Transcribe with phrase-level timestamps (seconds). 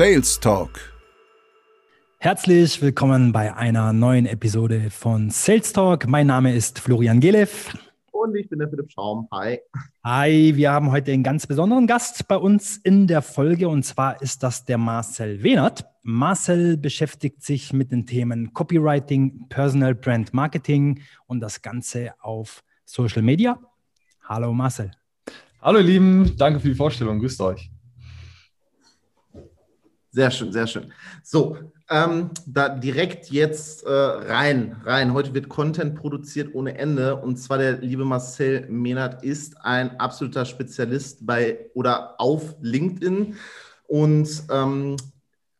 [0.00, 0.80] Sales Talk.
[2.20, 6.08] Herzlich willkommen bei einer neuen Episode von Sales Talk.
[6.08, 7.76] Mein Name ist Florian Gelev.
[8.10, 9.28] Und ich bin der Philipp Schaum.
[9.30, 9.58] Hi.
[10.02, 14.22] Hi, wir haben heute einen ganz besonderen Gast bei uns in der Folge und zwar
[14.22, 15.84] ist das der Marcel Wehnert.
[16.02, 23.20] Marcel beschäftigt sich mit den Themen Copywriting, Personal Brand Marketing und das Ganze auf Social
[23.20, 23.60] Media.
[24.24, 24.92] Hallo Marcel.
[25.60, 27.18] Hallo ihr Lieben, danke für die Vorstellung.
[27.18, 27.70] Grüßt euch.
[30.12, 30.92] Sehr schön, sehr schön.
[31.22, 31.56] So,
[31.88, 35.14] ähm, da direkt jetzt äh, rein, rein.
[35.14, 37.14] Heute wird Content produziert ohne Ende.
[37.14, 43.36] Und zwar der liebe Marcel Mehnert ist ein absoluter Spezialist bei oder auf LinkedIn
[43.86, 44.96] und ähm,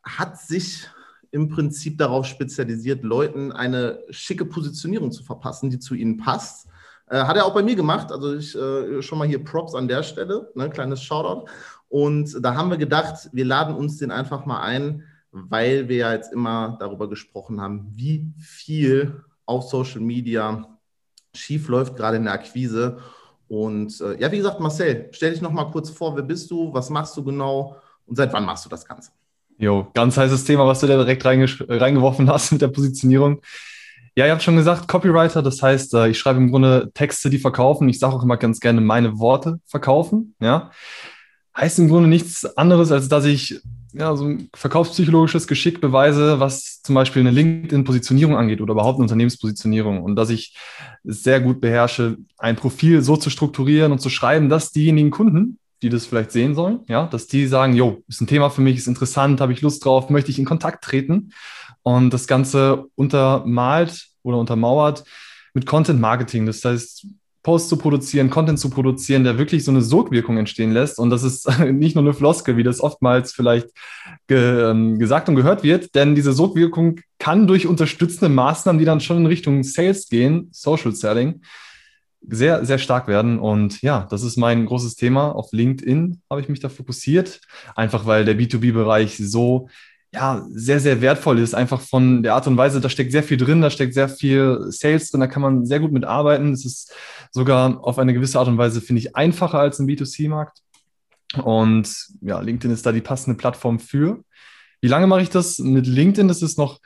[0.03, 0.89] hat sich
[1.31, 6.67] im Prinzip darauf spezialisiert, Leuten eine schicke Positionierung zu verpassen, die zu ihnen passt.
[7.07, 8.11] Äh, hat er auch bei mir gemacht.
[8.11, 11.49] Also ich äh, schon mal hier Props an der Stelle, ne, kleines Shoutout.
[11.91, 16.13] Und da haben wir gedacht, wir laden uns den einfach mal ein weil wir ja
[16.13, 20.67] jetzt immer darüber gesprochen haben, wie viel auf Social Media
[21.35, 22.99] schief läuft, gerade in der Akquise.
[23.49, 26.73] Und äh, ja, wie gesagt, Marcel, stell dich noch mal kurz vor, wer bist du,
[26.73, 29.13] was machst du genau und seit wann machst du das Ganze?
[29.59, 33.41] Jo, ganz heißes Thema, was du da direkt reingeworfen hast mit der Positionierung.
[34.17, 37.39] Ja, ihr habt schon gesagt, Copywriter, das heißt, äh, ich schreibe im Grunde Texte, die
[37.39, 37.89] verkaufen.
[37.89, 40.35] Ich sage auch immer ganz gerne, meine Worte verkaufen.
[40.41, 40.71] Ja,
[41.61, 43.61] heißt im Grunde nichts anderes, als dass ich
[43.93, 49.05] ja, so ein verkaufspsychologisches Geschick beweise, was zum Beispiel eine LinkedIn-Positionierung angeht oder überhaupt eine
[49.05, 50.57] Unternehmenspositionierung und dass ich
[51.05, 55.59] es sehr gut beherrsche, ein Profil so zu strukturieren und zu schreiben, dass diejenigen Kunden,
[55.83, 58.77] die das vielleicht sehen sollen, ja, dass die sagen, jo, ist ein Thema für mich,
[58.77, 61.33] ist interessant, habe ich Lust drauf, möchte ich in Kontakt treten
[61.83, 65.05] und das Ganze untermalt oder untermauert
[65.53, 66.47] mit Content Marketing.
[66.47, 67.07] Das heißt,
[67.43, 70.99] Posts zu produzieren, Content zu produzieren, der wirklich so eine Sogwirkung entstehen lässt.
[70.99, 73.69] Und das ist nicht nur eine Floskel, wie das oftmals vielleicht
[74.27, 79.01] ge ähm, gesagt und gehört wird, denn diese Sogwirkung kann durch unterstützende Maßnahmen, die dann
[79.01, 81.43] schon in Richtung Sales gehen, Social Selling,
[82.29, 83.39] sehr, sehr stark werden.
[83.39, 85.35] Und ja, das ist mein großes Thema.
[85.35, 87.41] Auf LinkedIn habe ich mich da fokussiert,
[87.75, 89.69] einfach weil der B2B-Bereich so
[90.13, 91.55] ja, sehr, sehr wertvoll ist.
[91.55, 94.67] Einfach von der Art und Weise, da steckt sehr viel drin, da steckt sehr viel
[94.69, 96.53] Sales drin, da kann man sehr gut mitarbeiten.
[96.53, 96.93] Es ist
[97.31, 100.59] sogar auf eine gewisse Art und Weise, finde ich, einfacher als im B2C-Markt.
[101.45, 104.25] Und ja, LinkedIn ist da die passende Plattform für.
[104.81, 106.27] Wie lange mache ich das mit LinkedIn?
[106.27, 106.81] Das ist noch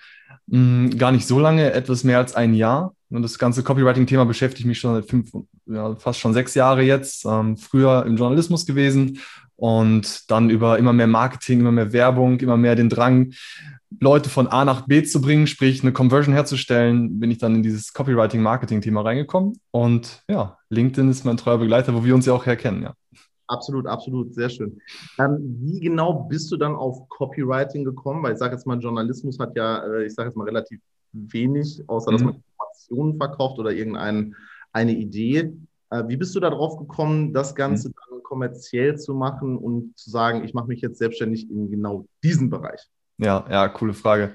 [0.49, 2.95] mh, hm, gar nicht so lange, etwas mehr als ein Jahr.
[3.09, 5.31] Und das ganze Copywriting-Thema beschäftigt mich schon seit fünf,
[5.67, 7.25] ja, fast schon sechs Jahre jetzt.
[7.25, 9.21] Ähm, früher im Journalismus gewesen
[9.57, 13.33] und dann über immer mehr Marketing, immer mehr Werbung, immer mehr den Drang,
[14.01, 17.63] Leute von A nach B zu bringen, sprich eine Conversion herzustellen, bin ich dann in
[17.63, 19.61] dieses Copywriting-Marketing-Thema reingekommen.
[19.71, 22.95] Und ja, LinkedIn ist mein treuer Begleiter, wo wir uns ja auch herkennen, ja.
[23.47, 24.81] Absolut, absolut, sehr schön.
[25.19, 28.23] Ähm, wie genau bist du dann auf Copywriting gekommen?
[28.23, 30.81] Weil ich sage jetzt mal, Journalismus hat ja, äh, ich sage jetzt mal, relativ
[31.13, 32.27] wenig, außer dass mhm.
[32.27, 34.33] man Informationen verkauft oder irgendeine
[34.73, 35.53] eine Idee.
[35.91, 37.95] Äh, wie bist du darauf gekommen, das Ganze mhm.
[38.11, 42.51] dann kommerziell zu machen und zu sagen, ich mache mich jetzt selbstständig in genau diesem
[42.51, 42.81] Bereich?
[43.19, 44.35] Ja, ja, coole Frage.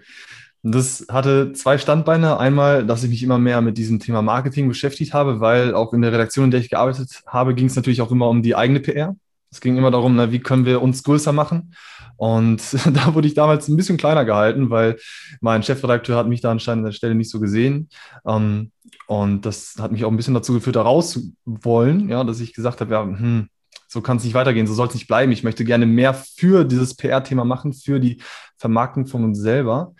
[0.64, 2.38] Das hatte zwei Standbeine.
[2.38, 6.02] Einmal, dass ich mich immer mehr mit diesem Thema Marketing beschäftigt habe, weil auch in
[6.02, 8.80] der Redaktion, in der ich gearbeitet habe, ging es natürlich auch immer um die eigene
[8.80, 9.16] PR.
[9.52, 11.74] Es ging immer darum, na, wie können wir uns größer machen.
[12.18, 12.62] Und
[12.94, 14.98] da wurde ich damals ein bisschen kleiner gehalten, weil
[15.40, 17.90] mein Chefredakteur hat mich da anscheinend an der Stelle nicht so gesehen.
[18.26, 18.72] Ähm,
[19.08, 22.54] und das hat mich auch ein bisschen dazu geführt, da raus wollen, ja, dass ich
[22.54, 23.48] gesagt habe, ja, hm,
[23.90, 25.32] so kann es nicht weitergehen, so soll es nicht bleiben.
[25.32, 28.22] Ich möchte gerne mehr für dieses PR-Thema machen, für die
[28.58, 29.96] Vermarktung von uns selber.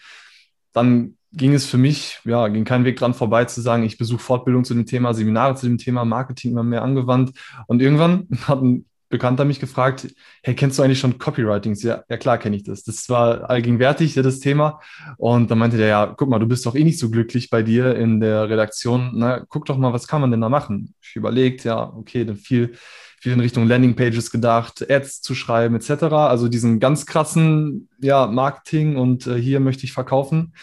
[0.74, 4.20] Dann ging es für mich, ja, ging kein Weg dran vorbei zu sagen, ich besuche
[4.20, 7.32] Fortbildung zu dem Thema, Seminare zu dem Thema, Marketing immer mehr angewandt.
[7.68, 10.08] Und irgendwann hat ein Bekannter mich gefragt,
[10.44, 11.74] hey, kennst du eigentlich schon Copywriting?
[11.74, 12.84] Ja, ja klar kenne ich das.
[12.84, 14.82] Das war allgegenwärtig, das Thema.
[15.18, 17.64] Und dann meinte der, ja, guck mal, du bist doch eh nicht so glücklich bei
[17.64, 19.14] dir in der Redaktion.
[19.16, 20.94] Na, guck doch mal, was kann man denn da machen?
[21.02, 22.76] Ich überlegt, ja, okay, dann viel,
[23.22, 26.04] viel in Richtung Landingpages gedacht, Ads zu schreiben, etc.
[26.14, 30.54] Also diesen ganz krassen, ja, Marketing und äh, hier möchte ich verkaufen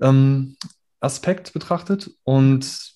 [0.00, 0.56] ähm,
[1.00, 2.10] Aspekt betrachtet.
[2.24, 2.93] Und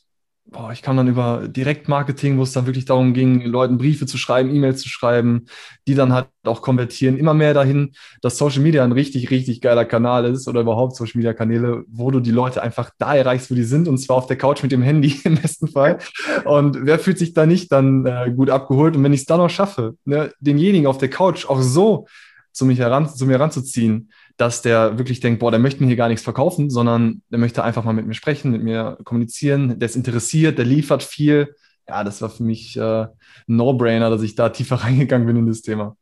[0.51, 4.17] boah, ich kam dann über Direktmarketing, wo es dann wirklich darum ging, Leuten Briefe zu
[4.17, 5.47] schreiben, E-Mails zu schreiben,
[5.87, 7.93] die dann halt auch konvertieren, immer mehr dahin,
[8.23, 12.11] dass Social Media ein richtig, richtig geiler Kanal ist oder überhaupt Social Media Kanäle, wo
[12.11, 14.73] du die Leute einfach da erreichst, wo die sind und zwar auf der Couch mit
[14.73, 15.99] dem Handy im besten Fall.
[16.45, 18.97] Und wer fühlt sich da nicht dann äh, gut abgeholt?
[18.97, 22.07] Und wenn ich es dann noch schaffe, ne, denjenigen auf der Couch auch so
[22.59, 25.97] zu, mich heran, zu mir heranzuziehen, dass der wirklich denkt, boah, der möchte mir hier
[25.97, 29.87] gar nichts verkaufen, sondern der möchte einfach mal mit mir sprechen, mit mir kommunizieren, der
[29.87, 31.55] ist interessiert, der liefert viel.
[31.89, 33.09] Ja, das war für mich äh, ein
[33.47, 35.97] No-Brainer, dass ich da tiefer reingegangen bin in das Thema.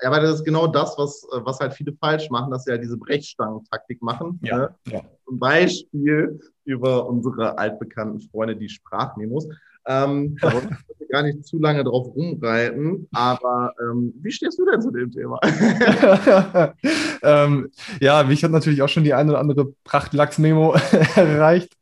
[0.00, 2.70] Ja, aber das ist genau das, was, äh, was halt viele falsch machen, dass sie
[2.70, 4.38] halt diese Brechstangen-Taktik machen.
[4.42, 4.74] Ja, ne?
[4.86, 5.02] ja.
[5.26, 9.48] Zum Beispiel über unsere altbekannten Freunde, die Sprachmemos.
[9.86, 14.64] Ähm, da wollen wir gar nicht zu lange drauf rumreiten, aber ähm, wie stehst du
[14.64, 15.38] denn zu dem Thema?
[17.22, 20.74] ähm, ja, mich hat natürlich auch schon die eine oder andere Prachtlachs-Memo
[21.16, 21.72] erreicht.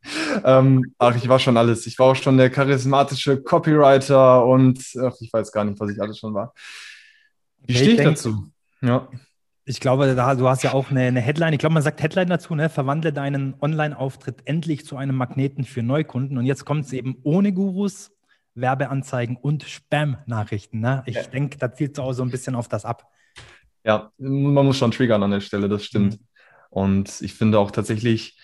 [0.44, 1.86] Ähm, ach, ich war schon alles.
[1.86, 6.00] Ich war auch schon der charismatische Copywriter und ach, ich weiß gar nicht, was ich
[6.00, 6.52] alles schon war.
[7.66, 8.44] Wie Okay, stehe ich dazu?
[8.82, 9.08] Ja.
[9.66, 11.54] Ich glaube, da, du hast ja auch eine, eine Headline.
[11.54, 12.68] Ich glaube, man sagt Headline dazu, ne?
[12.68, 16.36] Verwandle deinen Online-Auftritt endlich zu einem Magneten für Neukunden.
[16.36, 18.12] Und jetzt kommt es eben ohne Gurus,
[18.54, 20.80] Werbeanzeigen und Spam-Nachrichten.
[20.80, 21.02] Ne?
[21.06, 21.22] Ich Ja.
[21.22, 23.10] denke, da zielt es auch so ein bisschen auf das ab.
[23.84, 26.18] Ja, man muss schon triggern an der Stelle, das stimmt.
[26.70, 28.38] Und ich finde auch tatsächlich,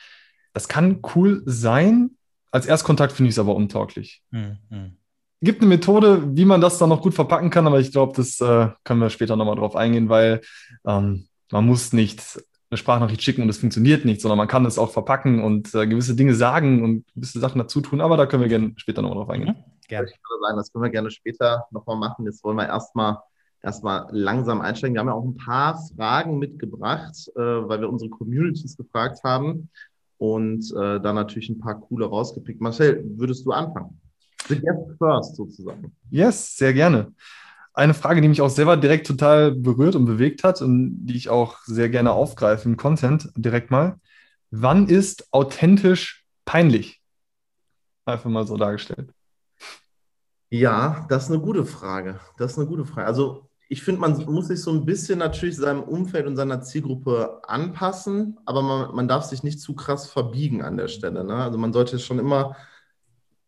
[0.53, 2.17] das kann cool sein.
[2.51, 4.23] Als Erstkontakt finde ich es aber untauglich.
[4.33, 4.97] Hm, hm.
[5.43, 8.41] Gibt eine Methode, wie man das dann noch gut verpacken kann, aber ich glaube, das
[8.41, 10.43] äh, können wir später nochmal drauf eingehen, weil
[10.87, 14.79] ähm, man muss nicht eine Sprachnachricht schicken und es funktioniert nicht, sondern man kann es
[14.79, 18.43] auch verpacken und äh, gewisse Dinge sagen und gewisse Sachen dazu tun, aber da können
[18.43, 19.57] wir gerne später nochmal drauf eingehen.
[19.89, 20.09] Gerne.
[20.09, 22.27] Ich würde sagen, das können wir gerne später nochmal machen.
[22.27, 23.19] Jetzt wollen wir erstmal
[23.63, 24.95] erstmal langsam einsteigen.
[24.95, 29.69] Wir haben ja auch ein paar Fragen mitgebracht, äh, weil wir unsere Communities gefragt haben
[30.19, 32.61] und äh, da natürlich ein paar coole rausgepickt.
[32.61, 34.01] Marcel, würdest du anfangen?
[34.51, 35.95] The guest first sozusagen.
[36.11, 37.13] Yes, sehr gerne.
[37.73, 41.29] Eine Frage, die mich auch selber direkt total berührt und bewegt hat und die ich
[41.29, 43.99] auch sehr gerne aufgreife im Content direkt mal.
[44.51, 47.01] Wann ist authentisch peinlich?
[48.05, 49.13] Einfach mal so dargestellt.
[50.51, 52.19] Ja, das ist eine gute Frage.
[52.37, 53.07] Das ist eine gute Frage.
[53.07, 57.41] Also ich finde, man muss sich so ein bisschen natürlich seinem Umfeld und seiner Zielgruppe
[57.47, 61.23] anpassen, aber man, man darf sich nicht zu krass verbiegen an der Stelle.
[61.23, 61.37] Ne?
[61.37, 62.57] Also man sollte schon immer,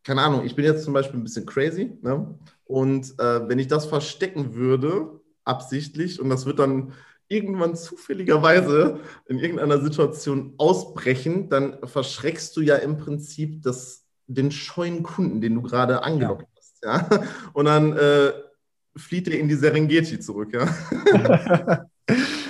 [0.04, 2.38] keine Ahnung, ich bin jetzt zum Beispiel ein bisschen crazy ne?
[2.64, 6.92] und äh, wenn ich das verstecken würde, absichtlich, und das wird dann
[7.28, 15.02] irgendwann zufälligerweise in irgendeiner Situation ausbrechen, dann verschreckst du ja im Prinzip das, den scheuen
[15.02, 16.84] Kunden, den du gerade angelockt hast.
[16.84, 17.08] Ja?
[17.54, 18.32] Und dann äh,
[18.96, 20.52] flieht er in die Serengeti zurück.
[20.52, 21.86] Ja?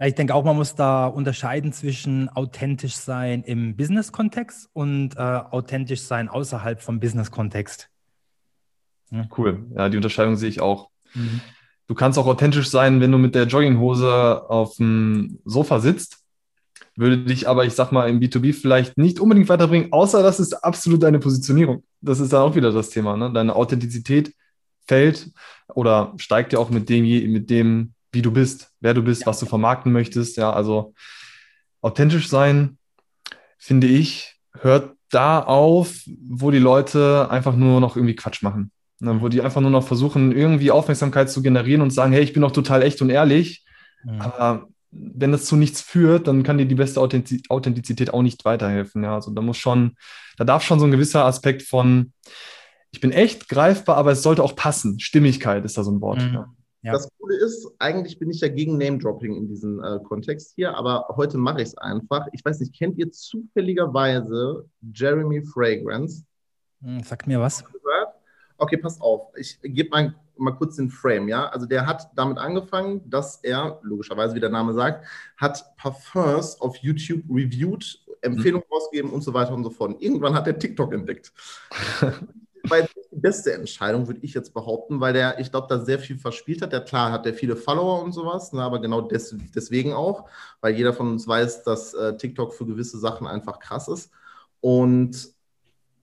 [0.00, 5.20] Ja, ich denke auch, man muss da unterscheiden zwischen authentisch sein im Business-Kontext und äh,
[5.20, 7.90] authentisch sein außerhalb vom Business-Kontext.
[9.36, 9.66] Cool.
[9.76, 10.88] Ja, die Unterscheidung sehe ich auch.
[11.86, 16.24] Du kannst auch authentisch sein, wenn du mit der Jogginghose auf dem Sofa sitzt.
[16.96, 20.54] Würde dich aber, ich sag mal, im B2B vielleicht nicht unbedingt weiterbringen, außer das ist
[20.54, 21.82] absolut deine Positionierung.
[22.00, 23.16] Das ist dann auch wieder das Thema.
[23.16, 23.32] Ne?
[23.32, 24.34] Deine Authentizität
[24.86, 25.30] fällt
[25.74, 29.40] oder steigt ja auch mit dem, mit dem, wie du bist, wer du bist, was
[29.40, 30.36] du vermarkten möchtest.
[30.36, 30.94] Ja, also
[31.80, 32.78] authentisch sein,
[33.58, 38.70] finde ich, hört da auf, wo die Leute einfach nur noch irgendwie Quatsch machen.
[39.02, 42.34] Ne, wo die einfach nur noch versuchen, irgendwie Aufmerksamkeit zu generieren und sagen, hey, ich
[42.34, 43.64] bin doch total echt und ehrlich.
[44.04, 44.20] Mhm.
[44.20, 48.44] Aber wenn das zu nichts führt, dann kann dir die beste Authentiz- Authentizität auch nicht
[48.44, 49.02] weiterhelfen.
[49.02, 49.96] Ja, also da muss schon,
[50.36, 52.12] da darf schon so ein gewisser Aspekt von,
[52.90, 55.00] ich bin echt greifbar, aber es sollte auch passen.
[55.00, 56.20] Stimmigkeit ist da so ein Wort.
[56.20, 56.34] Mhm.
[56.34, 56.52] Ja.
[56.82, 56.92] Ja.
[56.92, 61.06] Das Coole ist, eigentlich bin ich ja gegen Name-Dropping in diesem äh, Kontext hier, aber
[61.16, 62.26] heute mache ich es einfach.
[62.32, 66.24] Ich weiß nicht, kennt ihr zufälligerweise Jeremy Fragrance?
[66.82, 67.64] Hm, Sagt mir was.
[68.56, 69.32] Okay, pass auf.
[69.36, 71.48] Ich gebe mal, mal kurz den Frame, ja.
[71.48, 75.06] Also der hat damit angefangen, dass er, logischerweise, wie der Name sagt,
[75.38, 79.94] hat Parfums auf YouTube reviewed, Empfehlungen rausgegeben und so weiter und so fort.
[79.94, 81.32] Und irgendwann hat er TikTok entdeckt.
[82.68, 86.18] War die beste Entscheidung, würde ich jetzt behaupten, weil der, ich glaube, da sehr viel
[86.18, 86.72] verspielt hat.
[86.72, 90.28] Der klar hat der viele Follower und sowas, ne, aber genau des, deswegen auch,
[90.60, 94.10] weil jeder von uns weiß, dass äh, TikTok für gewisse Sachen einfach krass ist.
[94.60, 95.32] Und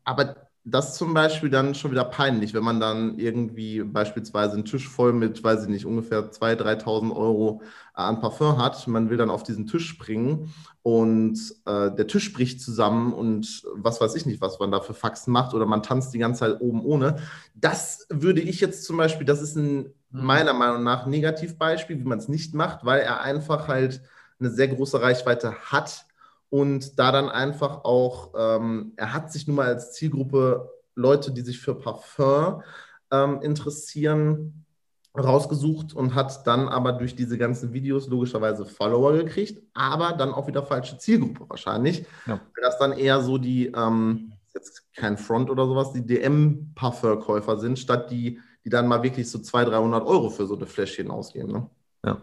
[0.04, 4.66] aber das ist zum Beispiel dann schon wieder peinlich, wenn man dann irgendwie beispielsweise einen
[4.66, 7.62] Tisch voll mit, weiß ich nicht, ungefähr 2.000, 3.000 Euro
[7.96, 8.86] äh, an Parfum hat.
[8.88, 14.02] Man will dann auf diesen Tisch springen und äh, der Tisch bricht zusammen und was
[14.02, 16.60] weiß ich nicht, was man da für Faxen macht oder man tanzt die ganze Zeit
[16.60, 17.18] oben ohne.
[17.56, 22.20] Das würde ich jetzt zum Beispiel, das ist ein meiner Meinung nach Negativbeispiel, wie man
[22.20, 24.02] es nicht macht, weil er einfach halt
[24.40, 26.07] eine sehr große Reichweite hat
[26.50, 31.42] und da dann einfach auch, ähm, er hat sich nun mal als Zielgruppe Leute, die
[31.42, 32.64] sich für Parfum
[33.12, 34.66] ähm, interessieren,
[35.18, 40.48] rausgesucht und hat dann aber durch diese ganzen Videos logischerweise Follower gekriegt, aber dann auch
[40.48, 42.34] wieder falsche Zielgruppe wahrscheinlich, Ja.
[42.56, 47.80] weil das dann eher so die, ähm, jetzt kein Front oder sowas, die DM-Parfumkäufer sind,
[47.80, 51.52] statt die, die dann mal wirklich so 200, 300 Euro für so eine Fläschchen ausgeben.
[51.52, 51.70] Ne?
[52.06, 52.22] Ja.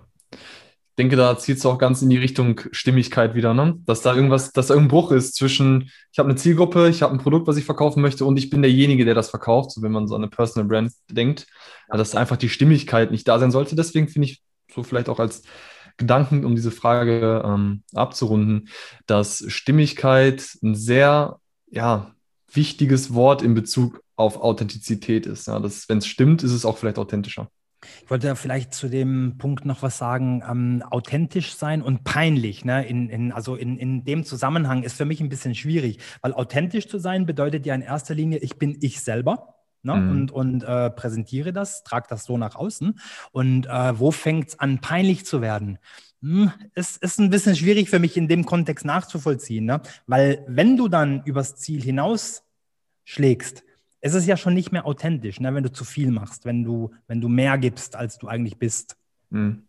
[0.94, 3.76] Ich denke, da zielt es auch ganz in die Richtung Stimmigkeit wieder, ne?
[3.84, 7.12] Dass da irgendwas, dass da irgendein Bruch ist zwischen, ich habe eine Zielgruppe, ich habe
[7.12, 9.90] ein Produkt, was ich verkaufen möchte und ich bin derjenige, der das verkauft, so wenn
[9.90, 11.46] man so an eine Personal Brand denkt,
[11.90, 11.96] ja.
[11.96, 13.74] dass einfach die Stimmigkeit nicht da sein sollte.
[13.74, 15.42] Deswegen finde ich so vielleicht auch als
[15.96, 18.68] Gedanken, um diese Frage ähm, abzurunden,
[19.06, 21.40] dass Stimmigkeit ein sehr
[21.72, 22.14] ja,
[22.52, 25.48] wichtiges Wort in Bezug auf Authentizität ist.
[25.48, 27.50] Ja, wenn es stimmt, ist es auch vielleicht authentischer.
[28.02, 30.42] Ich wollte vielleicht zu dem Punkt noch was sagen.
[30.48, 32.64] Ähm, authentisch sein und peinlich.
[32.64, 32.86] Ne?
[32.86, 36.88] In, in, also in, in dem Zusammenhang ist für mich ein bisschen schwierig, weil authentisch
[36.88, 39.54] zu sein bedeutet ja in erster Linie, ich bin ich selber.
[39.82, 39.94] Ne?
[39.94, 40.10] Mhm.
[40.10, 42.98] Und, und äh, präsentiere das, trage das so nach außen.
[43.32, 45.78] Und äh, wo fängt es an, peinlich zu werden?
[46.22, 49.82] Hm, es ist ein bisschen schwierig für mich in dem Kontext nachzuvollziehen, ne?
[50.06, 52.44] weil wenn du dann übers Ziel hinaus
[54.04, 55.54] schlägst, ist es ja schon nicht mehr authentisch, ne?
[55.54, 58.96] wenn du zu viel machst, wenn du, wenn du mehr gibst, als du eigentlich bist.
[59.30, 59.64] Mhm.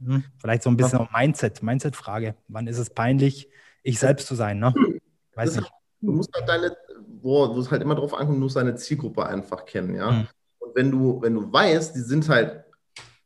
[0.00, 1.08] Hm, vielleicht so ein bisschen ja.
[1.12, 2.36] Mindset, Mindset-Frage.
[2.46, 3.48] Wann ist es peinlich,
[3.82, 4.60] ich selbst zu sein?
[4.60, 4.72] Ne?
[5.34, 5.70] Weiß nicht.
[6.00, 6.76] Du musst halt deine,
[7.20, 10.12] wo, wo es halt immer drauf ankommt, du musst deine Zielgruppe einfach kennen, ja.
[10.12, 10.28] Mhm.
[10.60, 12.64] Und wenn du, wenn du weißt, die sind halt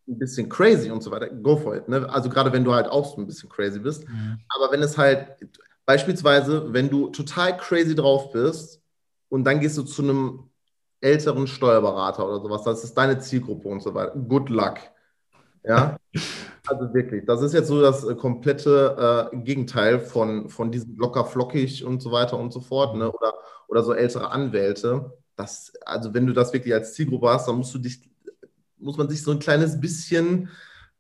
[0.09, 1.89] ein bisschen crazy und so weiter, go for it.
[1.89, 2.09] Ne?
[2.09, 4.09] Also gerade wenn du halt auch so ein bisschen crazy bist.
[4.09, 4.39] Mhm.
[4.49, 5.37] Aber wenn es halt,
[5.85, 8.82] beispielsweise, wenn du total crazy drauf bist
[9.33, 10.51] und dann gehst du zu einem
[11.01, 14.15] älteren Steuerberater oder sowas, das ist deine Zielgruppe und so weiter.
[14.15, 14.77] Good luck.
[15.65, 15.97] Ja,
[16.67, 21.25] also wirklich, das ist jetzt so das äh, komplette äh, Gegenteil von, von diesem locker
[21.25, 23.11] flockig und so weiter und so fort, ne?
[23.11, 23.33] oder,
[23.69, 25.17] oder so ältere Anwälte.
[25.35, 28.03] Das, also wenn du das wirklich als Zielgruppe hast, dann musst du dich
[28.77, 30.51] muss man sich so ein kleines bisschen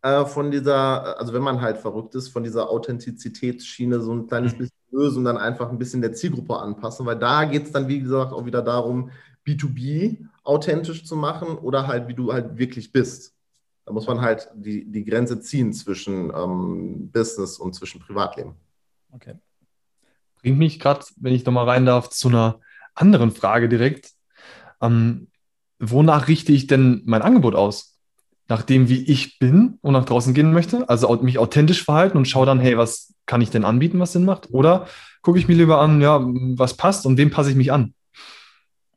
[0.00, 4.54] äh, von dieser, also wenn man halt verrückt ist, von dieser Authentizitätsschiene so ein kleines
[4.54, 4.58] mhm.
[4.58, 7.88] bisschen lösen und dann einfach ein bisschen der Zielgruppe anpassen, weil da geht es dann,
[7.88, 9.10] wie gesagt, auch wieder darum,
[9.46, 13.34] B2B authentisch zu machen oder halt, wie du halt wirklich bist.
[13.84, 18.54] Da muss man halt die, die Grenze ziehen zwischen ähm, Business und zwischen Privatleben.
[19.10, 19.34] Okay.
[20.40, 22.60] Bringt mich gerade, wenn ich nochmal rein darf, zu einer
[22.94, 24.12] anderen Frage direkt.
[24.80, 25.28] Ähm,
[25.78, 27.91] wonach richte ich denn mein Angebot aus?
[28.48, 32.26] Nach dem, wie ich bin und nach draußen gehen möchte, also mich authentisch verhalten und
[32.26, 34.50] schaue dann, hey, was kann ich denn anbieten, was Sinn macht?
[34.50, 34.86] Oder
[35.22, 36.20] gucke ich mir lieber an, ja,
[36.56, 37.94] was passt und wem passe ich mich an?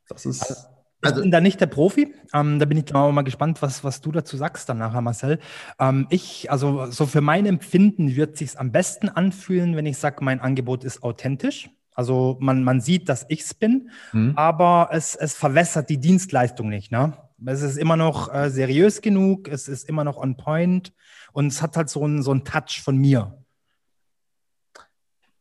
[0.09, 0.67] Das ist.
[1.01, 2.13] Also, ich bin da nicht der Profi.
[2.33, 5.39] Ähm, da bin ich auch mal gespannt, was, was du dazu sagst dann nachher, Marcel.
[5.79, 10.23] Ähm, ich, also so für mein Empfinden wird sich am besten anfühlen, wenn ich sage,
[10.23, 11.69] mein Angebot ist authentisch.
[11.93, 14.33] Also man, man sieht, dass ich es bin, mhm.
[14.35, 16.91] aber es, es verwässert die Dienstleistung nicht.
[16.91, 17.13] Ne?
[17.45, 20.93] Es ist immer noch äh, seriös genug, es ist immer noch on point
[21.33, 23.43] und es hat halt so einen so einen Touch von mir.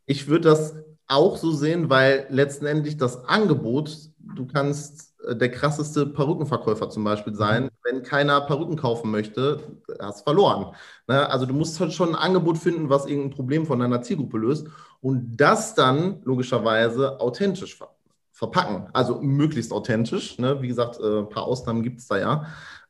[0.07, 0.75] Ich würde das
[1.07, 7.35] auch so sehen, weil letztendlich das Angebot, du kannst äh, der krasseste Perückenverkäufer zum Beispiel
[7.35, 7.65] sein.
[7.65, 7.71] Mhm.
[7.85, 9.61] Wenn keiner Perücken kaufen möchte,
[10.01, 10.75] hast du verloren.
[11.07, 11.29] Ne?
[11.29, 14.67] Also du musst halt schon ein Angebot finden, was irgendein Problem von deiner Zielgruppe löst
[15.01, 17.94] und das dann logischerweise authentisch ver
[18.35, 18.89] verpacken.
[18.93, 20.39] Also möglichst authentisch.
[20.39, 20.61] Ne?
[20.61, 22.47] Wie gesagt, äh, ein paar Ausnahmen gibt es da ja.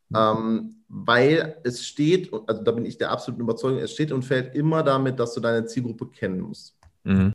[0.09, 0.17] Mhm.
[0.17, 4.55] Ähm, weil es steht, also da bin ich der absoluten Überzeugung, es steht und fällt
[4.55, 6.75] immer damit, dass du deine Zielgruppe kennen musst.
[7.05, 7.33] Mhm.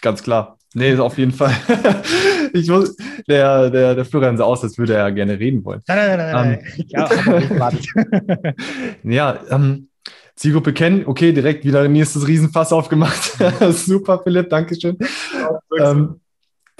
[0.00, 0.58] Ganz klar.
[0.74, 1.54] Nee, auf jeden Fall.
[2.52, 2.96] ich muss,
[3.28, 5.82] der, der, der Florian sah aus, als würde er gerne reden wollen.
[5.86, 6.58] Nein, nein, nein, nein.
[6.78, 6.84] Ähm,
[9.04, 9.88] ja, ja ähm,
[10.34, 13.36] Zielgruppe kennen, okay, direkt wieder nächstes Riesenfass aufgemacht.
[13.70, 14.96] Super, Philipp, Dankeschön.
[15.78, 16.20] Ähm,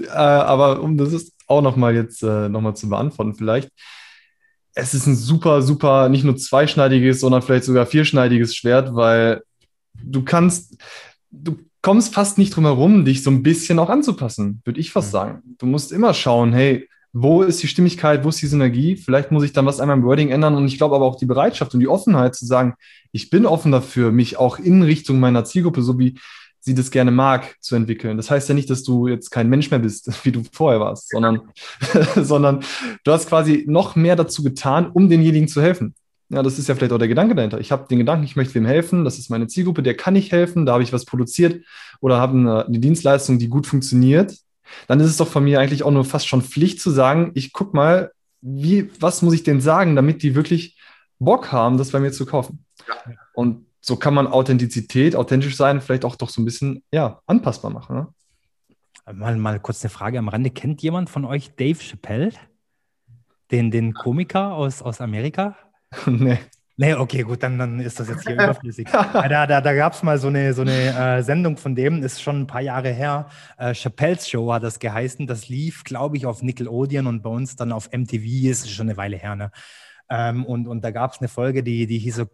[0.00, 3.70] äh, aber um das ist auch nochmal jetzt äh, nochmal zu beantworten, vielleicht.
[4.74, 9.42] Es ist ein super, super, nicht nur zweischneidiges, sondern vielleicht sogar vierschneidiges Schwert, weil
[10.02, 10.78] du kannst,
[11.30, 15.08] du kommst fast nicht drum herum, dich so ein bisschen auch anzupassen, würde ich fast
[15.08, 15.12] mhm.
[15.12, 15.42] sagen.
[15.58, 18.96] Du musst immer schauen, hey, wo ist die Stimmigkeit, wo ist die Synergie?
[18.96, 21.26] Vielleicht muss ich dann was an meinem Wording ändern und ich glaube aber auch die
[21.26, 22.74] Bereitschaft und die Offenheit zu sagen,
[23.10, 26.18] ich bin offen dafür, mich auch in Richtung meiner Zielgruppe, so wie
[26.64, 28.16] sie das gerne mag, zu entwickeln.
[28.16, 31.10] Das heißt ja nicht, dass du jetzt kein Mensch mehr bist, wie du vorher warst,
[31.10, 31.40] sondern,
[32.16, 32.64] sondern
[33.04, 35.94] du hast quasi noch mehr dazu getan, um denjenigen zu helfen.
[36.28, 37.60] Ja, das ist ja vielleicht auch der Gedanke dahinter.
[37.60, 40.32] Ich habe den Gedanken, ich möchte wem helfen, das ist meine Zielgruppe, der kann ich
[40.32, 41.62] helfen, da habe ich was produziert
[42.00, 44.32] oder habe eine, eine Dienstleistung, die gut funktioniert
[44.86, 47.52] dann ist es doch von mir eigentlich auch nur fast schon Pflicht zu sagen, ich
[47.52, 50.78] guck mal, wie, was muss ich denn sagen, damit die wirklich
[51.18, 52.64] Bock haben, das bei mir zu kaufen.
[52.88, 53.14] Ja.
[53.34, 57.70] Und so kann man Authentizität, authentisch sein, vielleicht auch doch so ein bisschen ja, anpassbar
[57.70, 57.96] machen.
[57.96, 58.08] Ne?
[59.12, 60.50] Mal, mal kurz eine Frage am Rande.
[60.50, 62.32] Kennt jemand von euch Dave Chappelle?
[63.50, 65.56] Den, den Komiker aus, aus Amerika?
[66.06, 66.38] nee.
[66.76, 68.88] Nee, okay, gut, dann, dann ist das jetzt hier überflüssig.
[68.90, 72.22] da da, da gab es mal so eine, so eine äh, Sendung von dem, ist
[72.22, 73.28] schon ein paar Jahre her.
[73.58, 75.26] Äh, Chappelle's Show hat das geheißen.
[75.26, 78.96] Das lief, glaube ich, auf Nickelodeon und bei uns dann auf MTV, ist schon eine
[78.96, 79.36] Weile her.
[79.36, 79.50] Ne?
[80.14, 82.26] Ähm, und, und da gab es eine Folge, die, die hieß so,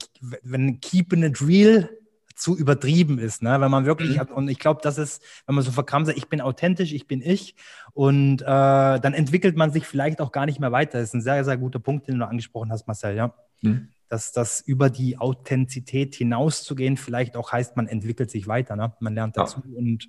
[0.42, 1.88] wenn Keeping It Real
[2.34, 3.60] zu übertrieben ist, ne?
[3.60, 4.34] wenn man wirklich, mhm.
[4.34, 7.22] und ich glaube, das ist, wenn man so verkrampft sagt, ich bin authentisch, ich bin
[7.22, 7.54] ich
[7.92, 10.98] und äh, dann entwickelt man sich vielleicht auch gar nicht mehr weiter.
[10.98, 13.32] Das ist ein sehr, sehr guter Punkt, den du angesprochen hast, Marcel, ja.
[13.60, 13.90] Mhm.
[14.08, 18.92] dass das über die Authentizität hinauszugehen vielleicht auch heißt, man entwickelt sich weiter, ne?
[18.98, 19.78] man lernt dazu ja.
[19.78, 20.08] und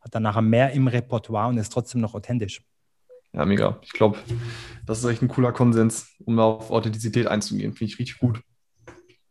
[0.00, 2.60] hat dann nachher mehr im Repertoire und ist trotzdem noch authentisch.
[3.34, 3.78] Ja, mega.
[3.82, 4.18] Ich glaube,
[4.86, 7.72] das ist echt ein cooler Konsens, um auf Authentizität einzugehen.
[7.72, 8.40] Finde ich richtig gut.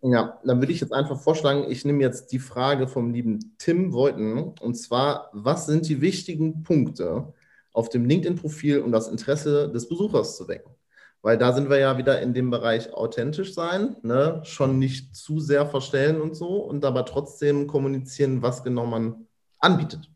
[0.01, 3.93] Ja, dann würde ich jetzt einfach vorschlagen, ich nehme jetzt die Frage vom lieben Tim
[3.93, 7.33] Voiten und zwar, was sind die wichtigen Punkte
[7.71, 10.73] auf dem LinkedIn-Profil, um das Interesse des Besuchers zu wecken?
[11.21, 14.41] Weil da sind wir ja wieder in dem Bereich authentisch sein, ne?
[14.43, 19.27] schon nicht zu sehr verstellen und so und aber trotzdem kommunizieren, was genau man
[19.59, 20.11] anbietet.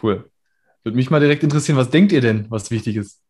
[0.00, 0.30] Cool.
[0.84, 3.20] Würde mich mal direkt interessieren, was denkt ihr denn, was wichtig ist?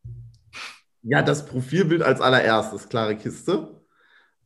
[1.02, 3.82] Ja, das Profilbild als allererstes, klare Kiste.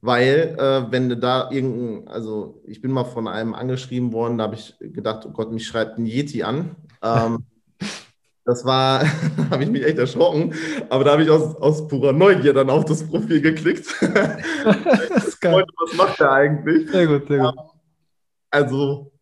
[0.01, 4.45] Weil, äh, wenn du da irgendein, also ich bin mal von einem angeschrieben worden, da
[4.45, 6.77] habe ich gedacht, oh Gott, mich schreibt ein Yeti an.
[7.03, 7.45] Ähm,
[8.45, 9.01] das war,
[9.37, 10.55] da habe ich mich echt erschrocken,
[10.91, 13.87] aber da habe ich aus, aus purer Neugier dann auf das Profil geklickt.
[14.01, 15.65] das ist geil.
[15.79, 16.91] was macht er eigentlich?
[16.91, 17.55] Sehr gut, sehr gut.
[17.57, 17.65] Ähm,
[18.51, 19.13] also,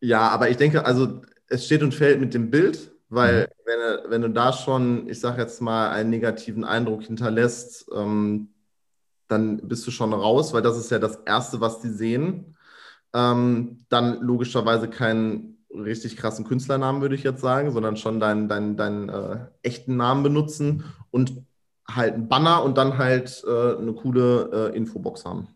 [0.00, 3.46] ja, aber ich denke, also es steht und fällt mit dem Bild, weil mhm.
[3.66, 8.50] wenn, wenn du da schon, ich sage jetzt mal, einen negativen Eindruck hinterlässt, ähm,
[9.28, 12.56] dann bist du schon raus, weil das ist ja das Erste, was die sehen.
[13.14, 18.76] Ähm, dann logischerweise keinen richtig krassen Künstlernamen, würde ich jetzt sagen, sondern schon deinen, deinen,
[18.76, 21.44] deinen äh, echten Namen benutzen und
[21.90, 25.48] halt einen Banner und dann halt äh, eine coole äh, Infobox haben.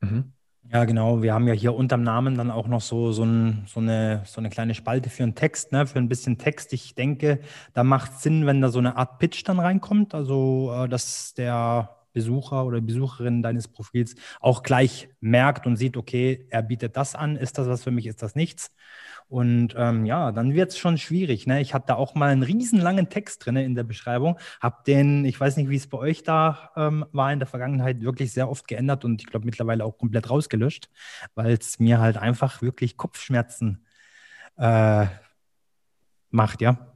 [0.00, 0.33] Mhm.
[0.72, 1.22] Ja, genau.
[1.22, 4.40] Wir haben ja hier unterm Namen dann auch noch so, so, ein, so, eine, so
[4.40, 5.86] eine kleine Spalte für einen Text, ne?
[5.86, 6.72] für ein bisschen Text.
[6.72, 7.40] Ich denke,
[7.74, 11.34] da macht es Sinn, wenn da so eine Art Pitch dann reinkommt, also äh, dass
[11.34, 17.14] der Besucher oder Besucherin deines Profils auch gleich merkt und sieht, okay, er bietet das
[17.14, 18.74] an, ist das was für mich, ist das nichts.
[19.28, 21.46] Und ähm, ja, dann wird es schon schwierig.
[21.46, 21.60] Ne?
[21.60, 25.38] Ich hatte da auch mal einen riesenlangen Text drin in der Beschreibung, habe den, ich
[25.38, 28.68] weiß nicht, wie es bei euch da ähm, war in der Vergangenheit, wirklich sehr oft
[28.68, 30.88] geändert und ich glaube mittlerweile auch komplett rausgelöscht,
[31.34, 33.84] weil es mir halt einfach wirklich Kopfschmerzen
[34.56, 35.06] äh,
[36.30, 36.94] macht, ja.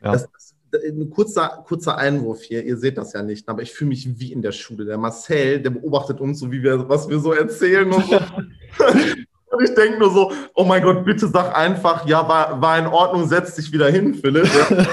[0.00, 0.12] ja.
[0.12, 4.18] Das, ein kurzer, kurzer Einwurf hier, ihr seht das ja nicht, aber ich fühle mich
[4.18, 4.84] wie in der Schule.
[4.84, 8.16] Der Marcel, der beobachtet uns so, wie wir, was wir so erzählen und so.
[9.50, 12.86] und ich denke nur so, oh mein Gott, bitte sag einfach, ja, war, war in
[12.86, 14.48] Ordnung, setz dich wieder hin, Philipp.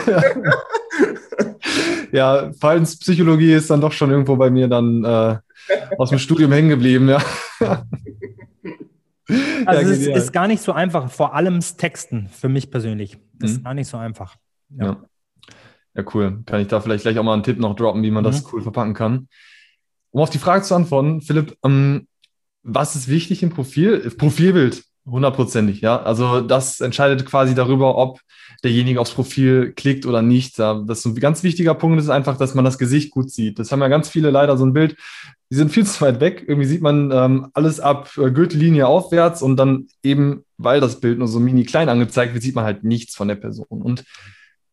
[0.08, 0.24] Ja,
[2.46, 5.38] ja Verhaltenspsychologie ist dann doch schon irgendwo bei mir dann äh,
[5.98, 7.22] aus dem Studium hängen geblieben, ja.
[9.66, 12.70] Also ja, es ist, ist, gar nicht so einfach, vor allem das Texten für mich
[12.70, 13.18] persönlich.
[13.34, 13.56] Das mhm.
[13.56, 14.36] ist gar nicht so einfach.
[14.70, 14.86] Ja.
[14.86, 14.98] ja.
[15.96, 16.44] Ja, cool.
[16.46, 18.28] Kann ich da vielleicht gleich auch mal einen Tipp noch droppen, wie man mhm.
[18.28, 19.28] das cool verpacken kann.
[20.12, 22.08] Um auf die Frage zu antworten, Philipp, ähm,
[22.64, 24.10] was ist wichtig im Profil?
[24.18, 26.02] Profilbild, hundertprozentig, ja.
[26.02, 28.20] Also das entscheidet quasi darüber, ob
[28.64, 30.58] derjenige aufs Profil klickt oder nicht.
[30.58, 33.60] Das ist ein ganz wichtiger Punkt, ist einfach, dass man das Gesicht gut sieht.
[33.60, 34.98] Das haben ja ganz viele leider so ein Bild,
[35.52, 36.44] die sind viel zu weit weg.
[36.48, 41.20] Irgendwie sieht man ähm, alles ab äh, Gürtellinie aufwärts und dann eben, weil das Bild
[41.20, 43.82] nur so mini klein angezeigt wird, sieht man halt nichts von der Person.
[43.82, 44.04] Und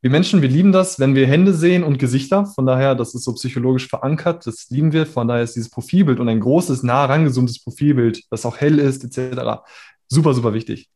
[0.02, 2.44] wir Menschen, wir lieben das, wenn wir Hände sehen und Gesichter.
[2.46, 4.44] Von daher, das ist so psychologisch verankert.
[4.48, 5.06] Das lieben wir.
[5.06, 9.04] Von daher ist dieses Profilbild und ein großes, nah rangezoomtes Profilbild, das auch hell ist,
[9.04, 9.62] etc.
[10.08, 10.90] Super, super wichtig.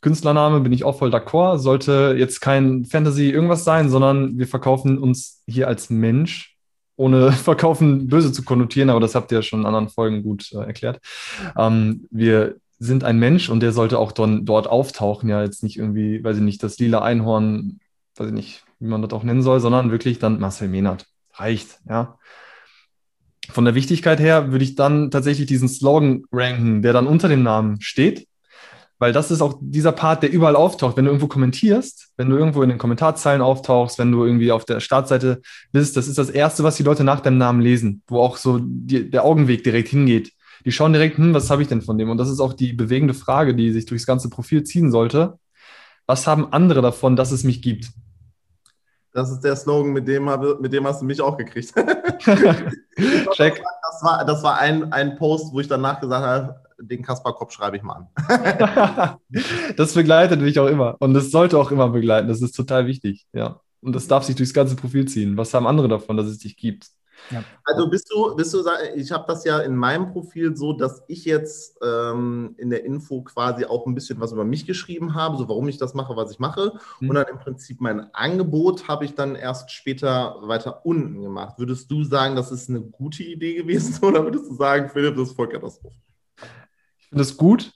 [0.00, 1.58] Künstlername bin ich auch voll d'accord.
[1.58, 6.56] Sollte jetzt kein Fantasy irgendwas sein, sondern wir verkaufen uns hier als Mensch,
[6.96, 10.50] ohne verkaufen böse zu konnotieren, aber das habt ihr ja schon in anderen Folgen gut
[10.52, 10.98] äh, erklärt.
[11.56, 15.78] Ähm, wir sind ein Mensch und der sollte auch don, dort auftauchen, ja, jetzt nicht
[15.78, 17.78] irgendwie, weiß ich nicht, das lila Einhorn
[18.16, 21.06] weiß ich nicht, wie man das auch nennen soll, sondern wirklich dann Marcel Mehnert.
[21.34, 22.18] Reicht, ja.
[23.48, 27.42] Von der Wichtigkeit her würde ich dann tatsächlich diesen Slogan ranken, der dann unter dem
[27.42, 28.28] Namen steht,
[28.98, 30.96] weil das ist auch dieser Part, der überall auftaucht.
[30.96, 34.64] Wenn du irgendwo kommentierst, wenn du irgendwo in den Kommentarzeilen auftauchst, wenn du irgendwie auf
[34.64, 38.20] der Startseite bist, das ist das Erste, was die Leute nach deinem Namen lesen, wo
[38.20, 40.32] auch so die, der Augenweg direkt hingeht.
[40.64, 42.10] Die schauen direkt, hm, was habe ich denn von dem?
[42.10, 45.36] Und das ist auch die bewegende Frage, die sich durchs ganze Profil ziehen sollte.
[46.06, 47.90] Was haben andere davon, dass es mich gibt?
[49.12, 51.72] Das ist der Slogan, mit dem, habe, mit dem hast du mich auch gekriegt.
[53.32, 53.62] Check.
[53.92, 57.52] Das war, das war ein, ein Post, wo ich danach gesagt habe, den Kaspar Kopf
[57.52, 59.18] schreibe ich mal an.
[59.76, 60.96] das begleitet mich auch immer.
[60.98, 62.28] Und das sollte auch immer begleiten.
[62.28, 63.26] Das ist total wichtig.
[63.32, 63.60] Ja.
[63.80, 65.36] Und das darf sich durchs ganze Profil ziehen.
[65.36, 66.86] Was haben andere davon, dass es dich gibt?
[67.30, 67.44] Ja.
[67.64, 68.62] Also bist du, bist du,
[68.94, 73.22] ich habe das ja in meinem Profil so, dass ich jetzt ähm, in der Info
[73.22, 76.30] quasi auch ein bisschen was über mich geschrieben habe, so warum ich das mache, was
[76.30, 76.78] ich mache.
[77.00, 77.10] Mhm.
[77.10, 81.58] Und dann im Prinzip mein Angebot habe ich dann erst später weiter unten gemacht.
[81.58, 85.28] Würdest du sagen, das ist eine gute Idee gewesen oder würdest du sagen, Philipp, das
[85.28, 85.96] ist voll Katastrophe?
[86.98, 87.72] Ich finde es gut.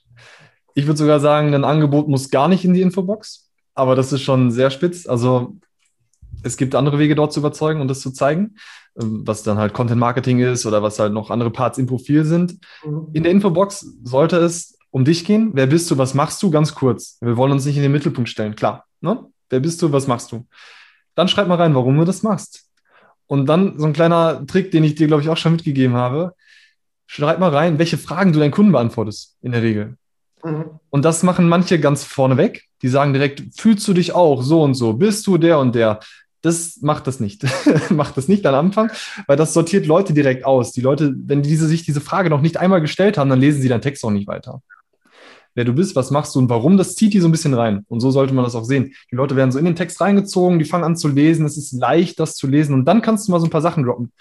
[0.73, 4.21] Ich würde sogar sagen, ein Angebot muss gar nicht in die Infobox, aber das ist
[4.21, 5.07] schon sehr spitz.
[5.07, 5.55] Also
[6.47, 8.55] Es gibt andere Wege, dort zu überzeugen und das zu zeigen,
[8.99, 12.25] ähm, was dann halt Content Marketing ist oder was halt noch andere Parts im Profil
[12.25, 12.57] sind.
[12.83, 13.09] Mhm.
[13.13, 15.51] In der Infobox sollte es um dich gehen.
[15.53, 15.97] Wer bist du?
[15.97, 16.49] Was machst du?
[16.49, 17.17] Ganz kurz.
[17.21, 18.55] Wir wollen uns nicht in den Mittelpunkt stellen.
[18.55, 18.85] Klar.
[19.01, 19.25] Ne?
[19.49, 19.91] Wer bist du?
[19.91, 20.47] Was machst du?
[21.15, 22.65] Dann schreib mal rein, warum du das machst.
[23.27, 26.33] Und dann so ein kleiner Trick, den ich dir, glaube ich, auch schon mitgegeben habe.
[27.05, 29.97] Schreib mal rein, welche Fragen du deinen Kunden beantwortest, in der Regel.
[30.43, 30.79] Mhm.
[30.89, 32.65] Und das machen manche ganz vorneweg.
[32.81, 34.93] Die sagen direkt, fühlst du dich auch so und so?
[34.93, 35.99] Bist du der und der?
[36.41, 37.43] Das macht das nicht.
[37.89, 38.91] macht das nicht am Anfang,
[39.27, 40.71] weil das sortiert Leute direkt aus.
[40.71, 43.69] Die Leute, wenn diese sich diese Frage noch nicht einmal gestellt haben, dann lesen sie
[43.69, 44.61] deinen Text auch nicht weiter.
[45.55, 47.83] Wer du bist, was machst du und warum, das zieht die so ein bisschen rein.
[47.87, 48.93] Und so sollte man das auch sehen.
[49.11, 51.45] Die Leute werden so in den Text reingezogen, die fangen an zu lesen.
[51.47, 52.75] Es ist leicht, das zu lesen.
[52.75, 54.11] Und dann kannst du mal so ein paar Sachen droppen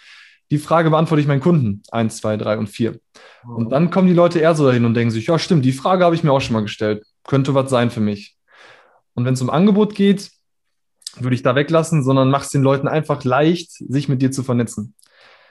[0.50, 1.82] die Frage beantworte ich meinen Kunden.
[1.90, 3.00] Eins, zwei, drei und vier.
[3.44, 6.04] Und dann kommen die Leute eher so dahin und denken sich, ja, stimmt, die Frage
[6.04, 7.04] habe ich mir auch schon mal gestellt.
[7.24, 8.36] Könnte was sein für mich.
[9.14, 10.30] Und wenn es um Angebot geht,
[11.22, 14.42] würde ich da weglassen, sondern mach es den Leuten einfach leicht, sich mit dir zu
[14.42, 14.94] vernetzen.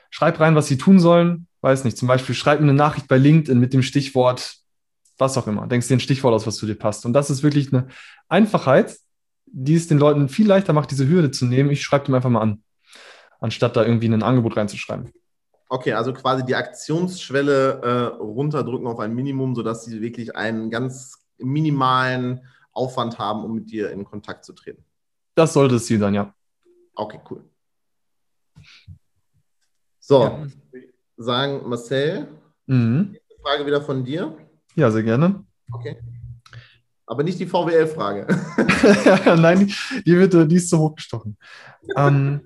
[0.10, 1.48] Schreib rein, was sie tun sollen.
[1.62, 4.56] Weiß nicht, zum Beispiel schreib mir eine Nachricht bei LinkedIn mit dem Stichwort,
[5.18, 5.68] was auch immer.
[5.68, 7.06] Denkst dir ein Stichwort aus, was zu dir passt.
[7.06, 7.88] Und das ist wirklich eine
[8.30, 8.98] Einfachheit,
[9.46, 11.70] die es den Leuten viel leichter macht, diese Hürde zu nehmen.
[11.72, 12.64] Ich schreibe dem einfach mal an
[13.40, 15.12] anstatt da irgendwie ein Angebot reinzuschreiben.
[15.68, 21.26] Okay, also quasi die Aktionsschwelle äh, runterdrücken auf ein Minimum, sodass sie wirklich einen ganz
[21.38, 24.85] minimalen Aufwand haben, um mit dir in Kontakt zu treten.
[25.36, 26.34] Das sollte es Ziel sein, ja.
[26.96, 27.44] Okay, cool.
[30.00, 30.48] So, ja.
[31.18, 32.28] sagen Marcel,
[32.68, 33.18] mhm.
[33.42, 34.38] Frage wieder von dir.
[34.76, 35.44] Ja, sehr gerne.
[35.72, 35.98] Okay.
[37.06, 38.28] Aber nicht die VWL-Frage.
[39.40, 39.72] Nein,
[40.06, 41.38] die, wird, die ist zu hoch gestochen.
[41.96, 42.42] ähm,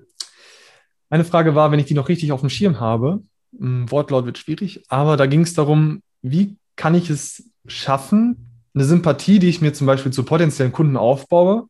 [1.08, 3.22] eine Frage war, wenn ich die noch richtig auf dem Schirm habe,
[3.56, 8.84] hm, Wortlaut wird schwierig, aber da ging es darum, wie kann ich es schaffen, eine
[8.84, 11.68] Sympathie, die ich mir zum Beispiel zu potenziellen Kunden aufbaue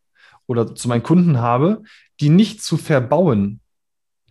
[0.50, 1.84] oder zu meinen Kunden habe,
[2.18, 3.60] die nicht zu verbauen.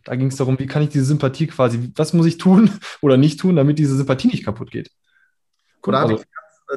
[0.04, 2.70] Da ging es darum, wie kann ich diese Sympathie quasi, was muss ich tun
[3.02, 4.92] oder nicht tun, damit diese Sympathie nicht kaputt geht.
[5.86, 6.22] Cool, also,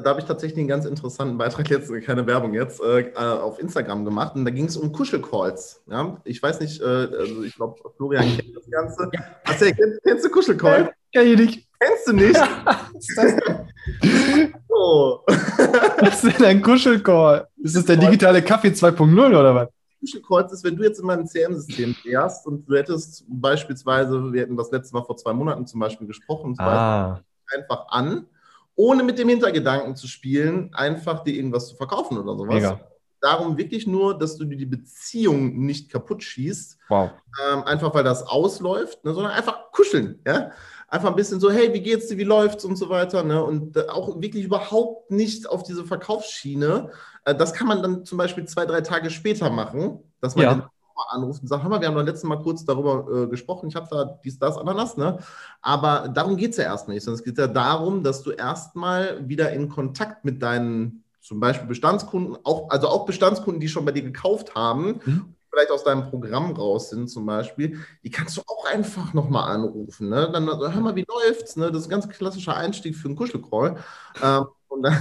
[0.00, 4.04] da habe ich tatsächlich einen ganz interessanten Beitrag jetzt, keine Werbung jetzt, äh, auf Instagram
[4.04, 5.82] gemacht und da ging es um Kuschelcalls.
[5.90, 6.18] Ja?
[6.22, 9.10] Ich weiß nicht, äh, also ich glaube, Florian kennt das Ganze.
[9.12, 9.20] Ja.
[9.42, 10.94] Also, kennst, kennst, du Kuschelcall?
[11.12, 11.68] Ja, ich nicht.
[11.82, 12.40] Kennst du nicht?
[12.64, 14.54] Was ist das denn?
[14.68, 15.20] oh.
[15.26, 17.48] Was ist denn ein Kuschelcall?
[17.62, 19.68] Ist das der digitale Kaffee 2.0 oder was?
[20.00, 24.56] Kuschelcalls ist, wenn du jetzt in meinem CM-System wärst und du hättest beispielsweise, wir hätten
[24.56, 27.20] das letzte Mal vor zwei Monaten zum Beispiel gesprochen, ah.
[27.52, 28.26] einfach an
[28.74, 32.54] ohne mit dem Hintergedanken zu spielen, einfach dir irgendwas zu verkaufen oder sowas.
[32.54, 32.80] Mega.
[33.20, 36.78] Darum wirklich nur, dass du die Beziehung nicht kaputt schießt.
[36.88, 37.10] Wow.
[37.52, 40.20] Ähm, einfach weil das ausläuft, ne, sondern einfach kuscheln.
[40.26, 40.50] Ja?
[40.92, 43.22] Einfach ein bisschen so, hey, wie geht's dir, wie läuft's und so weiter.
[43.22, 43.42] Ne?
[43.42, 46.90] Und äh, auch wirklich überhaupt nicht auf diese Verkaufsschiene.
[47.24, 50.70] Äh, das kann man dann zum Beispiel zwei, drei Tage später machen, dass man ja
[51.08, 53.74] anruft und sagt, hör mal, wir haben doch letztes Mal kurz darüber äh, gesprochen, ich
[53.74, 55.18] habe da dies, das, Ananas, ne?
[55.60, 59.26] Aber darum geht es ja erstmal nicht, sondern es geht ja darum, dass du erstmal
[59.26, 63.92] wieder in Kontakt mit deinen zum Beispiel Bestandskunden, auch, also auch Bestandskunden, die schon bei
[63.92, 65.31] dir gekauft haben, mhm.
[65.52, 70.08] Vielleicht aus deinem Programm raus sind zum Beispiel, die kannst du auch einfach nochmal anrufen.
[70.08, 70.30] Ne?
[70.32, 71.56] Dann hör mal, wie läuft's?
[71.56, 71.70] Ne?
[71.70, 73.76] Das ist ein ganz klassischer Einstieg für einen Kuschelcrawl.
[74.22, 74.96] Ähm, und dann,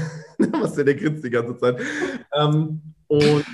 [0.62, 1.80] was der, der grinst die ganze Zeit.
[2.34, 3.46] Ähm, und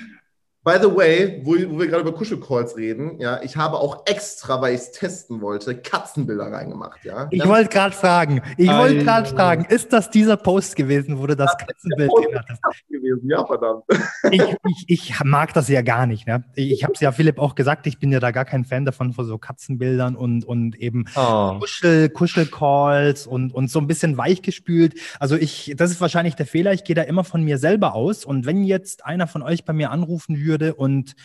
[0.67, 4.59] By the way, wo, wo wir gerade über Kuschelcalls reden, ja, ich habe auch extra,
[4.59, 7.29] weil ich es testen wollte, Katzenbilder reingemacht, ja.
[7.31, 11.37] Ich wollte gerade fragen, ich wollte gerade fragen, ist das dieser Post gewesen, wo du
[11.37, 12.61] das, das Katzenbild drin hattest?
[12.89, 13.29] Gewesen.
[13.29, 13.83] Ja, verdammt.
[14.29, 16.43] Ich, ich, ich, mag das ja gar nicht, ne?
[16.55, 19.13] Ich habe es ja Philipp auch gesagt, ich bin ja da gar kein Fan davon,
[19.13, 21.59] von so Katzenbildern und, und eben oh.
[21.59, 24.95] Kuschel, Kuschelcalls und, und so ein bisschen weichgespült.
[25.19, 28.25] Also ich, das ist wahrscheinlich der Fehler, ich gehe da immer von mir selber aus
[28.25, 31.15] und wenn jetzt einer von euch bei mir anrufen würde, würde und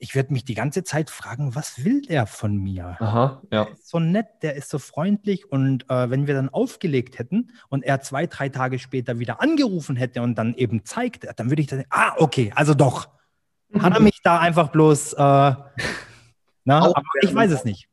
[0.00, 2.96] ich werde mich die ganze Zeit fragen, was will der von mir?
[3.00, 3.64] Aha, ja.
[3.64, 7.50] Der ist so nett, der ist so freundlich und äh, wenn wir dann aufgelegt hätten
[7.68, 11.62] und er zwei, drei Tage später wieder angerufen hätte und dann eben zeigt, dann würde
[11.62, 13.08] ich dann, ah, okay, also doch.
[13.78, 15.16] Hat er mich da einfach bloß, äh,
[16.64, 17.88] na, aber ich weiß es nicht.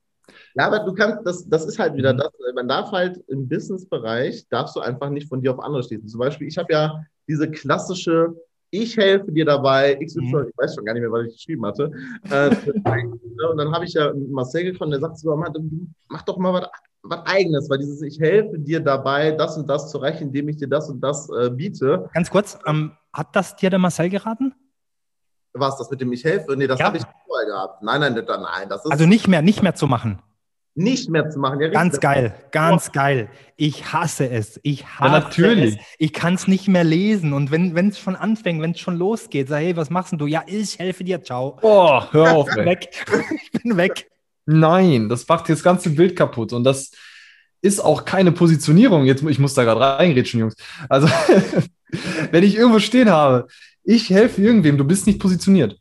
[0.54, 2.20] Ja, aber du kannst, das, das ist halt wieder mhm.
[2.20, 6.08] das, man darf halt im Businessbereich, darfst du einfach nicht von dir auf andere schließen.
[6.08, 8.36] Zum Beispiel, ich habe ja diese klassische
[8.70, 10.48] ich helfe dir dabei, XY, mhm.
[10.50, 11.92] ich weiß schon gar nicht mehr, was ich geschrieben hatte.
[12.30, 12.50] Äh,
[13.50, 15.36] und dann habe ich ja Marcel gefunden, der sagt so,
[16.08, 16.70] mach doch mal was,
[17.04, 20.58] was Eigenes, weil dieses Ich helfe dir dabei, das und das zu erreichen, indem ich
[20.58, 22.10] dir das und das äh, biete.
[22.14, 24.54] Ganz kurz, ähm, hat das dir der Marcel geraten?
[25.54, 26.56] Was, das mit dem Ich helfe?
[26.58, 26.88] Nee, das ja.
[26.88, 27.82] habe ich vorher gehabt.
[27.82, 28.92] Nein, nein, nein, das ist.
[28.92, 30.22] Also nicht mehr, nicht mehr zu machen.
[30.76, 31.62] Nicht mehr zu machen.
[31.62, 32.92] Ja, ganz geil, ganz oh.
[32.94, 33.30] geil.
[33.56, 34.60] Ich hasse es.
[34.62, 35.76] Ich hasse ja, natürlich.
[35.76, 35.86] es.
[35.98, 37.34] Ich kann es nicht mehr lesen.
[37.34, 40.28] Und wenn es schon anfängt, wenn es schon losgeht, sag, hey, was machst du?
[40.28, 41.58] Ja, ich helfe dir, ciao.
[41.62, 42.50] Oh, hör auf.
[42.56, 42.90] Ich bin weg.
[43.42, 44.08] Ich bin weg.
[44.46, 46.54] Nein, das macht das ganze Bild kaputt.
[46.54, 46.92] Und das
[47.62, 49.06] ist auch keine Positionierung.
[49.06, 50.56] Jetzt, ich muss da gerade reinreden, Jungs.
[50.90, 51.08] Also,
[52.32, 53.48] wenn ich irgendwo stehen habe,
[53.84, 55.80] ich helfe irgendwem, du bist nicht positioniert.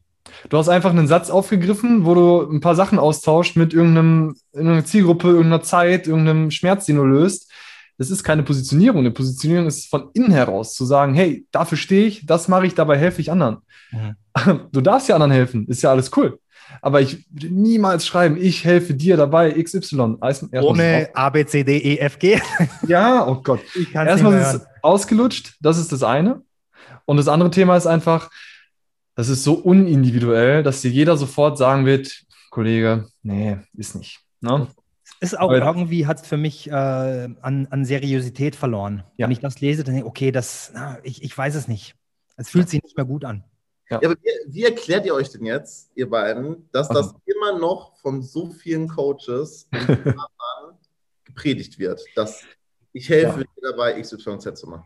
[0.49, 4.85] Du hast einfach einen Satz aufgegriffen, wo du ein paar Sachen austauscht mit irgendeinem, irgendeiner
[4.85, 7.51] Zielgruppe, irgendeiner Zeit, irgendeinem Schmerz, den du löst.
[7.97, 9.01] Das ist keine Positionierung.
[9.01, 12.75] Eine Positionierung ist von innen heraus zu sagen, hey, dafür stehe ich, das mache ich,
[12.75, 13.59] dabei helfe ich anderen.
[13.93, 14.17] Mhm.
[14.73, 16.41] Du darfst ja anderen helfen, ist ja alles cool.
[16.83, 20.17] Aber ich würde niemals schreiben, ich helfe dir dabei, XY.
[20.61, 22.41] Ohne A, B, C, D, E, F, G.
[22.89, 23.61] Ja, oh Gott.
[23.93, 26.43] Erstmal ist es ausgelutscht, das ist das eine.
[27.05, 28.31] Und das andere Thema ist einfach,
[29.14, 34.20] das ist so unindividuell, dass dir jeder sofort sagen wird, Kollege, nee, ist nicht.
[34.40, 34.68] Ne?
[35.20, 39.05] Ist auch Weil, irgendwie, hat es für mich äh, an, an Seriosität verloren.
[39.16, 39.27] Ja.
[39.27, 41.94] Wenn ich das lese, dann denke ich, okay, das, na, ich, ich weiß es nicht.
[42.37, 43.44] Es fühlt sich nicht mehr gut an.
[43.88, 44.00] Ja.
[44.03, 47.20] ja aber wie, wie, erklärt ihr euch denn jetzt, ihr beiden, dass das also.
[47.27, 49.68] immer noch von so vielen Coaches
[51.24, 52.42] gepredigt wird, dass
[52.92, 53.44] ich helfe ja.
[53.44, 54.85] dir dabei, XYZ zu machen?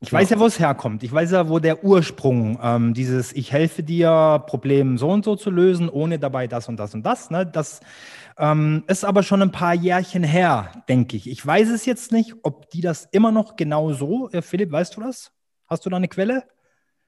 [0.00, 1.02] Ich weiß ja, wo es herkommt.
[1.02, 5.34] Ich weiß ja, wo der Ursprung ähm, dieses Ich helfe dir, Problem so und so
[5.34, 7.30] zu lösen, ohne dabei das und das und das.
[7.30, 7.44] Ne?
[7.44, 7.80] Das
[8.36, 11.28] ähm, ist aber schon ein paar Jährchen her, denke ich.
[11.28, 14.30] Ich weiß es jetzt nicht, ob die das immer noch genau so.
[14.30, 15.32] Äh, Philipp, weißt du das?
[15.66, 16.44] Hast du da eine Quelle?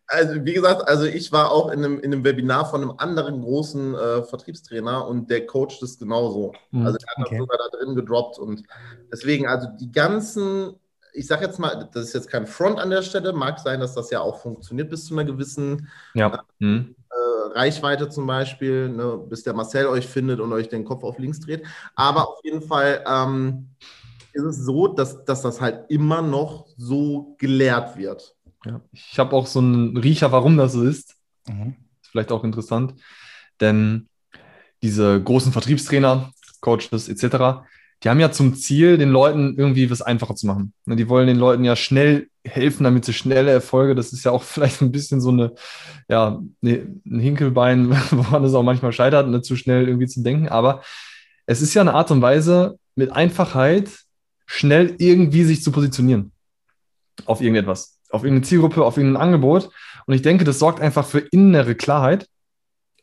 [0.08, 3.40] Also, wie gesagt, also ich war auch in einem, in einem Webinar von einem anderen
[3.40, 6.52] großen äh, Vertriebstrainer und der coacht das genauso.
[6.72, 7.36] Mhm, also, er hat okay.
[7.36, 8.64] das sogar da drin gedroppt und
[9.12, 10.74] deswegen, also die ganzen
[11.12, 13.94] ich sage jetzt mal, das ist jetzt kein Front an der Stelle, mag sein, dass
[13.94, 16.44] das ja auch funktioniert bis zu einer gewissen ja.
[16.58, 16.94] mhm.
[17.10, 21.18] äh, Reichweite zum Beispiel, ne, bis der Marcel euch findet und euch den Kopf auf
[21.18, 21.64] links dreht.
[21.94, 23.70] Aber auf jeden Fall ähm,
[24.32, 28.36] ist es so, dass, dass das halt immer noch so gelehrt wird.
[28.64, 28.80] Ja.
[28.92, 31.16] Ich habe auch so einen Riecher, warum das so ist.
[31.48, 31.76] Mhm.
[32.02, 32.94] Ist vielleicht auch interessant,
[33.60, 34.08] denn
[34.82, 37.64] diese großen Vertriebstrainer, Coaches etc.,
[38.02, 40.72] die haben ja zum Ziel, den Leuten irgendwie was einfacher zu machen.
[40.86, 44.32] Ne, die wollen den Leuten ja schnell helfen, damit sie schnelle Erfolge, das ist ja
[44.32, 45.52] auch vielleicht ein bisschen so eine,
[46.08, 50.48] ja, ne, ein Hinkelbein, woran es auch manchmal scheitert, ne, zu schnell irgendwie zu denken.
[50.48, 50.82] Aber
[51.46, 53.88] es ist ja eine Art und Weise, mit Einfachheit
[54.46, 56.32] schnell irgendwie sich zu positionieren
[57.26, 59.70] auf irgendetwas, auf irgendeine Zielgruppe, auf irgendein Angebot.
[60.06, 62.26] Und ich denke, das sorgt einfach für innere Klarheit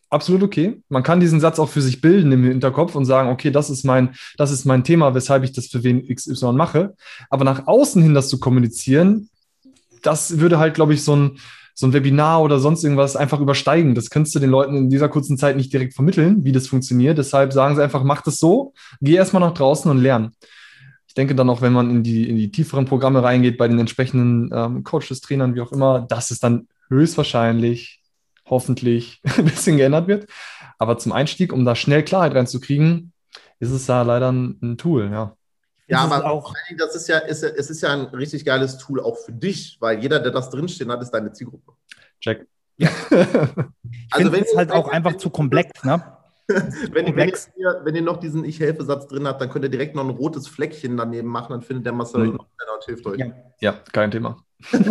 [0.09, 0.81] absolut okay.
[0.89, 3.83] Man kann diesen Satz auch für sich bilden im Hinterkopf und sagen, okay, das ist
[3.83, 6.95] mein, das ist mein Thema, weshalb ich das für wen XY mache.
[7.29, 9.29] Aber nach außen hin das zu kommunizieren,
[10.01, 11.39] das würde halt, glaube ich, so ein,
[11.73, 13.93] so ein Webinar oder sonst irgendwas einfach übersteigen.
[13.93, 17.17] Das könntest du den Leuten in dieser kurzen Zeit nicht direkt vermitteln, wie das funktioniert.
[17.17, 20.31] Deshalb sagen sie einfach, mach das so, geh erstmal nach draußen und lern.
[21.07, 23.79] Ich denke dann auch, wenn man in die, in die tieferen Programme reingeht, bei den
[23.79, 27.96] entsprechenden ähm, Coaches, Trainern, wie auch immer, dass es dann höchstwahrscheinlich
[28.49, 30.29] hoffentlich ein bisschen geändert wird.
[30.77, 33.13] Aber zum Einstieg, um da schnell Klarheit reinzukriegen,
[33.59, 35.35] ist es da leider ein, ein Tool, ja.
[35.89, 39.17] Ja, aber auch, das ist ja, ist, es ist ja ein richtig geiles Tool auch
[39.17, 41.71] für dich, weil jeder, der das drinstehen hat, ist deine Zielgruppe.
[42.19, 42.45] Check.
[42.75, 42.89] Ja.
[44.11, 46.03] also wenn es halt auch einfach zu komplex, ne?
[46.47, 50.03] wenn, wenn, ihr, wenn, ihr, noch diesen Ich-Helfe-Satz drin habt, dann könnt ihr direkt noch
[50.03, 52.35] ein rotes Fleckchen daneben machen, dann findet der Marcel mhm.
[52.35, 53.19] noch schneller und hilft euch.
[53.19, 53.27] Ja,
[53.61, 54.37] ja kein Thema.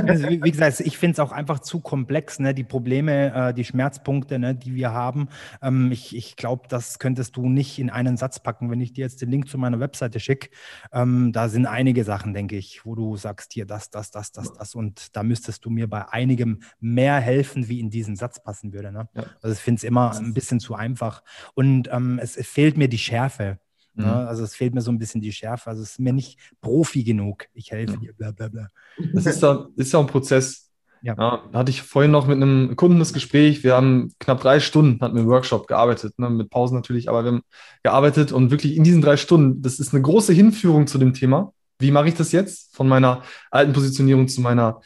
[0.06, 2.54] Also, wie, wie, gesagt, ich finde es auch einfach zu komplex, ne?
[2.54, 5.28] die Probleme, äh, die Schmerzpunkte, ne, die wir haben.
[5.60, 9.02] Ähm, ich ich glaube, das könntest du nicht in einen Satz packen, wenn ich dir
[9.02, 10.50] jetzt den Link zu meiner Webseite schicke.
[10.92, 14.52] Ähm, da sind einige Sachen, denke ich, wo du sagst, hier das, das, das, das,
[14.52, 14.74] das.
[14.74, 18.92] Und da müsstest du mir bei einigem mehr helfen, wie in diesen Satz passen würde.
[18.92, 19.08] Ne?
[19.14, 19.24] Ja.
[19.42, 21.22] Also ich finde es immer ein bisschen zu einfach.
[21.54, 23.58] Und ähm, es, es fehlt mir die Schärfe.
[23.96, 24.04] Ne?
[24.04, 24.12] Mhm.
[24.12, 25.70] Also es fehlt mir so ein bisschen die Schärfe.
[25.70, 27.46] Also es ist mir nicht Profi genug.
[27.54, 27.98] Ich helfe ja.
[27.98, 28.68] dir, bla bla bla.
[29.14, 30.70] Das ist ja, ist ja ein Prozess.
[31.02, 31.14] Ja.
[31.18, 31.42] ja.
[31.52, 33.64] Da hatte ich vorhin noch mit einem Kunden das Gespräch.
[33.64, 37.24] Wir haben knapp drei Stunden hatten wir im Workshop gearbeitet, ne, mit Pausen natürlich, aber
[37.24, 37.42] wir haben
[37.82, 41.52] gearbeitet und wirklich in diesen drei Stunden, das ist eine große Hinführung zu dem Thema.
[41.78, 44.80] Wie mache ich das jetzt von meiner alten Positionierung zu meiner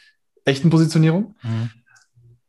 [0.45, 1.35] echten Positionierung?
[1.41, 1.69] Mhm.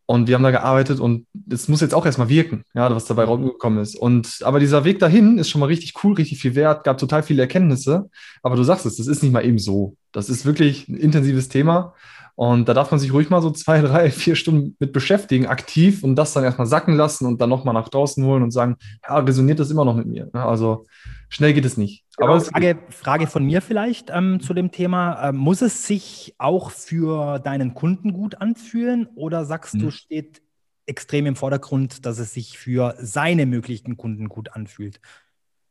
[0.06, 3.24] Und wir haben da gearbeitet und es muss jetzt auch erstmal wirken, ja, was dabei
[3.24, 3.94] rausgekommen ist.
[3.96, 7.22] Und aber dieser Weg dahin ist schon mal richtig cool, richtig viel wert, gab total
[7.22, 8.10] viele Erkenntnisse.
[8.42, 9.96] Aber du sagst es, das ist nicht mal eben so.
[10.12, 11.94] Das ist wirklich ein intensives Thema.
[12.34, 16.02] Und da darf man sich ruhig mal so zwei, drei, vier Stunden mit beschäftigen, aktiv
[16.02, 19.18] und das dann erstmal sacken lassen und dann nochmal nach draußen holen und sagen, ja,
[19.18, 20.30] resoniert das immer noch mit mir.
[20.32, 20.86] Also
[21.28, 22.04] schnell geht es nicht.
[22.16, 22.32] Genau.
[22.32, 25.28] Aber Frage, Frage von mir vielleicht ähm, zu dem Thema.
[25.28, 29.80] Ähm, muss es sich auch für deinen Kunden gut anfühlen oder sagst hm.
[29.80, 30.42] du, steht
[30.86, 35.00] extrem im Vordergrund, dass es sich für seine möglichen Kunden gut anfühlt?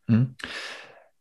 [0.07, 0.35] Hm.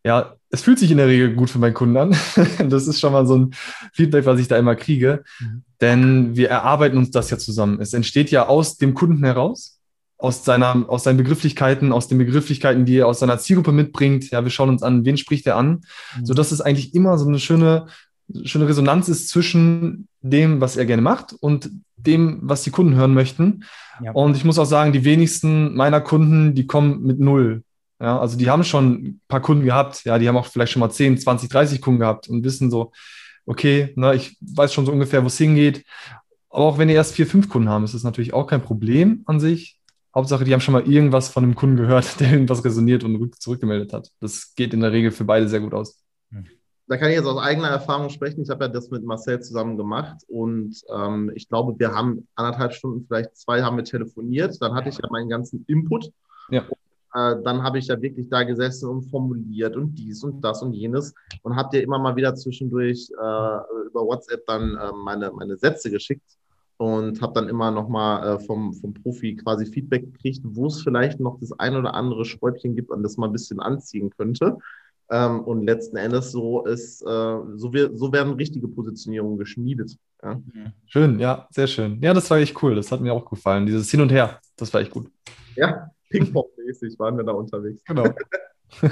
[0.04, 2.16] Ja, es fühlt sich in der Regel gut für meinen Kunden an.
[2.68, 3.50] das ist schon mal so ein
[3.92, 5.22] Feedback, was ich da immer kriege.
[5.38, 5.62] Mhm.
[5.80, 7.80] Denn wir erarbeiten uns das ja zusammen.
[7.80, 9.78] Es entsteht ja aus dem Kunden heraus,
[10.18, 14.30] aus, seiner, aus seinen Begrifflichkeiten, aus den Begrifflichkeiten, die er aus seiner Zielgruppe mitbringt.
[14.30, 15.82] Ja, wir schauen uns an, wen spricht er an,
[16.18, 16.26] mhm.
[16.26, 17.86] sodass es eigentlich immer so eine schöne,
[18.44, 23.14] schöne Resonanz ist zwischen dem, was er gerne macht und dem, was die Kunden hören
[23.14, 23.64] möchten.
[24.02, 24.12] Ja.
[24.12, 27.62] Und ich muss auch sagen, die wenigsten meiner Kunden, die kommen mit null.
[28.00, 30.80] Ja, also die haben schon ein paar Kunden gehabt, ja, die haben auch vielleicht schon
[30.80, 32.92] mal 10, 20, 30 Kunden gehabt und wissen so,
[33.44, 35.84] okay, na, ich weiß schon so ungefähr, wo es hingeht.
[36.48, 39.22] Aber auch wenn die erst vier, fünf Kunden haben, ist das natürlich auch kein Problem
[39.26, 39.78] an sich.
[40.14, 43.92] Hauptsache, die haben schon mal irgendwas von einem Kunden gehört, der irgendwas resoniert und zurückgemeldet
[43.92, 44.10] hat.
[44.20, 46.02] Das geht in der Regel für beide sehr gut aus.
[46.30, 46.46] Hm.
[46.88, 48.42] Da kann ich jetzt aus eigener Erfahrung sprechen.
[48.42, 52.72] Ich habe ja das mit Marcel zusammen gemacht und ähm, ich glaube, wir haben anderthalb
[52.72, 54.60] Stunden, vielleicht zwei, haben wir telefoniert.
[54.60, 56.10] Dann hatte ich ja meinen ganzen Input.
[56.48, 56.64] Ja.
[57.14, 60.72] Äh, dann habe ich ja wirklich da gesessen und formuliert und dies und das und
[60.72, 65.56] jenes und habe dir immer mal wieder zwischendurch äh, über WhatsApp dann äh, meine, meine
[65.56, 66.38] Sätze geschickt
[66.76, 70.80] und habe dann immer noch mal äh, vom, vom Profi quasi Feedback gekriegt, wo es
[70.80, 74.56] vielleicht noch das ein oder andere Schräubchen gibt, an das man ein bisschen anziehen könnte.
[75.10, 79.96] Ähm, und letzten Endes so ist, äh, so, wir, so werden richtige Positionierungen geschmiedet.
[80.22, 80.40] Ja.
[80.86, 82.00] Schön, ja, sehr schön.
[82.00, 82.76] Ja, das war echt cool.
[82.76, 83.66] Das hat mir auch gefallen.
[83.66, 85.10] Dieses Hin und Her, das war echt gut.
[85.56, 87.82] Ja, Ping-Pong-mäßig waren wir da unterwegs.
[87.84, 88.06] Genau.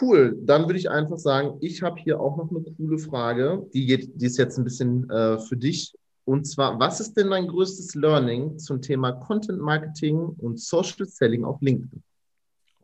[0.00, 3.86] Cool, dann würde ich einfach sagen, ich habe hier auch noch eine coole Frage, die,
[3.86, 7.46] geht, die ist jetzt ein bisschen äh, für dich und zwar, was ist denn dein
[7.48, 12.02] größtes Learning zum Thema Content Marketing und Social Selling auf LinkedIn?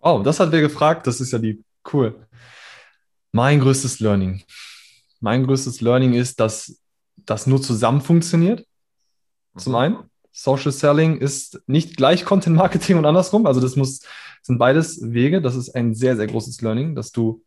[0.03, 1.07] Oh, das hat wer gefragt.
[1.07, 2.26] Das ist ja die cool.
[3.33, 4.42] Mein größtes Learning.
[5.20, 6.81] Mein größtes Learning ist, dass
[7.16, 8.66] das nur zusammen funktioniert.
[9.57, 10.10] Zum einen.
[10.32, 13.46] Social Selling ist nicht gleich Content Marketing und andersrum.
[13.46, 14.00] Also das muss,
[14.42, 15.42] sind beides Wege.
[15.42, 17.44] Das ist ein sehr, sehr großes Learning, dass du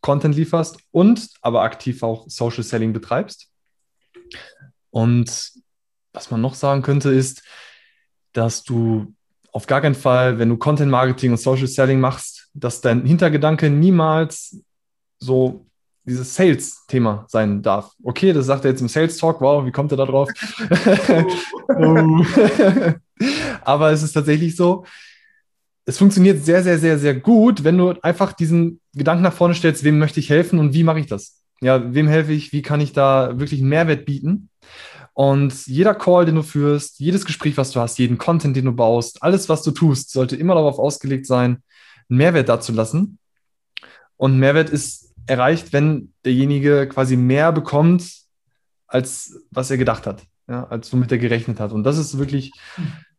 [0.00, 3.50] Content lieferst und aber aktiv auch Social Selling betreibst.
[4.90, 5.52] Und
[6.12, 7.42] was man noch sagen könnte, ist,
[8.32, 9.14] dass du
[9.52, 13.70] auf gar keinen Fall, wenn du Content Marketing und Social Selling machst, dass dein Hintergedanke
[13.70, 14.62] niemals
[15.18, 15.66] so
[16.06, 17.92] dieses Sales-Thema sein darf.
[18.02, 19.40] Okay, das sagt er jetzt im Sales Talk.
[19.40, 20.28] Wow, wie kommt er da drauf?
[21.68, 22.24] Oh.
[23.64, 24.84] Aber es ist tatsächlich so,
[25.84, 29.84] es funktioniert sehr, sehr, sehr, sehr gut, wenn du einfach diesen Gedanken nach vorne stellst,
[29.84, 31.42] wem möchte ich helfen und wie mache ich das?
[31.60, 32.52] Ja, wem helfe ich?
[32.52, 34.48] Wie kann ich da wirklich einen Mehrwert bieten?
[35.14, 38.72] Und jeder Call, den du führst, jedes Gespräch, was du hast, jeden Content, den du
[38.72, 41.62] baust, alles, was du tust, sollte immer darauf ausgelegt sein,
[42.08, 43.18] einen Mehrwert dazu lassen.
[44.16, 48.08] Und Mehrwert ist erreicht, wenn derjenige quasi mehr bekommt,
[48.86, 51.72] als was er gedacht hat, ja, als womit er gerechnet hat.
[51.72, 52.52] Und das ist wirklich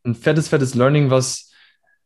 [0.04, 1.52] ein fettes, fettes Learning, was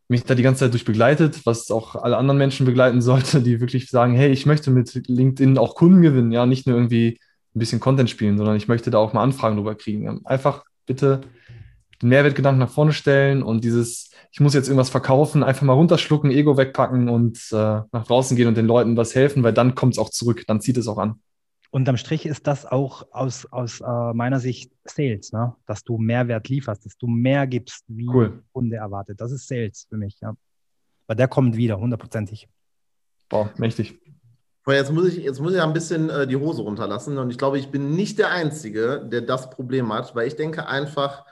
[0.09, 3.61] mich da die ganze Zeit durch begleitet, was auch alle anderen Menschen begleiten sollte, die
[3.61, 7.19] wirklich sagen, hey, ich möchte mit LinkedIn auch Kunden gewinnen, ja, nicht nur irgendwie
[7.55, 10.25] ein bisschen Content spielen, sondern ich möchte da auch mal Anfragen drüber kriegen.
[10.25, 11.21] Einfach bitte
[12.01, 16.31] den Mehrwertgedanken nach vorne stellen und dieses, ich muss jetzt irgendwas verkaufen, einfach mal runterschlucken,
[16.31, 17.55] Ego wegpacken und äh,
[17.91, 20.59] nach draußen gehen und den Leuten was helfen, weil dann kommt es auch zurück, dann
[20.59, 21.21] zieht es auch an.
[21.69, 25.55] Unterm Strich ist das auch aus, aus äh, meiner Sicht Sales, ne?
[25.67, 28.29] dass du Mehrwert lieferst, dass du mehr gibst, wie cool.
[28.29, 29.21] der Kunde erwartet.
[29.21, 30.19] Das ist Sales für mich.
[30.19, 30.33] Ja.
[31.05, 32.47] Weil der kommt wieder, hundertprozentig.
[33.29, 33.99] Boah, mächtig.
[34.65, 37.59] Jetzt muss ich, jetzt muss ich ein bisschen äh, die Hose runterlassen und ich glaube,
[37.59, 41.23] ich bin nicht der Einzige, der das Problem hat, weil ich denke einfach,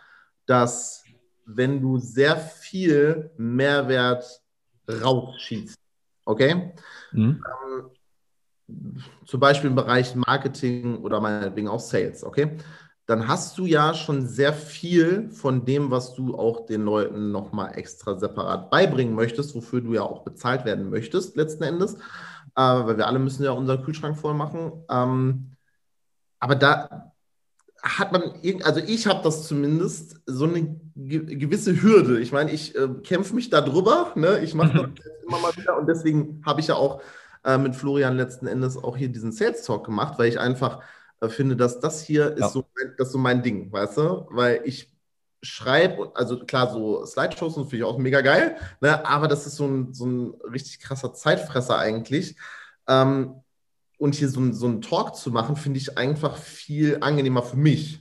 [0.45, 1.00] dass
[1.45, 4.41] wenn du sehr viel Mehrwert
[4.89, 5.77] rausschießt,
[6.25, 6.73] okay?
[7.11, 7.43] Mhm.
[7.45, 12.57] Ähm, zum Beispiel im Bereich Marketing oder meinetwegen auch Sales, okay?
[13.05, 17.77] Dann hast du ja schon sehr viel von dem, was du auch den Leuten nochmal
[17.77, 21.97] extra separat beibringen möchtest, wofür du ja auch bezahlt werden möchtest, letzten Endes
[22.55, 24.83] äh, weil wir alle müssen ja unseren Kühlschrank voll machen.
[24.89, 25.55] Ähm,
[26.39, 27.10] aber da
[27.81, 32.19] hat man, also ich habe das zumindest, so eine gewisse Hürde.
[32.19, 34.39] Ich meine, ich äh, kämpfe mich da drüber, ne?
[34.39, 37.01] ich mache das immer mal wieder und deswegen habe ich ja auch
[37.43, 40.81] äh, mit Florian letzten Endes auch hier diesen Sales Talk gemacht, weil ich einfach
[41.21, 42.45] äh, finde, dass das hier ja.
[42.45, 42.65] ist so,
[42.97, 44.27] das ist so mein Ding, weißt du?
[44.29, 44.91] Weil ich
[45.41, 49.03] schreibe, also klar, so Slideshows finde ich auch mega geil, ne?
[49.07, 52.35] aber das ist so ein, so ein richtig krasser Zeitfresser eigentlich.
[52.87, 53.41] Ähm,
[54.01, 57.99] und hier so, so einen Talk zu machen, finde ich einfach viel angenehmer für mich.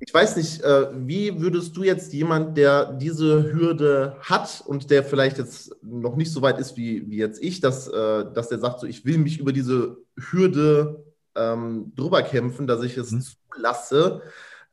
[0.00, 5.04] Ich weiß nicht, äh, wie würdest du jetzt jemand, der diese Hürde hat und der
[5.04, 8.58] vielleicht jetzt noch nicht so weit ist wie, wie jetzt ich, dass, äh, dass der
[8.58, 11.04] sagt, so, ich will mich über diese Hürde
[11.36, 13.22] ähm, drüber kämpfen, dass ich es mhm.
[13.54, 14.22] zulasse,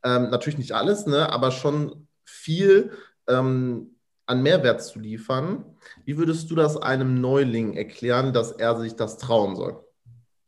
[0.04, 2.92] ähm, natürlich nicht alles, ne, aber schon viel.
[3.28, 3.95] Ähm,
[4.26, 5.66] an Mehrwert zu liefern.
[6.04, 9.84] Wie würdest du das einem Neuling erklären, dass er sich das trauen soll?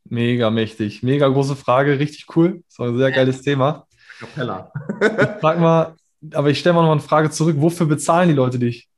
[0.04, 2.62] Mega mächtig, mega große Frage, richtig cool.
[2.68, 3.86] Das war ein sehr geiles Thema.
[4.18, 4.72] Capella.
[5.00, 5.96] ich frag mal,
[6.32, 7.56] aber ich stelle mal noch eine Frage zurück.
[7.58, 8.88] Wofür bezahlen die Leute dich?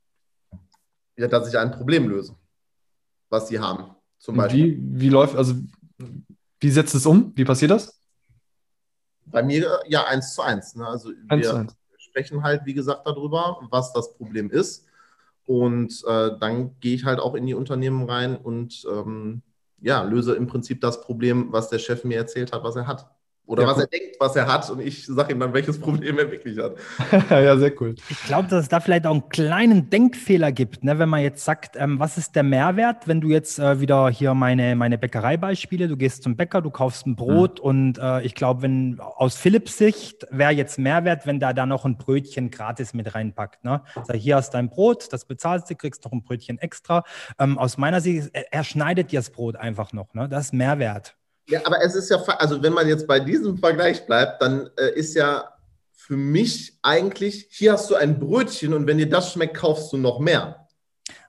[1.17, 2.35] Ja, dass ich ein Problem löse,
[3.29, 3.95] was sie haben.
[4.17, 4.77] Zum Beispiel.
[4.77, 5.55] Wie, wie läuft, also
[6.59, 7.33] wie setzt es um?
[7.35, 7.99] Wie passiert das?
[9.25, 10.75] Bei mir ja eins zu eins.
[10.75, 10.87] Ne?
[10.87, 11.75] Also eins wir eins.
[12.11, 14.85] Sprechen halt, wie gesagt, darüber, was das Problem ist.
[15.45, 19.41] Und äh, dann gehe ich halt auch in die Unternehmen rein und ähm,
[19.81, 23.09] ja, löse im Prinzip das Problem, was der Chef mir erzählt hat, was er hat.
[23.51, 23.83] Oder ja, was cool.
[23.83, 26.77] er denkt, was er hat, und ich sage ihm dann, welches Problem er wirklich hat.
[27.29, 27.95] ja, sehr cool.
[28.09, 30.97] Ich glaube, dass es da vielleicht auch einen kleinen Denkfehler gibt, ne?
[30.99, 34.35] wenn man jetzt sagt, ähm, was ist der Mehrwert, wenn du jetzt äh, wieder hier
[34.35, 37.65] meine, meine Bäckereibeispiele, du gehst zum Bäcker, du kaufst ein Brot mhm.
[37.65, 41.83] und äh, ich glaube, wenn aus Philipps Sicht wäre jetzt Mehrwert, wenn da da noch
[41.83, 43.65] ein Brötchen gratis mit reinpackt.
[43.65, 43.81] Ne?
[44.05, 47.03] Sag, hier hast du dein Brot, das bezahlst du, kriegst noch ein Brötchen extra.
[47.37, 50.13] Ähm, aus meiner Sicht, er, er schneidet dir das Brot einfach noch.
[50.13, 50.29] Ne?
[50.29, 51.17] Das ist Mehrwert.
[51.51, 54.97] Ja, aber es ist ja, also wenn man jetzt bei diesem Vergleich bleibt, dann äh,
[54.97, 55.49] ist ja
[55.93, 59.97] für mich eigentlich, hier hast du ein Brötchen und wenn dir das schmeckt, kaufst du
[59.97, 60.61] noch mehr.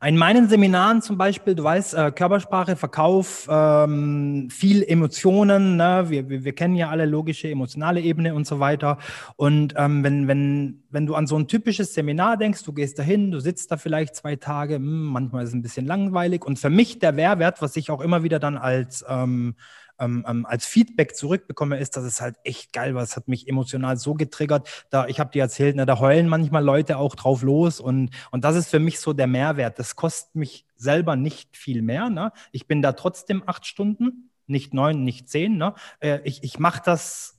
[0.04, 6.06] In meinen Seminaren zum Beispiel, du weißt, äh, Körpersprache, Verkauf, ähm, viel Emotionen, ne?
[6.08, 8.98] wir, wir, wir, kennen ja alle logische, emotionale Ebene und so weiter.
[9.36, 13.30] Und ähm, wenn, wenn, wenn du an so ein typisches Seminar denkst, du gehst dahin,
[13.30, 16.44] du sitzt da vielleicht zwei Tage, mh, hm, manchmal ist es ein bisschen langweilig.
[16.44, 19.54] Und für mich der Mehrwert, was ich auch immer wieder dann als ähm,
[19.98, 23.02] ähm, ähm, als Feedback zurückbekomme, ist, dass es halt echt geil war.
[23.02, 24.68] Es hat mich emotional so getriggert.
[24.90, 28.44] Da, ich habe dir erzählt, ne, da heulen manchmal Leute auch drauf los und, und
[28.44, 29.78] das ist für mich so der Mehrwert.
[29.78, 32.10] Das kostet mich selber nicht viel mehr.
[32.10, 32.32] Ne?
[32.50, 35.56] Ich bin da trotzdem acht Stunden, nicht neun, nicht zehn.
[35.56, 35.74] Ne?
[36.00, 37.38] Äh, ich ich mache das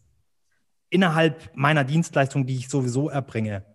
[0.89, 3.65] innerhalb meiner Dienstleistung, die ich sowieso erbringe.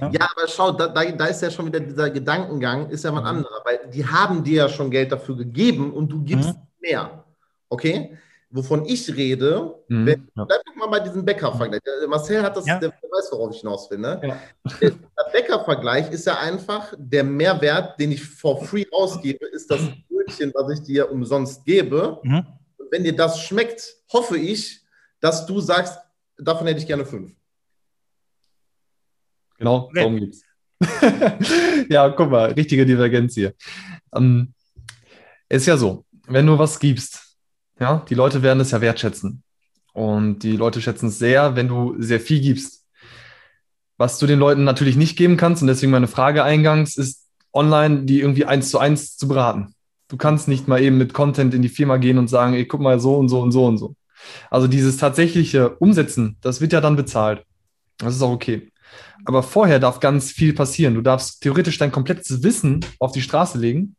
[0.00, 0.10] Ja.
[0.10, 3.22] ja, aber schau, da, da, ist ja schon wieder dieser Gedankengang, ist ja mal ein
[3.22, 3.28] mhm.
[3.38, 6.62] anderer, weil die haben dir ja schon Geld dafür gegeben und du gibst mhm.
[6.80, 7.24] mehr.
[7.68, 8.16] Okay?
[8.50, 10.44] Wovon ich rede, mhm, wenn, ja.
[10.44, 11.80] bleib mal bei diesem Bäcker-Vergleich.
[12.08, 12.78] Marcel hat das, ja.
[12.78, 13.98] der, der, weiß, worauf ich hinaus will.
[13.98, 14.20] Ne?
[14.22, 14.40] Ja.
[14.80, 19.80] Der, der Bäcker-Vergleich ist ja einfach der Mehrwert, den ich for free ausgebe, ist das
[20.08, 22.20] Brötchen, was ich dir umsonst gebe.
[22.22, 22.46] Mhm.
[22.78, 24.80] Und wenn dir das schmeckt, hoffe ich,
[25.20, 25.98] dass du sagst,
[26.38, 27.32] davon hätte ich gerne fünf.
[29.58, 30.42] Genau, darum geht's.
[31.88, 33.54] ja, guck mal, richtige Divergenz hier.
[34.14, 34.52] Ähm,
[35.48, 37.25] ist ja so, wenn du was gibst,
[37.78, 39.42] ja, die Leute werden es ja wertschätzen.
[39.92, 42.84] Und die Leute schätzen es sehr, wenn du sehr viel gibst.
[43.96, 48.04] Was du den Leuten natürlich nicht geben kannst, und deswegen meine Frage eingangs, ist online
[48.04, 49.74] die irgendwie eins zu eins zu beraten.
[50.08, 52.80] Du kannst nicht mal eben mit Content in die Firma gehen und sagen, ey, guck
[52.80, 53.96] mal so und so und so und so.
[54.50, 57.44] Also dieses tatsächliche Umsetzen, das wird ja dann bezahlt.
[57.98, 58.70] Das ist auch okay.
[59.24, 60.94] Aber vorher darf ganz viel passieren.
[60.94, 63.96] Du darfst theoretisch dein komplettes Wissen auf die Straße legen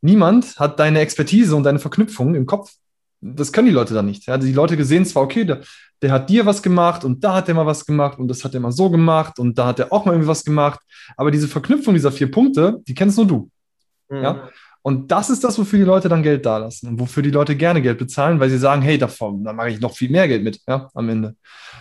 [0.00, 2.72] niemand hat deine Expertise und deine Verknüpfungen im Kopf.
[3.20, 4.26] Das können die Leute dann nicht.
[4.26, 5.60] Ja, die Leute sehen zwar, okay, der,
[6.00, 8.54] der hat dir was gemacht und da hat er mal was gemacht und das hat
[8.54, 10.80] er mal so gemacht und da hat er auch mal irgendwie was gemacht.
[11.16, 13.50] Aber diese Verknüpfung dieser vier Punkte, die kennst nur du.
[14.08, 14.22] Mhm.
[14.22, 14.48] Ja?
[14.82, 17.82] Und das ist das, wofür die Leute dann Geld dalassen und wofür die Leute gerne
[17.82, 20.58] Geld bezahlen, weil sie sagen, hey, davon, da mache ich noch viel mehr Geld mit,
[20.66, 21.36] ja, am Ende.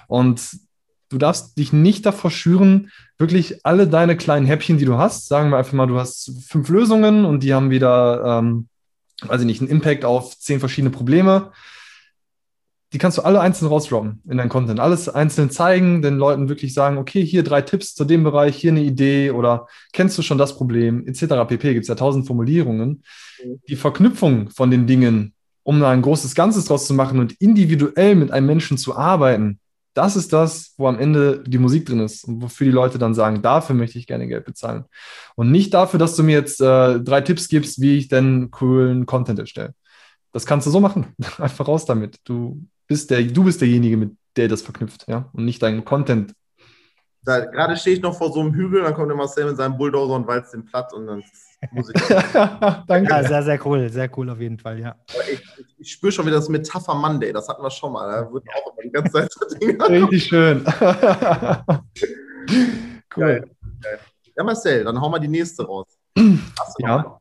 [0.08, 0.42] Und
[1.10, 5.50] du darfst dich nicht davor schüren, wirklich alle deine kleinen Häppchen, die du hast, sagen
[5.50, 8.68] wir einfach mal, du hast fünf Lösungen und die haben wieder, ähm,
[9.24, 11.52] weiß ich nicht, einen Impact auf zehn verschiedene Probleme.
[12.92, 14.80] Die kannst du alle einzeln rausdroppen in deinen Content.
[14.80, 18.72] Alles einzeln zeigen, den Leuten wirklich sagen, okay, hier drei Tipps zu dem Bereich, hier
[18.72, 21.48] eine Idee oder kennst du schon das Problem, etc.
[21.48, 21.74] pp.
[21.74, 23.04] Gibt es ja tausend Formulierungen.
[23.44, 23.60] Mhm.
[23.68, 28.16] Die Verknüpfung von den Dingen, um da ein großes Ganzes draus zu machen und individuell
[28.16, 29.60] mit einem Menschen zu arbeiten,
[29.94, 33.14] das ist das, wo am Ende die Musik drin ist und wofür die Leute dann
[33.14, 34.86] sagen, dafür möchte ich gerne Geld bezahlen.
[35.36, 39.06] Und nicht dafür, dass du mir jetzt äh, drei Tipps gibst, wie ich denn coolen
[39.06, 39.74] Content erstelle.
[40.32, 41.16] Das kannst du so machen.
[41.38, 42.18] Einfach raus damit.
[42.24, 46.34] Du bist der, du bist derjenige, mit der das verknüpft, ja, und nicht dein Content.
[47.24, 49.78] Da, gerade stehe ich noch vor so einem Hügel, dann kommt der Marcel mit seinem
[49.78, 51.24] Bulldozer und walzt den platt und dann
[52.88, 53.10] Danke.
[53.10, 53.90] Ja, sehr, sehr cool.
[53.90, 54.96] Sehr cool auf jeden Fall, ja.
[55.32, 55.44] Ich,
[55.78, 57.34] ich, spüre schon wieder das Metapher Monday.
[57.34, 58.10] Das hatten wir schon mal.
[58.10, 59.90] Da wird auch immer die ganze Zeit so Dinge.
[59.90, 60.66] Richtig schön.
[63.16, 63.50] cool.
[64.38, 65.88] Ja, Marcel, dann hauen wir die nächste raus.
[66.80, 67.20] ja.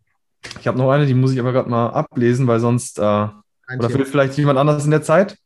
[0.61, 2.99] Ich habe noch eine, die muss ich aber gerade mal ablesen, weil sonst.
[2.99, 4.05] Äh, oder Thema.
[4.05, 5.37] vielleicht jemand anders in der Zeit?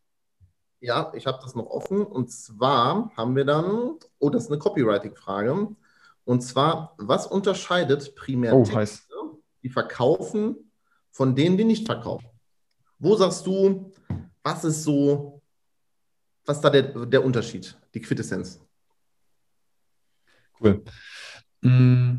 [0.81, 2.05] Ja, ich habe das noch offen.
[2.05, 3.95] Und zwar haben wir dann.
[4.19, 5.69] Oh, das ist eine Copywriting-Frage.
[6.25, 9.15] Und zwar, was unterscheidet primär oh, Texte,
[9.63, 10.71] die verkaufen,
[11.11, 12.29] von denen, die nicht verkaufen?
[12.99, 13.93] Wo sagst du,
[14.43, 15.43] was ist so,
[16.45, 18.61] was ist da der, der Unterschied, die Quintessenz?
[20.61, 20.85] Cool.
[21.63, 22.19] Mm.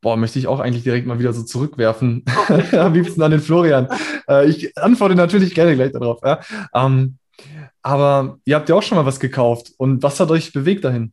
[0.00, 2.24] Boah, möchte ich auch eigentlich direkt mal wieder so zurückwerfen.
[2.72, 3.88] Am liebsten an den Florian.
[4.28, 6.20] Äh, ich antworte natürlich gerne gleich darauf.
[6.22, 6.40] Ja?
[6.72, 7.18] Ähm,
[7.82, 9.72] aber ihr habt ja auch schon mal was gekauft.
[9.76, 11.12] Und was hat euch bewegt dahin?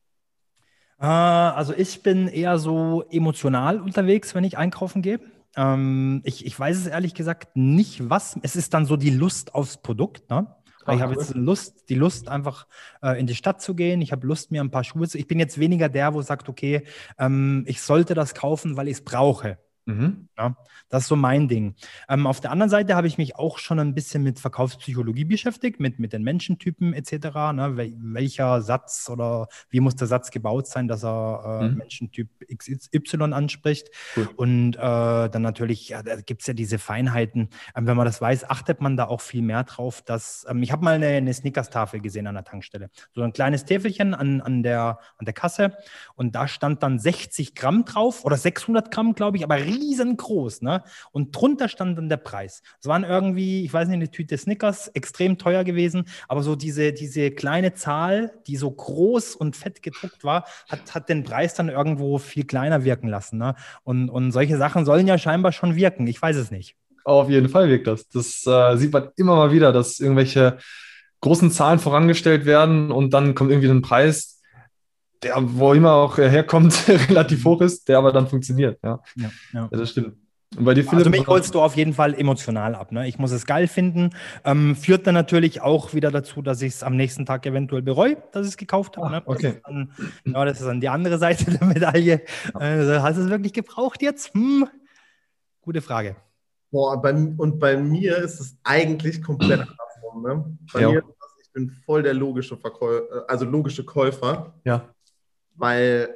[0.99, 5.19] Äh, also ich bin eher so emotional unterwegs, wenn ich einkaufen gehe.
[5.55, 8.37] Ähm, ich, ich weiß es ehrlich gesagt nicht, was.
[8.41, 10.29] Es ist dann so die Lust aufs Produkt.
[10.29, 10.47] Ne?
[10.93, 12.67] ich habe jetzt Lust, die Lust, einfach
[13.01, 14.01] äh, in die Stadt zu gehen.
[14.01, 15.17] Ich habe Lust, mir ein paar Schuhe zu.
[15.17, 16.83] Ich bin jetzt weniger der, wo sagt, okay,
[17.17, 19.57] ähm, ich sollte das kaufen, weil ich es brauche.
[19.86, 20.29] Mhm.
[20.38, 20.55] Ja,
[20.89, 21.75] das ist so mein Ding.
[22.09, 25.79] Ähm, auf der anderen Seite habe ich mich auch schon ein bisschen mit Verkaufspsychologie beschäftigt,
[25.79, 27.13] mit, mit den Menschentypen etc.
[27.53, 27.73] Ne?
[27.77, 31.77] Wel welcher Satz oder wie muss der Satz gebaut sein, dass er äh, mhm.
[31.77, 33.89] Menschentyp XY anspricht.
[34.15, 34.29] Cool.
[34.36, 37.49] Und äh, dann natürlich, ja, da gibt es ja diese Feinheiten.
[37.75, 40.71] Ähm, wenn man das weiß, achtet man da auch viel mehr drauf, dass ähm, ich
[40.71, 42.89] habe mal eine, eine Snickers-Tafel gesehen an der Tankstelle.
[43.13, 45.77] So ein kleines Täfelchen an, an, der, an der Kasse
[46.15, 50.84] und da stand dann 60 Gramm drauf oder 600 Gramm, glaube ich, aber riesengroß, ne?
[51.11, 52.61] Und drunter stand dann der Preis.
[52.80, 56.93] Es waren irgendwie, ich weiß nicht, eine Tüte Snickers, extrem teuer gewesen, aber so diese,
[56.93, 61.69] diese kleine Zahl, die so groß und fett gedruckt war, hat, hat den Preis dann
[61.69, 63.38] irgendwo viel kleiner wirken lassen.
[63.38, 63.55] Ne?
[63.84, 66.07] Und, und solche Sachen sollen ja scheinbar schon wirken.
[66.07, 66.76] Ich weiß es nicht.
[67.03, 68.07] Auf jeden Fall wirkt das.
[68.09, 70.57] Das äh, sieht man immer mal wieder, dass irgendwelche
[71.21, 74.34] großen Zahlen vorangestellt werden und dann kommt irgendwie ein Preis,
[75.24, 78.80] der, wo immer auch herkommt, relativ hoch ist, der aber dann funktioniert.
[78.84, 79.70] Ja, ja, ja.
[79.72, 80.16] ja das stimmt.
[80.55, 82.91] Und bei dir, Philipp, also mich holst du auf jeden Fall emotional ab.
[82.91, 83.07] Ne?
[83.07, 84.11] Ich muss es geil finden.
[84.45, 88.18] Ähm, führt dann natürlich auch wieder dazu, dass ich es am nächsten Tag eventuell bereue,
[88.32, 89.07] dass ich es gekauft habe.
[89.07, 89.24] Ah, ne?
[89.26, 89.53] okay.
[89.53, 89.91] Das dann,
[90.24, 92.22] ja, das ist dann die andere Seite der Medaille.
[92.59, 94.34] Äh, hast du es wirklich gebraucht jetzt?
[94.34, 94.68] Hm.
[95.61, 96.16] Gute Frage.
[96.72, 100.24] Boah, bei, und bei mir ist es eigentlich komplett andersrum.
[100.24, 100.57] Ne?
[100.72, 100.91] Bei ja.
[100.91, 101.03] mir
[101.41, 104.53] ich bin voll der logische Verkäufer, also logische Käufer.
[104.63, 104.89] Ja.
[105.55, 106.15] Weil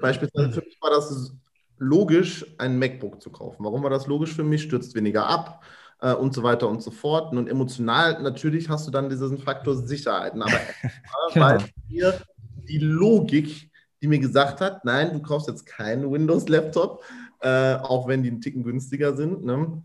[0.00, 1.32] beispielsweise für mich war das
[1.78, 3.64] logisch, ein MacBook zu kaufen.
[3.64, 4.62] Warum war das logisch für mich?
[4.62, 5.62] Stürzt weniger ab
[6.00, 7.32] äh, und so weiter und so fort.
[7.32, 10.42] Und emotional natürlich hast du dann diesen Faktor Sicherheiten.
[10.42, 10.60] Aber
[11.32, 11.46] genau.
[11.46, 12.20] weil mir
[12.68, 13.70] die Logik,
[14.02, 17.02] die mir gesagt hat, nein, du kaufst jetzt keinen Windows-Laptop,
[17.40, 19.82] äh, auch wenn die einen Ticken günstiger sind, ne?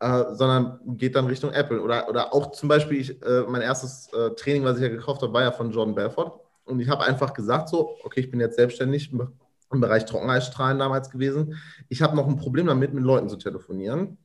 [0.00, 1.80] äh, sondern geht dann Richtung Apple.
[1.80, 5.22] Oder, oder auch zum Beispiel, ich, äh, mein erstes äh, Training, was ich ja gekauft
[5.22, 6.40] habe, war ja von Jordan Belfort.
[6.64, 11.10] Und ich habe einfach gesagt, so, okay, ich bin jetzt selbstständig, im Bereich Trockeneisstrahlen damals
[11.10, 11.56] gewesen.
[11.88, 14.18] Ich habe noch ein Problem damit, mit Leuten zu telefonieren.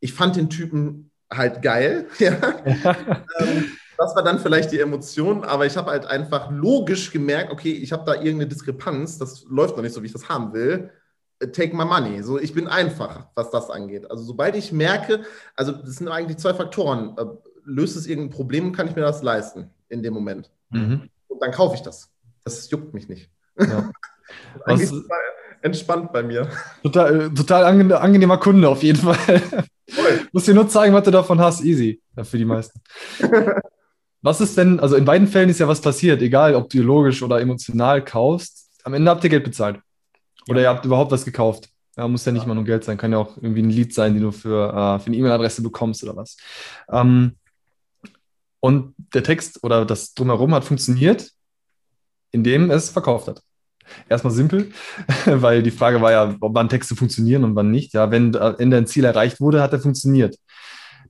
[0.00, 2.06] Ich fand den Typen halt geil.
[2.18, 2.32] Ja.
[3.38, 3.66] ähm,
[3.98, 7.92] das war dann vielleicht die Emotion, aber ich habe halt einfach logisch gemerkt, okay, ich
[7.92, 10.90] habe da irgendeine Diskrepanz, das läuft noch nicht so, wie ich das haben will.
[11.40, 12.22] Äh, take my money.
[12.22, 14.10] So, ich bin einfach, was das angeht.
[14.10, 15.22] Also sobald ich merke,
[15.54, 17.16] also das sind eigentlich zwei Faktoren.
[17.16, 17.24] Äh,
[17.64, 20.50] löst es irgendein Problem, kann ich mir das leisten in dem Moment.
[20.70, 21.08] Mhm.
[21.36, 22.10] Und dann kaufe ich das.
[22.44, 23.30] Das juckt mich nicht.
[23.58, 23.90] Ja.
[24.64, 24.90] Was,
[25.60, 26.48] entspannt bei mir.
[26.82, 29.42] Total, total angenehmer Kunde auf jeden Fall.
[30.32, 31.62] Muss dir nur zeigen, was du davon hast.
[31.62, 32.00] Easy.
[32.16, 32.80] Ja, für die meisten.
[34.22, 37.22] was ist denn, also in beiden Fällen ist ja was passiert, egal ob du logisch
[37.22, 38.70] oder emotional kaufst.
[38.82, 39.78] Am Ende habt ihr Geld bezahlt.
[40.48, 40.70] Oder ja.
[40.70, 41.68] ihr habt überhaupt was gekauft.
[41.96, 44.14] Ja, muss ja nicht mal nur Geld sein, kann ja auch irgendwie ein Lied sein,
[44.14, 46.36] den du für, äh, für eine E-Mail-Adresse bekommst oder was.
[46.90, 47.36] Ähm,
[48.66, 51.30] und der Text oder das drumherum hat funktioniert,
[52.32, 53.40] indem es verkauft hat.
[54.08, 54.72] Erstmal simpel,
[55.24, 57.94] weil die Frage war ja, wann Texte funktionieren und wann nicht.
[57.94, 60.36] Ja, wenn am Ende ein Ziel erreicht wurde, hat er funktioniert.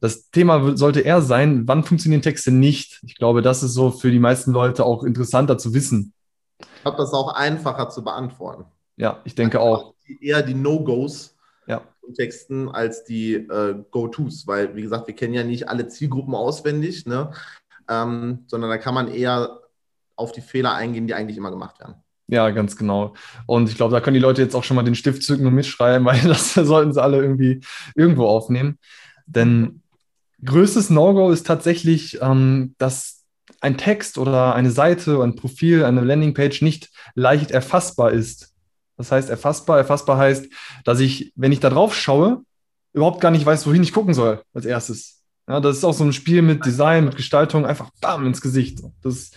[0.02, 3.00] Das Thema sollte eher sein, wann funktionieren Texte nicht.
[3.07, 6.12] Ich glaube, das ist so für die meisten Leute auch interessanter zu wissen.
[6.61, 8.66] Ich glaube, das ist auch einfacher zu beantworten.
[8.96, 9.94] Ja, ich denke auch.
[10.20, 11.36] Eher die No-Gos
[11.66, 11.82] ja.
[12.00, 16.34] von Texten als die äh, Go-Tos, weil, wie gesagt, wir kennen ja nicht alle Zielgruppen
[16.34, 17.32] auswendig, ne?
[17.88, 19.60] Ähm, sondern da kann man eher
[20.16, 21.96] auf die Fehler eingehen, die eigentlich immer gemacht werden.
[22.28, 23.14] Ja, ganz genau.
[23.46, 25.54] Und ich glaube, da können die Leute jetzt auch schon mal den Stift zücken und
[25.54, 27.60] mitschreiben, weil das sollten sie alle irgendwie
[27.94, 28.78] irgendwo aufnehmen.
[29.26, 29.82] Denn
[30.44, 33.24] größtes No-Go ist tatsächlich, ähm, dass
[33.60, 38.54] ein Text oder eine Seite, ein Profil, eine Landingpage nicht leicht erfassbar ist.
[38.97, 40.49] Das heißt, erfassbar, erfassbar heißt,
[40.84, 42.42] dass ich, wenn ich da drauf schaue,
[42.92, 45.22] überhaupt gar nicht weiß, wohin ich gucken soll als erstes.
[45.49, 48.80] Ja, das ist auch so ein Spiel mit Design, mit Gestaltung, einfach bam ins Gesicht.
[49.03, 49.30] Das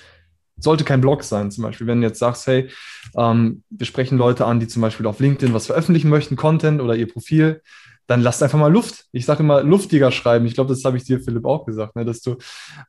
[0.58, 1.88] sollte kein Blog sein, zum Beispiel.
[1.88, 2.70] Wenn du jetzt sagst, hey,
[3.16, 6.96] ähm, wir sprechen Leute an, die zum Beispiel auf LinkedIn was veröffentlichen möchten, Content oder
[6.96, 7.62] ihr Profil,
[8.08, 9.06] dann lasst einfach mal Luft.
[9.12, 10.46] Ich sage immer luftiger schreiben.
[10.48, 12.38] Ich glaube, das habe ich dir, Philipp, auch gesagt, ne, dass du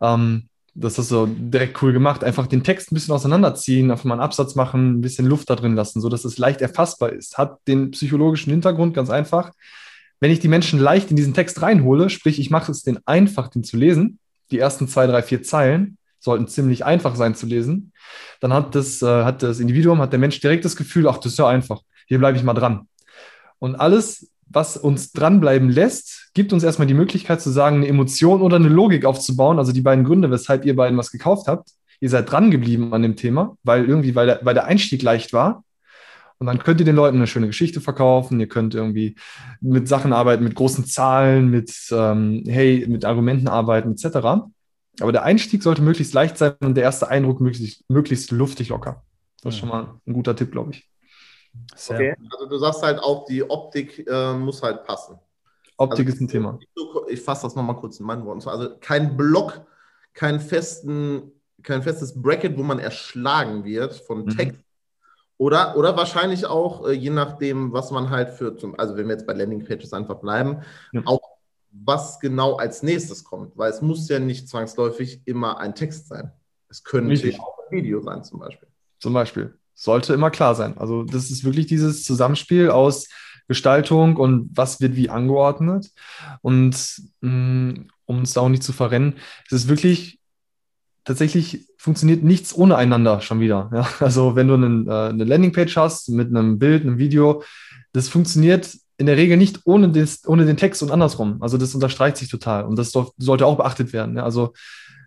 [0.00, 0.48] ähm,
[0.80, 2.24] das hast du direkt cool gemacht.
[2.24, 5.56] Einfach den Text ein bisschen auseinanderziehen, einfach mal einen Absatz machen, ein bisschen Luft da
[5.56, 7.38] drin lassen, sodass es leicht erfassbar ist.
[7.38, 9.52] Hat den psychologischen Hintergrund ganz einfach.
[10.20, 13.48] Wenn ich die Menschen leicht in diesen Text reinhole, sprich, ich mache es den einfach,
[13.48, 14.18] den zu lesen,
[14.50, 17.92] die ersten zwei, drei, vier Zeilen, sollten ziemlich einfach sein zu lesen,
[18.40, 21.32] dann hat das, äh, hat das Individuum, hat der Mensch direkt das Gefühl, ach, das
[21.32, 22.88] ist ja einfach, hier bleibe ich mal dran.
[23.58, 28.42] Und alles, was uns dranbleiben lässt, gibt uns erstmal die Möglichkeit zu sagen, eine Emotion
[28.42, 31.70] oder eine Logik aufzubauen, also die beiden Gründe, weshalb ihr beiden was gekauft habt.
[32.00, 35.32] Ihr seid dran geblieben an dem Thema, weil irgendwie, weil der, weil der Einstieg leicht
[35.32, 35.64] war.
[36.38, 38.40] Und dann könnt ihr den Leuten eine schöne Geschichte verkaufen.
[38.40, 39.14] Ihr könnt irgendwie
[39.60, 44.16] mit Sachen arbeiten, mit großen Zahlen, mit, ähm, hey, mit Argumenten arbeiten, etc.
[45.00, 49.02] Aber der Einstieg sollte möglichst leicht sein und der erste Eindruck möglichst, möglichst luftig locker.
[49.42, 50.88] Das ist schon mal ein guter Tipp, glaube ich.
[51.74, 52.16] Sehr okay.
[52.32, 55.18] Also du sagst halt auch, die Optik äh, muss halt passen.
[55.76, 56.58] Optik also, ist ein Thema.
[57.08, 58.46] Ich fasse das nochmal kurz in meinen Worten.
[58.48, 59.62] Also kein Block,
[60.12, 61.32] kein, festen,
[61.62, 64.36] kein festes Bracket, wo man erschlagen wird von mhm.
[64.36, 64.60] Text
[65.40, 69.14] oder, oder wahrscheinlich auch, äh, je nachdem, was man halt für, zum, also wenn wir
[69.14, 70.60] jetzt bei Landingpages einfach bleiben,
[70.92, 71.00] ja.
[71.06, 71.22] auch
[71.72, 73.56] was genau als nächstes kommt.
[73.56, 76.30] Weil es muss ja nicht zwangsläufig immer ein Text sein.
[76.68, 77.40] Es könnte Richtig.
[77.40, 78.68] auch ein Video sein, zum Beispiel.
[78.98, 79.58] Zum Beispiel.
[79.82, 80.76] Sollte immer klar sein.
[80.76, 83.08] Also, das ist wirklich dieses Zusammenspiel aus
[83.48, 85.90] Gestaltung und was wird wie angeordnet.
[86.42, 86.76] Und
[87.22, 87.70] mm,
[88.04, 89.14] um es da auch nicht zu verrennen,
[89.46, 90.20] es ist wirklich
[91.04, 93.70] tatsächlich funktioniert nichts ohne einander schon wieder.
[93.74, 93.88] Ja?
[94.00, 97.42] Also wenn du einen, äh, eine Landingpage hast mit einem Bild, einem Video,
[97.94, 101.42] das funktioniert in der Regel nicht ohne, das, ohne den Text und andersrum.
[101.42, 104.18] Also das unterstreicht sich total und das sollte auch beachtet werden.
[104.18, 104.24] Ja?
[104.24, 104.52] Also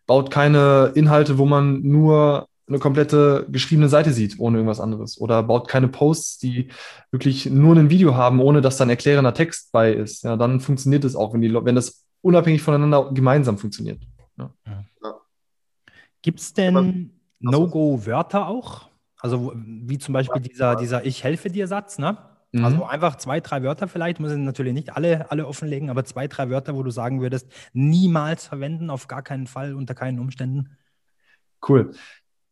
[0.08, 5.20] baut keine Inhalte, wo man nur eine komplette geschriebene Seite sieht, ohne irgendwas anderes.
[5.20, 6.70] Oder baut keine Posts, die
[7.12, 10.24] wirklich nur ein Video haben, ohne dass dann erklärender Text bei ist.
[10.24, 14.02] Ja, dann funktioniert es auch, wenn, die, wenn das unabhängig voneinander gemeinsam funktioniert.
[14.38, 14.54] Ja.
[14.66, 14.84] Ja.
[16.22, 18.90] Gibt es denn No-Go-Wörter auch?
[19.20, 22.18] Also wie zum Beispiel dieser, dieser Ich helfe dir Satz, ne?
[22.54, 22.66] Mhm.
[22.66, 26.28] Also einfach zwei, drei Wörter vielleicht, muss ich natürlich nicht alle, alle offenlegen, aber zwei,
[26.28, 30.78] drei Wörter, wo du sagen würdest, niemals verwenden, auf gar keinen Fall, unter keinen Umständen.
[31.68, 31.92] Cool.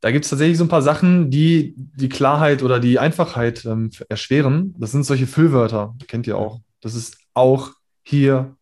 [0.02, 3.92] Da gibt es tatsächlich so ein paar Sachen, die die Klarheit oder die Einfachheit ähm,
[4.10, 4.76] erschweren.
[4.78, 6.60] Das sind solche Füllwörter, kennt ihr auch.
[6.82, 7.72] Das ist auch,
[8.04, 8.56] hier,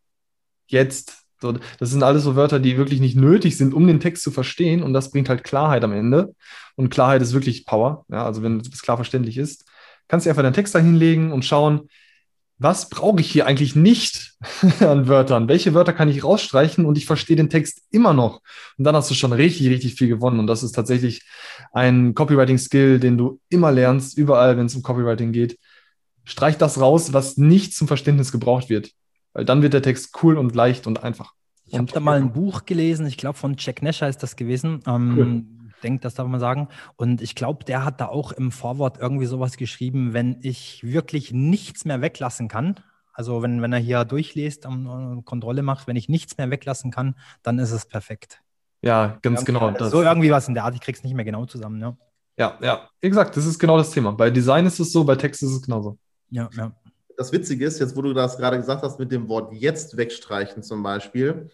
[0.68, 4.24] jetzt, so, das sind alles so Wörter, die wirklich nicht nötig sind, um den Text
[4.24, 4.84] zu verstehen.
[4.84, 6.36] Und das bringt halt Klarheit am Ende.
[6.76, 8.06] Und Klarheit ist wirklich Power.
[8.10, 9.66] Ja, also wenn es klar verständlich ist,
[10.10, 11.90] kannst du einfach deinen Text da hinlegen und schauen,
[12.60, 14.36] was brauche ich hier eigentlich nicht
[14.82, 15.48] an Wörtern?
[15.48, 18.42] Welche Wörter kann ich rausstreichen und ich verstehe den Text immer noch?
[18.78, 20.40] Und dann hast du schon richtig, richtig viel gewonnen.
[20.40, 21.24] Und das ist tatsächlich
[21.72, 25.58] ein Copywriting-Skill, den du immer lernst, überall, wenn es um Copywriting geht.
[26.26, 28.92] Streich das raus, was nicht zum Verständnis gebraucht wird.
[29.34, 31.34] Weil dann wird der Text cool und leicht und einfach.
[31.66, 34.82] Ich habe da mal ein Buch gelesen, ich glaube von Jack Nasher ist das gewesen.
[34.88, 35.59] Ähm, cool.
[35.84, 36.68] Denkt, das darf man sagen.
[36.96, 41.32] Und ich glaube, der hat da auch im Vorwort irgendwie sowas geschrieben, wenn ich wirklich
[41.32, 42.76] nichts mehr weglassen kann.
[43.14, 47.16] Also wenn, wenn er hier durchliest und Kontrolle macht, wenn ich nichts mehr weglassen kann,
[47.44, 48.42] dann ist es perfekt.
[48.82, 49.72] Ja, ganz irgendwie, genau.
[49.72, 49.92] Das.
[49.92, 51.98] So irgendwie was in der Art, ich krieg's nicht mehr genau zusammen, ja.
[52.38, 54.14] Ja, ja, wie gesagt, das ist genau das Thema.
[54.14, 55.98] Bei Design ist es so, bei Text ist es genauso.
[56.30, 56.72] Ja, ja
[57.20, 60.64] das Witzige ist, jetzt wo du das gerade gesagt hast, mit dem Wort jetzt wegstreichen
[60.64, 61.50] zum Beispiel,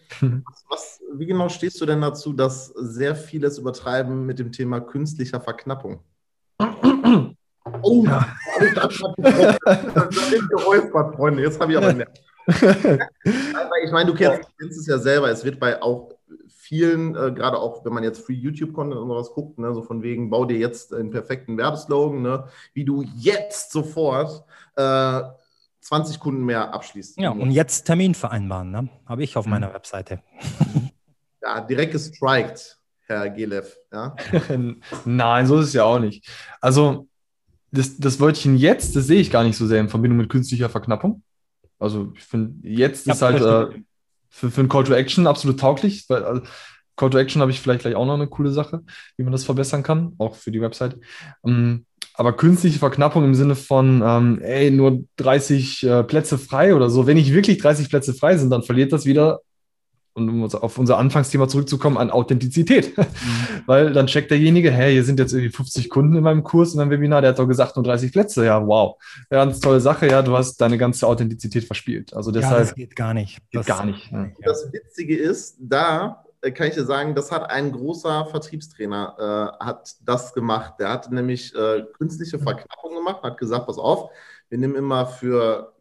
[0.68, 5.40] was, wie genau stehst du denn dazu, dass sehr vieles übertreiben mit dem Thema künstlicher
[5.40, 6.04] Verknappung?
[7.82, 8.28] oh, ja.
[8.76, 11.42] das ist geräuspert, Freunde.
[11.42, 12.12] Jetzt habe ich aber mehr.
[13.84, 15.30] ich meine, du kennst, kennst, es ja selber.
[15.30, 16.12] Es wird bei auch
[16.46, 20.04] vielen, äh, gerade auch wenn man jetzt Free YouTube-Content und sowas guckt, ne, so von
[20.04, 24.44] wegen, bau dir jetzt einen perfekten Werbeslogan, ne, wie du jetzt sofort
[24.76, 25.22] äh,
[25.86, 27.18] 20 Kunden mehr abschließt.
[27.18, 28.88] Ja, und jetzt Termin vereinbaren, ne?
[29.06, 29.52] habe ich auf mhm.
[29.52, 30.20] meiner Webseite.
[31.42, 33.76] Ja, direkt gestrikt, Herr Gelev.
[33.92, 34.16] Ja?
[35.04, 36.28] Nein, so ist es ja auch nicht.
[36.60, 37.06] Also,
[37.70, 40.68] das, das Wörtchen jetzt, das sehe ich gar nicht so sehr in Verbindung mit künstlicher
[40.68, 41.22] Verknappung.
[41.78, 43.78] Also, ich finde, jetzt ja, ist halt äh,
[44.28, 46.06] für, für ein Call to Action absolut tauglich.
[46.08, 46.42] Weil, also,
[46.96, 48.82] Call to Action habe ich vielleicht gleich auch noch eine coole Sache,
[49.16, 50.98] wie man das verbessern kann, auch für die Website.
[51.44, 56.90] Ähm, aber künstliche Verknappung im Sinne von, ähm, ey, nur 30 äh, Plätze frei oder
[56.90, 57.06] so.
[57.06, 59.40] Wenn nicht wirklich 30 Plätze frei sind, dann verliert das wieder,
[60.16, 62.96] und um auf unser Anfangsthema zurückzukommen, an Authentizität.
[63.16, 63.62] Mhm.
[63.66, 66.78] Weil dann checkt derjenige, hey, hier sind jetzt irgendwie 50 Kunden in meinem Kurs, in
[66.78, 68.44] meinem Webinar, der hat doch gesagt, nur 30 Plätze.
[68.44, 68.96] Ja, wow.
[69.30, 72.14] Ja, ganz tolle Sache, ja, du hast deine ganze Authentizität verspielt.
[72.14, 72.52] Also deshalb.
[72.52, 73.38] Ja, das geht gar nicht.
[73.50, 74.10] Geht das gar nicht.
[74.12, 74.28] Ja.
[74.42, 79.96] Das Witzige ist, da kann ich dir sagen, das hat ein großer Vertriebstrainer, äh, hat
[80.04, 80.74] das gemacht.
[80.78, 84.10] Der hat nämlich äh, künstliche Verknappung gemacht, hat gesagt, pass auf,
[84.48, 85.72] wir nehmen immer für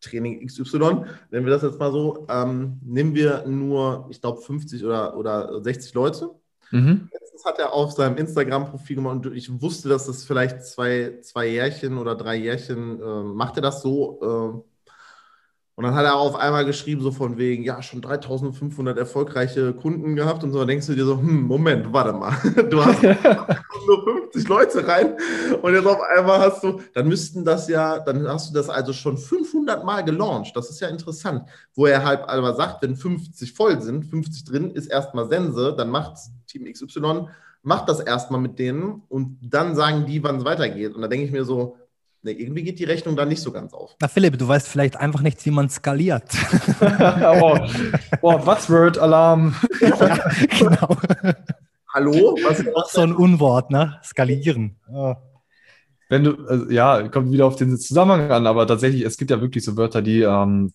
[0.00, 4.84] Training XY, nennen wir das jetzt mal so, ähm, nehmen wir nur, ich glaube, 50
[4.84, 6.30] oder, oder 60 Leute.
[6.72, 7.08] Mhm.
[7.12, 11.46] Letztens hat er auf seinem Instagram-Profil gemacht und ich wusste, dass das vielleicht zwei, zwei
[11.46, 14.64] Jährchen oder drei Jährchen äh, macht er das so.
[15.82, 20.14] Und dann hat er auf einmal geschrieben, so von wegen, ja, schon 3500 erfolgreiche Kunden
[20.14, 20.60] gehabt und so.
[20.60, 22.36] Dann denkst du dir so, hm, Moment, warte mal.
[22.70, 23.02] Du hast
[23.88, 25.16] nur 50 Leute rein
[25.60, 28.92] und jetzt auf einmal hast du, dann müssten das ja, dann hast du das also
[28.92, 30.54] schon 500 Mal gelauncht.
[30.54, 31.48] Das ist ja interessant.
[31.74, 35.90] Wo er halt aber sagt, wenn 50 voll sind, 50 drin, ist erstmal Sense, dann
[35.90, 36.16] macht
[36.46, 37.26] Team XY,
[37.64, 40.94] macht das erstmal mit denen und dann sagen die, wann es weitergeht.
[40.94, 41.76] Und da denke ich mir so,
[42.22, 43.94] nee, irgendwie geht die Rechnung dann nicht so ganz auf.
[44.00, 46.24] Na Philipp, du weißt vielleicht einfach nicht, wie man skaliert.
[46.80, 47.58] oh,
[48.22, 49.54] oh, Buzzword-Alarm.
[49.80, 50.96] ja, genau.
[51.92, 52.36] Hallo?
[52.44, 54.00] Was ist auch so ein Unwort, ne?
[54.02, 54.76] Skalieren.
[54.90, 55.14] Oh.
[56.08, 59.40] Wenn du, also, ja, kommt wieder auf den Zusammenhang an, aber tatsächlich, es gibt ja
[59.40, 60.72] wirklich so Wörter, die ähm,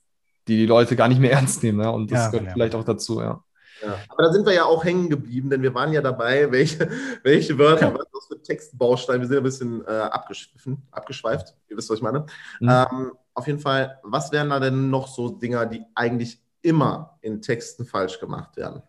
[0.48, 1.80] die, die Leute gar nicht mehr ernst nehmen.
[1.80, 1.92] Ne?
[1.92, 2.54] Und das ja, gehört ja.
[2.54, 3.44] vielleicht auch dazu, ja.
[3.82, 4.00] Ja.
[4.10, 6.90] Aber da sind wir ja auch hängen geblieben, denn wir waren ja dabei, welche,
[7.24, 11.90] welche Wörter, was das für Textbausteine, wir sind ein bisschen äh, abgeschwiffen, abgeschweift, ihr wisst,
[11.90, 12.26] was ich meine.
[12.60, 12.70] Mhm.
[12.70, 17.42] Ähm, auf jeden Fall, was wären da denn noch so Dinger, die eigentlich immer in
[17.42, 18.82] Texten falsch gemacht werden?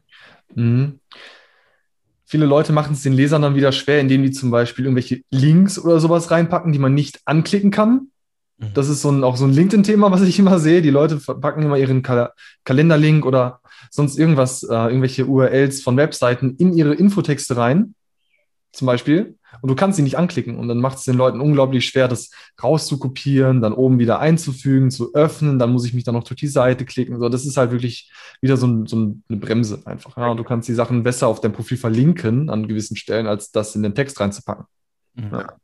[0.54, 1.00] Mhm.
[2.24, 5.78] Viele Leute machen es den Lesern dann wieder schwer, indem die zum Beispiel irgendwelche Links
[5.78, 8.10] oder sowas reinpacken, die man nicht anklicken kann.
[8.58, 8.74] Mhm.
[8.74, 10.82] Das ist so ein, auch so ein LinkedIn-Thema, was ich immer sehe.
[10.82, 12.32] Die Leute packen immer ihren Kal
[12.64, 17.94] Kalenderlink oder sonst irgendwas, äh, irgendwelche URLs von Webseiten in ihre Infotexte rein,
[18.72, 19.36] zum Beispiel.
[19.62, 20.56] Und du kannst sie nicht anklicken.
[20.56, 22.30] Und dann macht es den Leuten unglaublich schwer, das
[22.62, 25.58] rauszukopieren, dann oben wieder einzufügen, zu öffnen.
[25.58, 27.18] Dann muss ich mich dann noch durch die Seite klicken.
[27.18, 30.16] So, das ist halt wirklich wieder so, ein, so eine Bremse einfach.
[30.16, 30.28] Ja?
[30.28, 33.74] Und du kannst die Sachen besser auf dein Profil verlinken an gewissen Stellen, als das
[33.74, 34.66] in den Text reinzupacken.
[35.14, 35.30] Mhm.
[35.32, 35.56] Ja.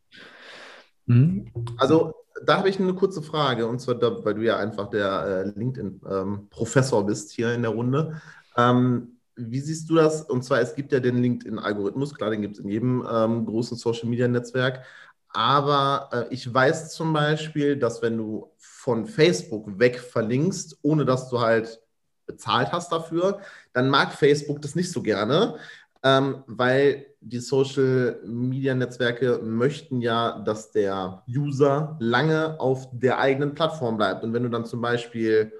[1.06, 1.50] Mhm.
[1.78, 5.44] Also da habe ich eine kurze Frage, und zwar, da, weil du ja einfach der
[5.54, 8.20] äh, LinkedIn-Professor ähm, bist hier in der Runde.
[8.56, 10.22] Ähm, wie siehst du das?
[10.22, 13.76] Und zwar, es gibt ja den LinkedIn-Algorithmus, klar, den gibt es in jedem ähm, großen
[13.76, 14.84] Social-Media-Netzwerk.
[15.28, 21.28] Aber äh, ich weiß zum Beispiel, dass wenn du von Facebook weg verlinkst, ohne dass
[21.28, 21.80] du halt
[22.26, 23.40] bezahlt hast dafür,
[23.72, 25.56] dann mag Facebook das nicht so gerne,
[26.04, 34.22] ähm, weil die Social-Media-Netzwerke möchten ja, dass der User lange auf der eigenen Plattform bleibt.
[34.22, 35.50] Und wenn du dann zum Beispiel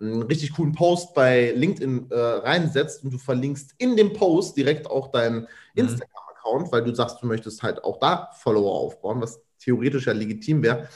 [0.00, 4.88] einen richtig coolen Post bei LinkedIn äh, reinsetzt und du verlinkst in dem Post direkt
[4.88, 5.46] auch deinen mhm.
[5.74, 10.62] Instagram-Account, weil du sagst, du möchtest halt auch da Follower aufbauen, was theoretisch ja legitim
[10.62, 10.88] wäre,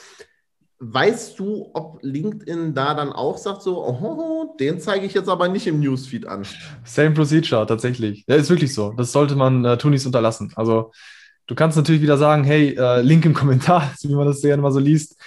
[0.79, 5.47] Weißt du, ob LinkedIn da dann auch sagt, so, oh, den zeige ich jetzt aber
[5.47, 6.45] nicht im Newsfeed an?
[6.83, 8.25] Same Procedure, tatsächlich.
[8.27, 8.91] Ja, ist wirklich so.
[8.91, 10.51] Das sollte man äh, Tunis unterlassen.
[10.55, 10.91] Also,
[11.47, 14.71] du kannst natürlich wieder sagen, hey, äh, Link im Kommentar, wie man das gerne mal
[14.71, 15.17] so liest.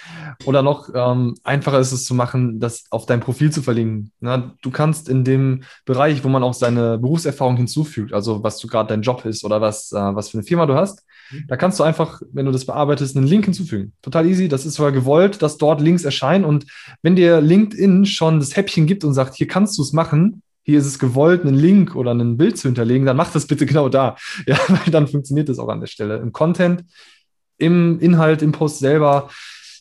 [0.45, 4.11] Oder noch ähm, einfacher ist es zu machen, das auf dein Profil zu verlinken.
[4.19, 8.67] Na, du kannst in dem Bereich, wo man auch seine Berufserfahrung hinzufügt, also was du
[8.67, 11.03] gerade dein Job ist oder was, äh, was für eine Firma du hast,
[11.47, 13.93] da kannst du einfach, wenn du das bearbeitest, einen Link hinzufügen.
[14.01, 14.47] Total easy.
[14.47, 16.45] Das ist sogar gewollt, dass dort Links erscheinen.
[16.45, 16.65] Und
[17.01, 20.79] wenn dir LinkedIn schon das Häppchen gibt und sagt, hier kannst du es machen, hier
[20.79, 23.87] ist es gewollt, einen Link oder ein Bild zu hinterlegen, dann mach das bitte genau
[23.87, 24.17] da.
[24.45, 26.17] Ja, weil dann funktioniert das auch an der Stelle.
[26.17, 26.83] Im Content,
[27.57, 29.29] im Inhalt, im Post selber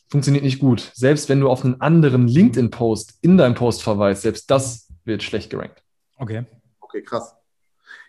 [0.09, 0.93] funktioniert nicht gut.
[0.95, 5.51] Selbst wenn du auf einen anderen LinkedIn-Post in deinem Post verweist, selbst das wird schlecht
[5.51, 5.83] gerankt.
[6.19, 6.45] Okay.
[6.79, 7.35] Okay, krass.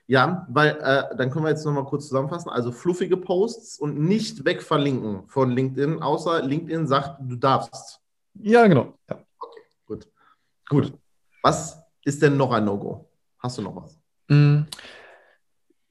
[0.05, 2.49] Ja, weil äh, dann können wir jetzt nochmal kurz zusammenfassen.
[2.49, 7.99] Also fluffige Posts und nicht wegverlinken von LinkedIn, außer LinkedIn sagt, du darfst.
[8.35, 8.93] Ja, genau.
[9.09, 9.17] Ja.
[9.39, 10.07] Okay, gut.
[10.69, 10.93] Gut.
[11.41, 13.09] Was ist denn noch ein No-Go?
[13.39, 13.99] Hast du noch was?
[14.29, 14.63] Mm,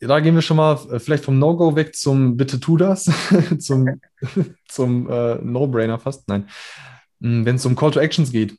[0.00, 3.04] da gehen wir schon mal äh, vielleicht vom No-Go weg zum Bitte tu das,
[3.58, 4.00] zum,
[4.68, 6.28] zum äh, No-Brainer fast.
[6.28, 6.48] Nein.
[7.20, 8.58] Mm, Wenn es um Call to Actions geht,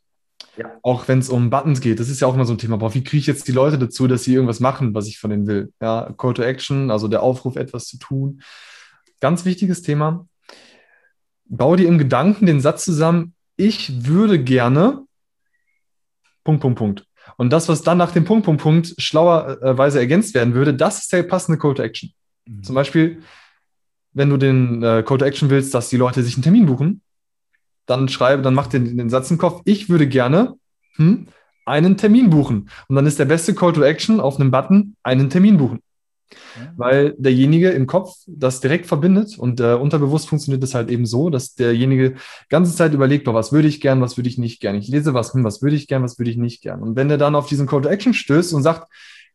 [0.55, 0.71] ja.
[0.81, 2.77] Auch wenn es um Buttons geht, das ist ja auch immer so ein Thema.
[2.77, 5.29] Boah, wie kriege ich jetzt die Leute dazu, dass sie irgendwas machen, was ich von
[5.29, 5.71] denen will?
[5.79, 8.41] Ja, Call to Action, also der Aufruf, etwas zu tun.
[9.19, 10.27] Ganz wichtiges Thema.
[11.45, 15.05] Bau dir im Gedanken den Satz zusammen, ich würde gerne
[16.43, 17.05] Punkt, Punkt, Punkt.
[17.35, 21.13] Und das, was dann nach dem Punkt, Punkt, Punkt schlauerweise ergänzt werden würde, das ist
[21.13, 22.11] der passende Call to Action.
[22.45, 22.63] Mhm.
[22.63, 23.21] Zum Beispiel,
[24.13, 27.01] wenn du den äh, Call to Action willst, dass die Leute sich einen Termin buchen,
[27.85, 30.55] dann schreibe, dann mach den, den Satz im Kopf, ich würde gerne
[30.95, 31.27] hm,
[31.65, 32.69] einen Termin buchen.
[32.87, 35.79] Und dann ist der beste Call to Action auf einem Button einen Termin buchen.
[36.31, 36.73] Ja.
[36.75, 41.29] Weil derjenige im Kopf das direkt verbindet und äh, unterbewusst funktioniert es halt eben so,
[41.29, 42.15] dass derjenige
[42.49, 44.75] ganze Zeit überlegt, boah, was würde ich gern, was würde ich nicht gern.
[44.75, 46.81] Ich lese was, hm, was würde ich gern, was würde ich nicht gern.
[46.81, 48.91] Und wenn er dann auf diesen Call to Action stößt und sagt,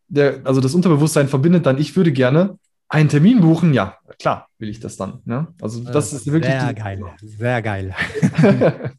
[0.08, 4.68] der, also das Unterbewusstsein verbindet dann, ich würde gerne, einen Termin buchen, ja, klar will
[4.68, 5.20] ich das dann.
[5.24, 5.48] Ne?
[5.62, 6.52] Also das ist wirklich.
[6.52, 7.94] Sehr geil, sehr geil.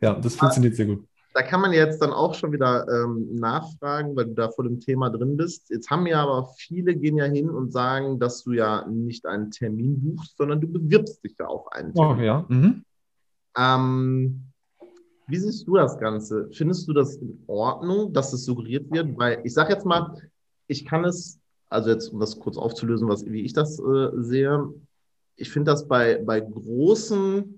[0.00, 1.07] ja, das funktioniert sehr gut.
[1.34, 4.80] Da kann man jetzt dann auch schon wieder ähm, nachfragen, weil du da vor dem
[4.80, 5.70] Thema drin bist.
[5.70, 9.50] Jetzt haben ja aber viele gehen ja hin und sagen, dass du ja nicht einen
[9.50, 12.18] Termin buchst, sondern du bewirbst dich ja auf einen Termin.
[12.18, 12.44] Oh ja.
[12.48, 12.84] Mhm.
[13.56, 14.42] Ähm,
[15.26, 16.48] Wie siehst du das Ganze?
[16.52, 19.16] Findest du das in Ordnung, dass es suggeriert wird?
[19.18, 20.14] Weil ich sage jetzt mal,
[20.66, 24.72] ich kann es, also jetzt, um das kurz aufzulösen, was, wie ich das äh, sehe,
[25.36, 27.54] ich finde das bei, bei großen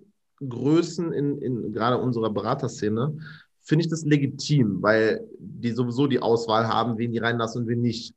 [0.47, 3.19] Größen in, in gerade unserer Beraterszene,
[3.63, 7.81] finde ich das legitim, weil die sowieso die Auswahl haben, wen die reinlassen und wen
[7.81, 8.15] nicht.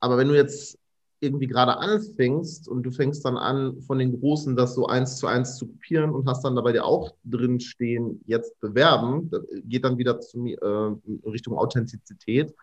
[0.00, 0.78] Aber wenn du jetzt
[1.20, 5.26] irgendwie gerade anfängst und du fängst dann an, von den Großen das so eins zu
[5.26, 9.84] eins zu kopieren und hast dann dabei dir auch drin stehen, jetzt bewerben, das geht
[9.84, 12.54] dann wieder zu, äh, Richtung Authentizität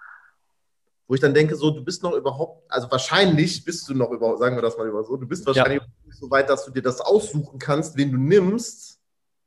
[1.08, 4.40] wo ich dann denke, so, du bist noch überhaupt, also wahrscheinlich bist du noch überhaupt,
[4.40, 5.88] sagen wir das mal über so, du bist wahrscheinlich ja.
[6.06, 8.95] nicht so weit, dass du dir das aussuchen kannst, wen du nimmst.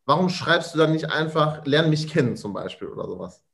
[0.08, 3.44] Warum schreibst du dann nicht einfach, lern mich kennen zum Beispiel oder sowas?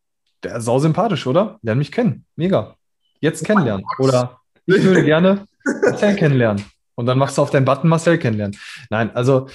[0.44, 1.58] Der ist sau sympathisch, oder?
[1.62, 2.26] Lern mich kennen.
[2.36, 2.76] Mega.
[3.18, 3.84] Jetzt kennenlernen.
[3.98, 5.48] Oder ich würde gerne
[5.82, 6.64] Marcel kennenlernen.
[6.94, 8.56] Und dann machst du auf deinen Button Marcel kennenlernen.
[8.88, 9.48] Nein, also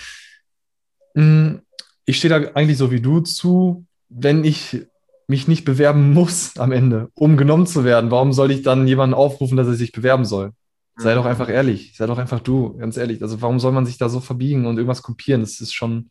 [1.13, 1.61] mh, mm,
[2.03, 4.85] ich stehe da eigentlich so wie du zu, wenn ich
[5.25, 9.13] mich nicht bewerben muss am Ende, um genommen zu werden, warum soll ich dann jemanden
[9.13, 10.51] aufrufen, dass er sich bewerben soll?
[10.97, 13.21] Sei doch einfach ehrlich, sei doch einfach du, ganz ehrlich.
[13.21, 15.39] Also warum soll man sich da so verbiegen und irgendwas kopieren?
[15.39, 16.09] Das ist schon,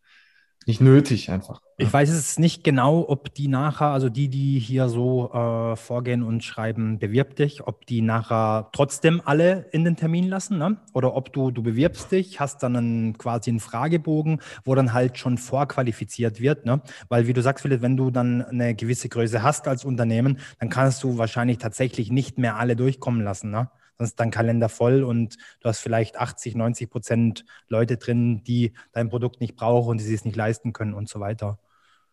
[0.68, 1.62] nicht nötig einfach.
[1.78, 6.22] Ich weiß es nicht genau, ob die nachher, also die, die hier so äh, vorgehen
[6.22, 10.76] und schreiben, bewirb dich, ob die nachher trotzdem alle in den Termin lassen, ne?
[10.92, 15.18] Oder ob du, du bewirbst dich, hast dann einen, quasi einen Fragebogen, wo dann halt
[15.18, 16.82] schon vorqualifiziert wird, ne?
[17.08, 20.68] Weil wie du sagst, Philipp, wenn du dann eine gewisse Größe hast als Unternehmen, dann
[20.68, 23.70] kannst du wahrscheinlich tatsächlich nicht mehr alle durchkommen lassen, ne?
[23.98, 28.72] Dann ist dein Kalender voll und du hast vielleicht 80, 90 Prozent Leute drin, die
[28.92, 31.58] dein Produkt nicht brauchen und die es nicht leisten können und so weiter.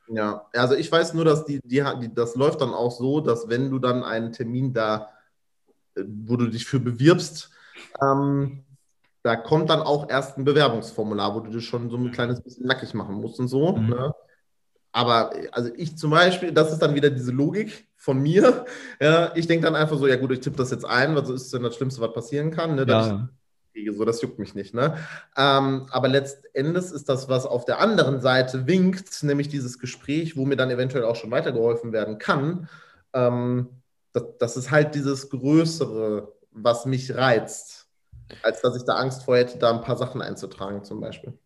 [0.08, 3.50] Ja, also ich weiß nur, dass die, die, die, das läuft dann auch so, dass
[3.50, 5.10] wenn du dann einen Termin da,
[5.96, 7.52] äh, wo du dich für bewirbst,
[8.02, 8.64] ähm,
[9.24, 12.68] da kommt dann auch erst ein Bewerbungsformular, wo du dich schon so ein kleines bisschen
[12.68, 13.76] nackig machen musst und so.
[13.76, 13.90] Mhm.
[13.90, 14.14] Ne?
[14.92, 18.66] Aber also ich zum Beispiel, das ist dann wieder diese Logik von mir.
[19.02, 21.34] Ja, ich denke dann einfach so, ja gut, ich tippe das jetzt ein, weil so
[21.34, 22.76] ist es dann das Schlimmste, was passieren kann.
[22.76, 22.86] Ne?
[22.88, 23.28] Ja.
[23.74, 24.74] Ich, so, das juckt mich nicht.
[24.74, 24.96] Ne?
[25.36, 30.46] Ähm, aber letztendlich ist das, was auf der anderen Seite winkt, nämlich dieses Gespräch, wo
[30.46, 32.70] mir dann eventuell auch schon weitergeholfen werden kann.
[33.14, 33.82] Ähm,
[34.14, 37.88] das, das ist halt dieses Größere, was mich reizt,
[38.44, 41.38] als dass ich da Angst vor hätte, da ein paar Sachen einzutragen zum Beispiel.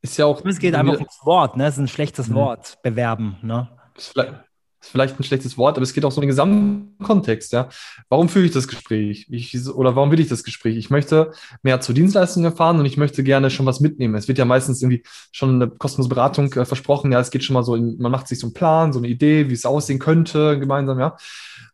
[0.00, 0.44] Ist ja auch.
[0.44, 1.66] Es geht einfach ums Wort, ne?
[1.66, 2.34] Es ist ein schlechtes mhm.
[2.34, 3.68] Wort, bewerben, ne?
[3.96, 4.47] Ist vielleicht,
[4.80, 7.68] ist vielleicht ein schlechtes Wort, aber es geht auch so um den gesamten Kontext, ja.
[8.08, 9.26] Warum führe ich das Gespräch?
[9.28, 10.76] Ich, oder warum will ich das Gespräch?
[10.76, 14.14] Ich möchte mehr zur Dienstleistung erfahren und ich möchte gerne schon was mitnehmen.
[14.14, 15.02] Es wird ja meistens irgendwie
[15.32, 17.10] schon eine kostenlose Beratung äh, versprochen.
[17.10, 19.08] Ja, es geht schon mal so, in, man macht sich so einen Plan, so eine
[19.08, 21.16] Idee, wie es aussehen könnte gemeinsam, ja.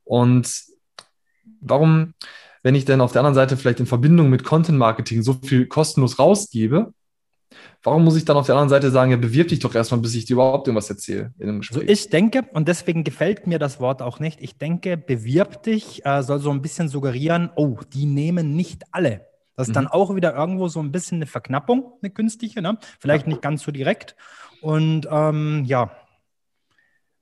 [0.05, 0.51] Und
[1.61, 2.15] warum,
[2.63, 5.67] wenn ich denn auf der anderen Seite vielleicht in Verbindung mit Content Marketing so viel
[5.67, 6.93] kostenlos rausgebe,
[7.83, 10.15] Warum muss ich dann auf der anderen Seite sagen, ja, bewirb dich doch erstmal, bis
[10.15, 11.83] ich dir überhaupt irgendwas erzähle in einem Gespräch?
[11.83, 16.05] Also ich denke, und deswegen gefällt mir das Wort auch nicht, ich denke, bewirb dich
[16.05, 19.27] äh, soll so ein bisschen suggerieren, oh, die nehmen nicht alle.
[19.57, 19.75] Das ist mhm.
[19.75, 22.79] dann auch wieder irgendwo so ein bisschen eine Verknappung, eine künstliche, ne?
[22.99, 23.31] Vielleicht ja.
[23.31, 24.17] nicht ganz so direkt.
[24.61, 25.93] Und ähm, ja,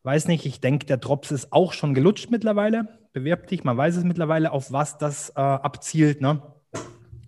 [0.02, 2.88] weiß nicht, ich denke, der Drops ist auch schon gelutscht mittlerweile.
[3.12, 6.42] Bewirb dich, man weiß es mittlerweile, auf was das äh, abzielt, ne?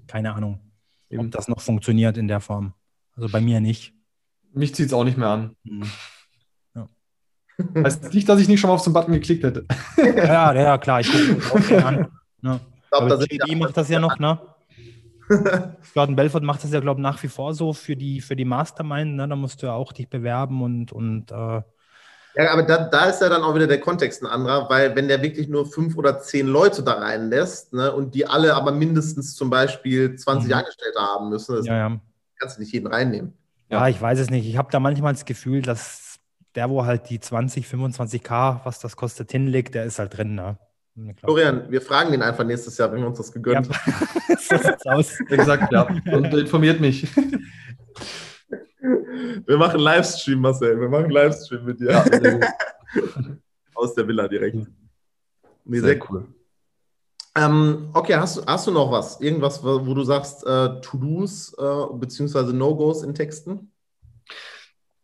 [0.07, 0.61] Keine Ahnung,
[1.11, 1.27] Eben.
[1.27, 2.75] ob das noch funktioniert in der Form.
[3.17, 3.95] Also bei mir nicht.
[4.53, 5.57] Mich zieht es auch nicht mehr an.
[5.65, 5.85] Mhm.
[6.75, 6.89] Ja.
[7.85, 9.67] Heißt nicht, dass ich nicht schon mal auf so einen Button geklickt hätte.
[9.97, 11.11] ja, ja, klar, ich
[11.49, 12.09] gucke an.
[12.41, 12.61] Ne?
[12.83, 14.39] Ich glaube, JD macht das ja noch, ne?
[15.95, 18.45] Gordon Belfort macht das ja, glaube ich, nach wie vor so für die, für die
[18.45, 19.17] Mastermind.
[19.17, 19.27] Ne?
[19.27, 20.93] Da musst du ja auch dich bewerben und.
[20.93, 21.63] und äh
[22.37, 25.07] ja, aber da, da ist ja dann auch wieder der Kontext ein anderer, weil wenn
[25.07, 29.37] der wirklich nur fünf oder zehn Leute da reinlässt ne, und die alle aber mindestens
[29.37, 30.57] zum Beispiel 20 mhm.
[30.57, 32.01] Angestellte haben müssen, das ja, ja
[32.45, 33.33] kannst du nicht jeden reinnehmen.
[33.71, 34.47] Ja, ich weiß es nicht.
[34.47, 36.19] Ich habe da manchmal das Gefühl, dass
[36.55, 40.35] der, wo halt die 20, 25k, was das kostet, hinlegt, der ist halt drin.
[40.35, 40.59] Ne?
[41.17, 43.75] Florian, wir fragen ihn einfach nächstes Jahr, wenn wir uns das gegönnt ja.
[43.75, 44.37] haben.
[44.39, 45.21] so sieht's aus.
[45.31, 45.89] Exakt, ja.
[46.13, 47.09] Und informiert mich.
[49.47, 50.79] Wir machen Livestream, Marcel.
[50.79, 51.91] Wir machen Livestream mit dir.
[51.91, 52.05] Ja,
[53.75, 54.57] Aus der Villa direkt.
[55.65, 56.27] Nee, sehr, sehr cool.
[57.37, 59.21] Ähm, okay, hast, hast du noch was?
[59.21, 63.73] Irgendwas, wo du sagst, äh, To-Dos äh, beziehungsweise No-Gos in Texten?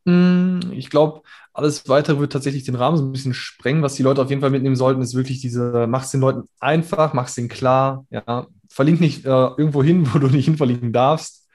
[0.06, 1.22] Hm, ich glaube,
[1.52, 3.82] alles weitere wird tatsächlich den Rahmen so ein bisschen sprengen.
[3.82, 6.48] Was die Leute auf jeden Fall mitnehmen sollten, ist wirklich diese, mach es den Leuten
[6.60, 8.46] einfach, mach es denen klar, ja.
[8.68, 11.48] Verlink nicht äh, irgendwo hin, wo du nicht hin verlinken darfst.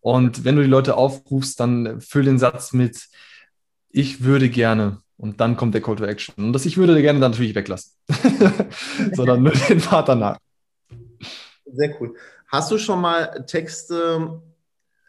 [0.00, 3.08] Und wenn du die Leute aufrufst, dann füll den Satz mit,
[3.90, 5.02] ich würde gerne.
[5.18, 6.34] Und dann kommt der Call to Action.
[6.46, 7.92] Und das ich würde gerne dann natürlich weglassen,
[9.12, 10.38] sondern nur den Pfad danach.
[11.66, 12.14] Sehr cool.
[12.46, 14.40] Hast du schon mal Texte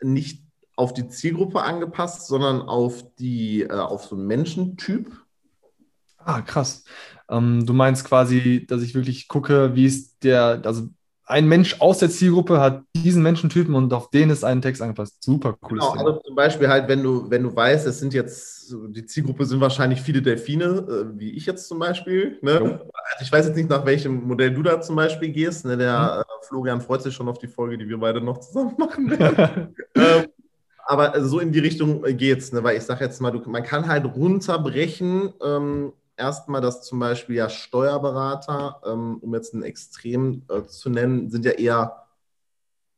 [0.02, 0.44] nicht
[0.76, 5.12] auf die Zielgruppe angepasst, sondern auf die, äh, auf so einen Menschentyp.
[6.18, 6.86] Ah, krass.
[7.30, 10.90] Ähm, du meinst quasi, dass ich wirklich gucke, wie ist der, also
[11.30, 15.24] ein Mensch aus der Zielgruppe hat diesen Menschentypen und auf den ist ein Text angepasst.
[15.24, 15.78] Super cool.
[15.78, 19.46] Genau, also zum Beispiel halt, wenn du, wenn du weißt, es sind jetzt, die Zielgruppe
[19.46, 22.40] sind wahrscheinlich viele Delfine, äh, wie ich jetzt zum Beispiel.
[22.42, 22.54] Ne?
[22.54, 25.66] Also ich weiß jetzt nicht, nach welchem Modell du da zum Beispiel gehst.
[25.66, 25.78] Ne?
[25.78, 26.22] Der mhm.
[26.22, 29.76] äh, Florian freut sich schon auf die Folge, die wir beide noch zusammen machen werden.
[29.96, 30.26] ähm,
[30.88, 32.64] aber so in die Richtung geht's, ne?
[32.64, 37.36] weil ich sage jetzt mal, du, man kann halt runterbrechen, ähm, erstmal, dass zum Beispiel
[37.38, 42.06] ja Steuerberater, ähm, um jetzt ein Extrem äh, zu nennen, sind ja eher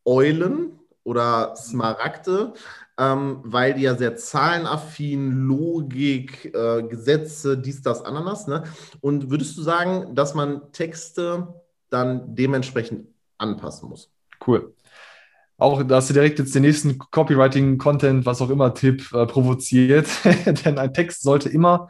[0.06, 2.54] Eulen oder Smaragde,
[2.98, 8.48] ähm, weil die ja sehr zahlenaffin, Logik, äh, Gesetze, dies, das, Ananas.
[8.48, 8.64] Ne?
[9.00, 11.54] Und würdest du sagen, dass man Texte
[11.90, 13.08] dann dementsprechend
[13.38, 14.12] anpassen muss?
[14.46, 14.74] Cool.
[15.58, 20.08] Auch, dass du direkt jetzt den nächsten Copywriting-Content, was auch immer, Tipp äh, provoziert.
[20.66, 21.90] Denn ein Text sollte immer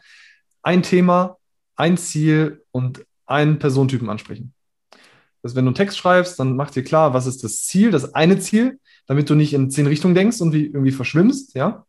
[0.63, 1.37] ein Thema,
[1.75, 4.53] ein Ziel und einen Personentypen ansprechen.
[5.41, 8.13] Das wenn du einen Text schreibst, dann mach dir klar, was ist das Ziel, das
[8.13, 11.85] eine Ziel, damit du nicht in zehn Richtungen denkst und wie, irgendwie verschwimmst, ja.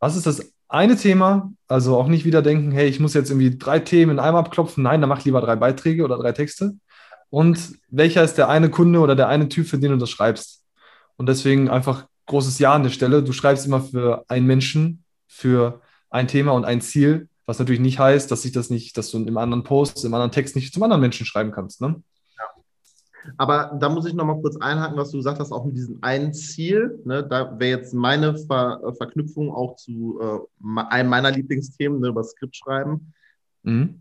[0.00, 1.52] Was ist das eine Thema?
[1.68, 4.82] Also auch nicht wieder denken, hey, ich muss jetzt irgendwie drei Themen in einem abklopfen.
[4.82, 6.74] Nein, dann mach lieber drei Beiträge oder drei Texte.
[7.30, 10.64] Und welcher ist der eine Kunde oder der eine Typ, für den du das schreibst?
[11.16, 13.22] Und deswegen einfach großes Ja an der Stelle.
[13.22, 15.80] Du schreibst immer für einen Menschen, für
[16.10, 19.18] ein Thema und ein Ziel was natürlich nicht heißt, dass sich das nicht, dass du
[19.18, 21.80] im anderen Post, im anderen Text nicht zum anderen Menschen schreiben kannst.
[21.80, 22.02] Ne?
[22.36, 22.44] Ja.
[23.36, 25.98] Aber da muss ich noch mal kurz einhaken, was du gesagt hast, auch mit diesem
[26.02, 27.00] einen Ziel.
[27.04, 32.08] Ne, da wäre jetzt meine Ver äh, Verknüpfung auch zu äh, einem meiner Lieblingsthemen, ne,
[32.08, 33.12] über Skript schreiben.
[33.62, 34.00] Mhm.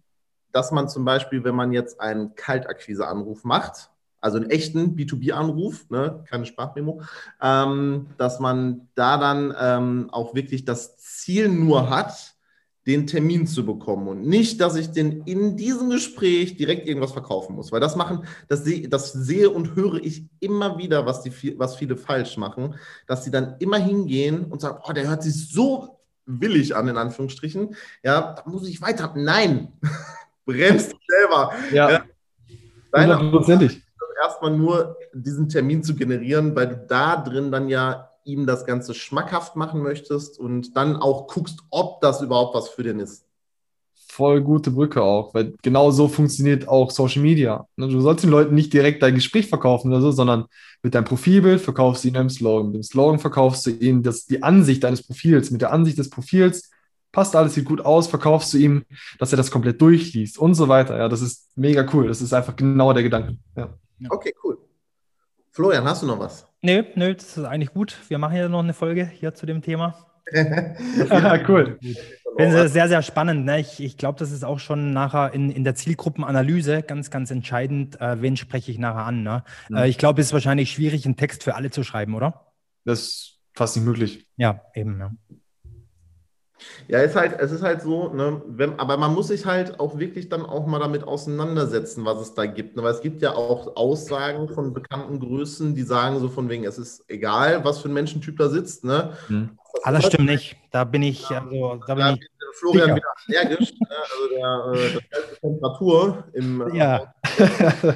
[0.51, 3.89] Dass man zum Beispiel, wenn man jetzt einen Kaltakquise-Anruf macht,
[4.21, 7.01] also einen echten B2B-Anruf, ne, keine Sprachmemo,
[7.41, 12.32] ähm, dass man da dann ähm, auch wirklich das Ziel nur hat,
[12.85, 17.55] den Termin zu bekommen und nicht, dass ich den in diesem Gespräch direkt irgendwas verkaufen
[17.55, 21.57] muss, weil das machen, das, sehe, das sehe und höre ich immer wieder, was, die,
[21.57, 22.75] was viele falsch machen,
[23.07, 26.97] dass sie dann immer hingehen und sagen, oh, der hört sich so willig an, in
[26.97, 29.13] Anführungsstrichen, ja, da muss ich weiter.
[29.15, 29.73] Nein,
[30.45, 31.53] bremst selber.
[31.71, 32.03] Ja, ja.
[32.93, 33.81] hundertprozentig.
[34.21, 38.93] Erstmal nur diesen Termin zu generieren, weil du da drin dann ja ihm das Ganze
[38.93, 43.25] schmackhaft machen möchtest und dann auch guckst, ob das überhaupt was für den ist.
[44.07, 47.67] Voll gute Brücke auch, weil genau so funktioniert auch Social Media.
[47.77, 50.45] Ne, du sollst den Leuten nicht direkt dein Gespräch verkaufen oder so, sondern
[50.83, 52.67] mit deinem Profilbild verkaufst du ihnen einen Slogan.
[52.67, 55.49] Mit dem Slogan verkaufst du ihnen das, die Ansicht deines Profils.
[55.49, 56.69] Mit der Ansicht des Profils
[57.11, 58.83] passt alles, sieht gut aus, verkaufst du ihm,
[59.17, 60.97] dass er das komplett durchliest und so weiter.
[60.97, 62.07] Ja, das ist mega cool.
[62.07, 63.37] Das ist einfach genau der Gedanke.
[63.55, 63.73] Ja.
[64.09, 64.57] Okay, cool.
[65.53, 66.47] Florian, hast du noch was?
[66.63, 67.95] Nö, nö, das ist eigentlich gut.
[68.07, 69.95] Wir machen ja noch eine Folge hier zu dem Thema.
[70.33, 71.77] ja, cool.
[72.35, 73.45] Finde es sehr, sehr spannend.
[73.45, 73.59] Ne?
[73.59, 78.01] Ich, ich glaube, das ist auch schon nachher in, in der Zielgruppenanalyse ganz, ganz entscheidend,
[78.01, 79.21] äh, wen spreche ich nachher an.
[79.21, 79.43] Ne?
[79.69, 79.77] Mhm.
[79.77, 82.51] Äh, ich glaube, es ist wahrscheinlich schwierig, einen Text für alle zu schreiben, oder?
[82.83, 84.27] Das ist fast nicht möglich.
[84.37, 84.99] Ja, eben.
[84.99, 85.11] Ja.
[86.87, 89.97] Ja, ist halt, es ist halt so, ne, wenn, aber man muss sich halt auch
[89.97, 92.75] wirklich dann auch mal damit auseinandersetzen, was es da gibt.
[92.75, 92.83] Ne?
[92.83, 96.77] Weil es gibt ja auch Aussagen von bekannten Größen, die sagen so von wegen, es
[96.77, 98.83] ist egal, was für ein Menschentyp da sitzt.
[98.83, 99.13] Ne?
[99.27, 99.57] Hm.
[99.83, 100.55] Das, das stimmt nicht.
[100.71, 102.27] Da bin ich, also, da bin da ich.
[102.55, 102.95] Florian sicher.
[102.95, 103.71] wieder allergisch.
[103.71, 103.87] ne?
[103.89, 106.75] Also der, äh, das Temperatur im.
[106.75, 107.13] Ja.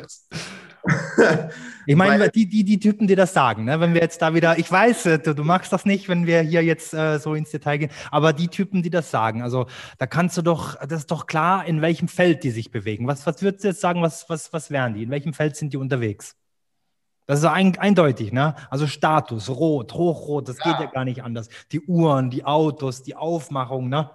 [1.87, 3.79] Ich meine, die, die, die Typen, die das sagen, ne?
[3.79, 6.41] wenn wir jetzt da wieder, ich weiß, äh, du, du magst das nicht, wenn wir
[6.41, 9.67] hier jetzt äh, so ins Detail gehen, aber die Typen, die das sagen, also
[9.97, 13.07] da kannst du doch, das ist doch klar, in welchem Feld die sich bewegen.
[13.07, 15.03] Was, was würdest du jetzt sagen, was, was, was wären die?
[15.03, 16.35] In welchem Feld sind die unterwegs?
[17.25, 18.55] Das ist ein, eindeutig, ne?
[18.69, 20.71] Also Status, rot, hochrot, das ja.
[20.71, 21.47] geht ja gar nicht anders.
[21.71, 24.09] Die Uhren, die Autos, die Aufmachung, ne?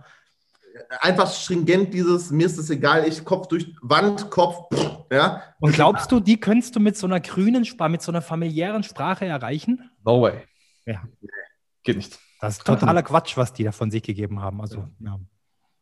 [1.01, 4.69] Einfach stringent dieses, mir ist es egal, ich Kopf durch Wand, Kopf,
[5.11, 5.43] ja.
[5.61, 8.83] Und glaubst du, die könntest du mit so einer grünen Sprache, mit so einer familiären
[8.83, 9.91] Sprache erreichen?
[10.05, 10.43] No way.
[10.87, 11.03] Ja.
[11.83, 12.19] Geht nicht.
[12.41, 14.61] Das ist totaler Quatsch, was die da von sich gegeben haben.
[14.61, 15.21] Also, ja.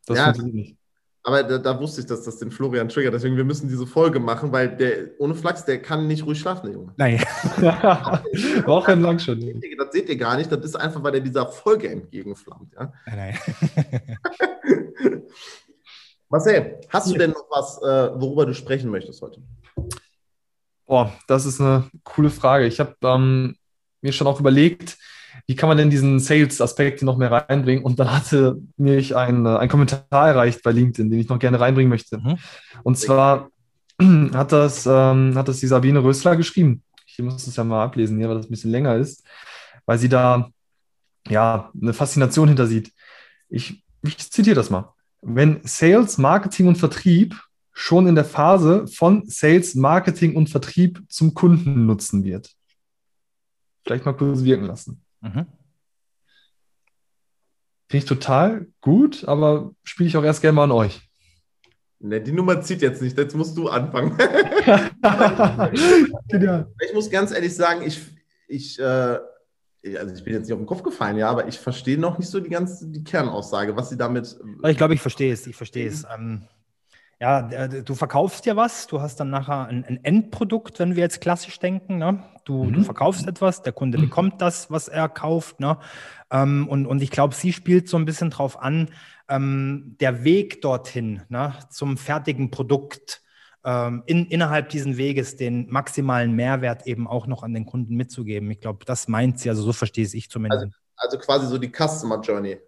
[0.07, 0.25] Das ja.
[0.25, 0.80] funktioniert nicht.
[1.23, 3.13] Aber da, da, wusste ich, dass das den Florian triggert.
[3.13, 6.67] Deswegen, wir müssen diese Folge machen, weil der ohne Flachs, der kann nicht ruhig schlafen,
[6.67, 6.95] der Junge.
[6.97, 7.19] Nein.
[8.67, 9.61] Wochenlang schon.
[9.77, 10.51] Das seht ihr gar nicht.
[10.51, 12.73] Das ist einfach, weil er dieser Folge entgegenflammt.
[12.75, 12.93] Ja?
[13.07, 13.39] Nein.
[16.31, 19.43] Marcel, hast du denn noch was, äh, worüber du sprechen möchtest heute?
[20.87, 22.67] Boah, das ist eine coole Frage.
[22.67, 23.57] Ich habe ähm,
[24.01, 24.97] mir schon auch überlegt,
[25.51, 27.83] wie kann man denn diesen Sales-Aspekt noch mehr reinbringen?
[27.83, 31.59] Und dann hatte mich ein, äh, ein Kommentar erreicht bei LinkedIn, den ich noch gerne
[31.59, 32.19] reinbringen möchte.
[32.19, 32.39] Mhm.
[32.85, 33.51] Und zwar
[34.33, 36.85] hat das, ähm, hat das die Sabine Rösler geschrieben.
[37.05, 39.27] Ich muss das ja mal ablesen hier, weil das ein bisschen länger ist,
[39.87, 40.51] weil sie da
[41.29, 42.93] ja, eine Faszination hinter sieht.
[43.49, 44.95] Ich, ich zitiere das mal.
[45.21, 47.35] Wenn Sales, Marketing und Vertrieb
[47.73, 52.55] schon in der Phase von Sales, Marketing und Vertrieb zum Kunden nutzen wird.
[53.85, 55.03] Vielleicht mal kurz wirken lassen.
[55.21, 55.47] Mhm.
[57.89, 61.11] Finde ich total gut, aber spiele ich auch erst gerne mal an euch.
[61.99, 64.17] Ne, die Nummer zieht jetzt nicht, jetzt musst du anfangen.
[66.81, 68.01] ich muss ganz ehrlich sagen, ich,
[68.49, 69.19] ich, äh,
[69.99, 72.31] also ich bin jetzt nicht auf den Kopf gefallen, ja, aber ich verstehe noch nicht
[72.31, 74.39] so die ganze die Kernaussage, was sie damit.
[74.67, 76.07] Ich glaube, ich verstehe es, ich verstehe es.
[76.15, 76.47] Ähm,
[77.21, 81.21] ja, du verkaufst ja was, du hast dann nachher ein, ein Endprodukt, wenn wir jetzt
[81.21, 81.99] klassisch denken.
[81.99, 82.25] Ne?
[82.51, 82.73] Du, mhm.
[82.73, 84.03] du verkaufst etwas, der Kunde mhm.
[84.03, 85.61] bekommt das, was er kauft.
[85.61, 85.79] Ne?
[86.33, 88.89] Ähm, und, und ich glaube, sie spielt so ein bisschen drauf an,
[89.29, 93.23] ähm, der Weg dorthin ne, zum fertigen Produkt.
[93.63, 98.51] Ähm, in, innerhalb dieses Weges den maximalen Mehrwert eben auch noch an den Kunden mitzugeben.
[98.51, 100.65] Ich glaube, das meint sie, also so verstehe ich zumindest.
[100.65, 102.59] Also, also quasi so die Customer Journey.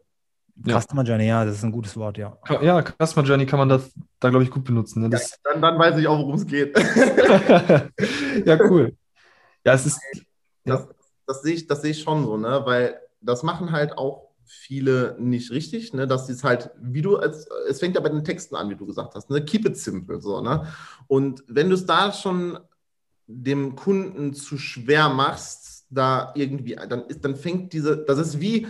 [0.64, 0.80] Ja.
[0.80, 2.38] Customer Journey, ja, das ist ein gutes Wort, ja.
[2.60, 5.02] Ja, Customer Journey kann man das, da, glaube ich, gut benutzen.
[5.02, 5.16] Ne?
[5.16, 6.78] Ja, dann, dann, weiß ich auch, worum es geht.
[8.46, 8.94] ja, cool.
[9.64, 10.00] Ja, es ist.
[10.64, 10.88] Das, ja.
[11.26, 12.62] das, sehe ich, das sehe ich schon so, ne?
[12.64, 16.06] Weil das machen halt auch viele nicht richtig, ne?
[16.06, 18.84] dass es halt, wie du, es, es fängt ja bei den Texten an, wie du
[18.84, 19.44] gesagt hast, ne?
[19.44, 20.66] keep it simple, so, ne?
[21.06, 22.58] Und wenn du es da schon
[23.26, 25.61] dem Kunden zu schwer machst,
[25.94, 28.66] da irgendwie, dann, ist, dann fängt diese, das ist wie,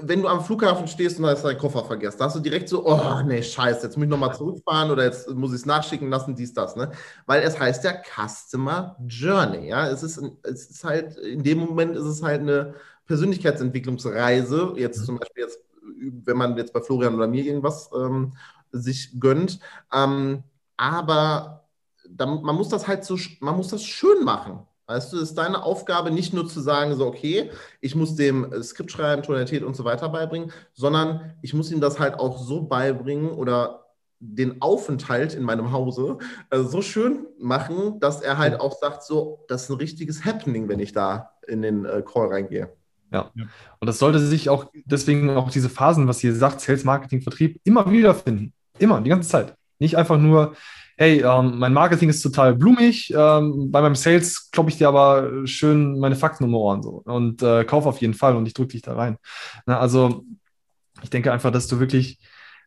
[0.00, 2.18] wenn du am Flughafen stehst und da ist dein Koffer vergessen.
[2.18, 5.30] Da hast du direkt so, oh nee, scheiße, jetzt muss ich nochmal zurückfahren oder jetzt
[5.30, 6.90] muss ich es nachschicken lassen, dies, das, ne?
[7.26, 9.88] Weil es heißt ja Customer Journey, ja.
[9.88, 12.74] Es ist, es ist halt, in dem Moment ist es halt eine
[13.06, 15.04] Persönlichkeitsentwicklungsreise, jetzt mhm.
[15.04, 15.60] zum Beispiel jetzt,
[16.24, 18.34] wenn man jetzt bei Florian oder mir irgendwas ähm,
[18.72, 19.60] sich gönnt.
[19.92, 20.42] Ähm,
[20.76, 21.68] aber
[22.08, 24.66] dann, man muss das halt so, man muss das schön machen.
[24.86, 28.52] Weißt du, es ist deine Aufgabe, nicht nur zu sagen, so, okay, ich muss dem
[28.52, 32.38] äh, Skript schreiben, Tonalität und so weiter beibringen, sondern ich muss ihm das halt auch
[32.38, 33.86] so beibringen oder
[34.20, 36.18] den Aufenthalt in meinem Hause
[36.50, 40.68] äh, so schön machen, dass er halt auch sagt, so, das ist ein richtiges Happening,
[40.68, 42.70] wenn ich da in den äh, Call reingehe.
[43.10, 43.30] Ja.
[43.80, 47.60] Und das sollte sich auch deswegen auch diese Phasen, was ihr sagt, Sales, Marketing, Vertrieb,
[47.64, 48.52] immer wieder finden.
[48.78, 49.54] Immer, die ganze Zeit.
[49.78, 50.54] Nicht einfach nur,
[50.96, 55.46] hey, ähm, mein Marketing ist total blumig, ähm, bei meinem Sales kloppe ich dir aber
[55.46, 58.72] schön meine Fakten um Ohren so und äh, kauf auf jeden Fall und ich drücke
[58.72, 59.16] dich da rein.
[59.66, 60.24] Na, also
[61.02, 62.18] ich denke einfach, dass du wirklich,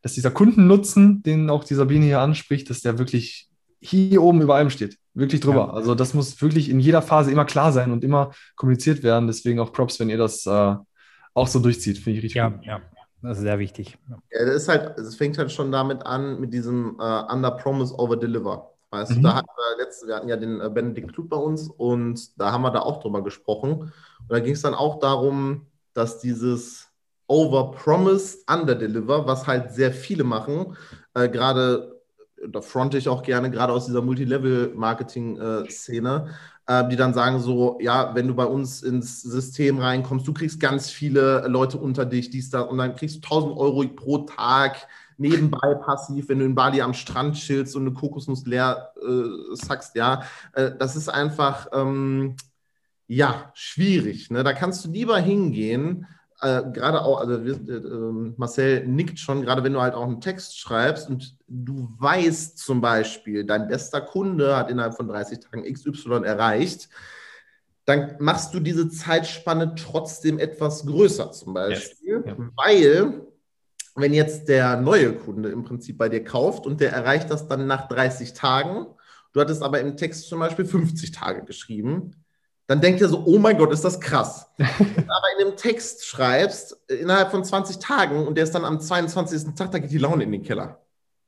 [0.01, 3.47] dass dieser Kundennutzen, den auch die Sabine hier anspricht, dass der wirklich
[3.80, 4.97] hier oben über allem steht.
[5.13, 5.67] Wirklich drüber.
[5.67, 5.73] Ja.
[5.73, 9.28] Also das muss wirklich in jeder Phase immer klar sein und immer kommuniziert werden.
[9.28, 10.75] Deswegen auch Props, wenn ihr das äh,
[11.34, 11.97] auch so durchzieht.
[11.97, 12.65] Finde ich richtig ja, gut.
[12.65, 12.82] Ja,
[13.22, 13.97] das ist sehr wichtig.
[14.09, 17.93] Ja, das ist halt, es fängt halt schon damit an, mit diesem uh, Under Promise,
[17.97, 18.72] Over Deliver.
[18.89, 19.15] Weißt mhm.
[19.15, 22.39] du, da hatten wir letztens, wir hatten ja den äh, Benedikt Kluth bei uns und
[22.39, 23.82] da haben wir da auch drüber gesprochen.
[23.82, 23.91] Und
[24.30, 26.88] da ging es dann auch darum, dass dieses
[27.28, 30.78] Over Promise, Under Deliver, was halt sehr viele machen,
[31.13, 31.99] äh, gerade,
[32.47, 36.32] da fronte ich auch gerne, gerade aus dieser Multilevel-Marketing-Szene, äh,
[36.68, 40.89] die dann sagen so, ja, wenn du bei uns ins System reinkommst, du kriegst ganz
[40.89, 44.88] viele Leute unter dich, dies, da, und dann kriegst du 1000 Euro pro Tag
[45.18, 49.95] nebenbei passiv, wenn du in Bali am Strand chillst und eine Kokosnuss leer äh, sackst,
[49.95, 52.36] ja, äh, das ist einfach, ähm,
[53.07, 54.30] ja, schwierig.
[54.30, 54.43] Ne?
[54.43, 56.05] Da kannst du lieber hingehen,
[56.41, 60.59] äh, gerade auch, also äh, Marcel nickt schon, gerade wenn du halt auch einen Text
[60.59, 66.23] schreibst und du weißt zum Beispiel, dein bester Kunde hat innerhalb von 30 Tagen XY
[66.23, 66.89] erreicht,
[67.85, 72.23] dann machst du diese Zeitspanne trotzdem etwas größer zum Beispiel, yes.
[72.25, 72.35] ja.
[72.55, 73.21] weil
[73.95, 77.65] wenn jetzt der neue Kunde im Prinzip bei dir kauft und der erreicht das dann
[77.65, 78.85] nach 30 Tagen,
[79.34, 82.14] du hattest aber im Text zum Beispiel 50 Tage geschrieben,
[82.68, 84.52] dann denkt ihr so, oh mein Gott, ist das krass.
[84.57, 88.80] aber in dem Text schreibst, äh, innerhalb von 20 Tagen und der ist dann am
[88.80, 89.56] 22.
[89.56, 90.81] Tag, da geht die Laune in den Keller.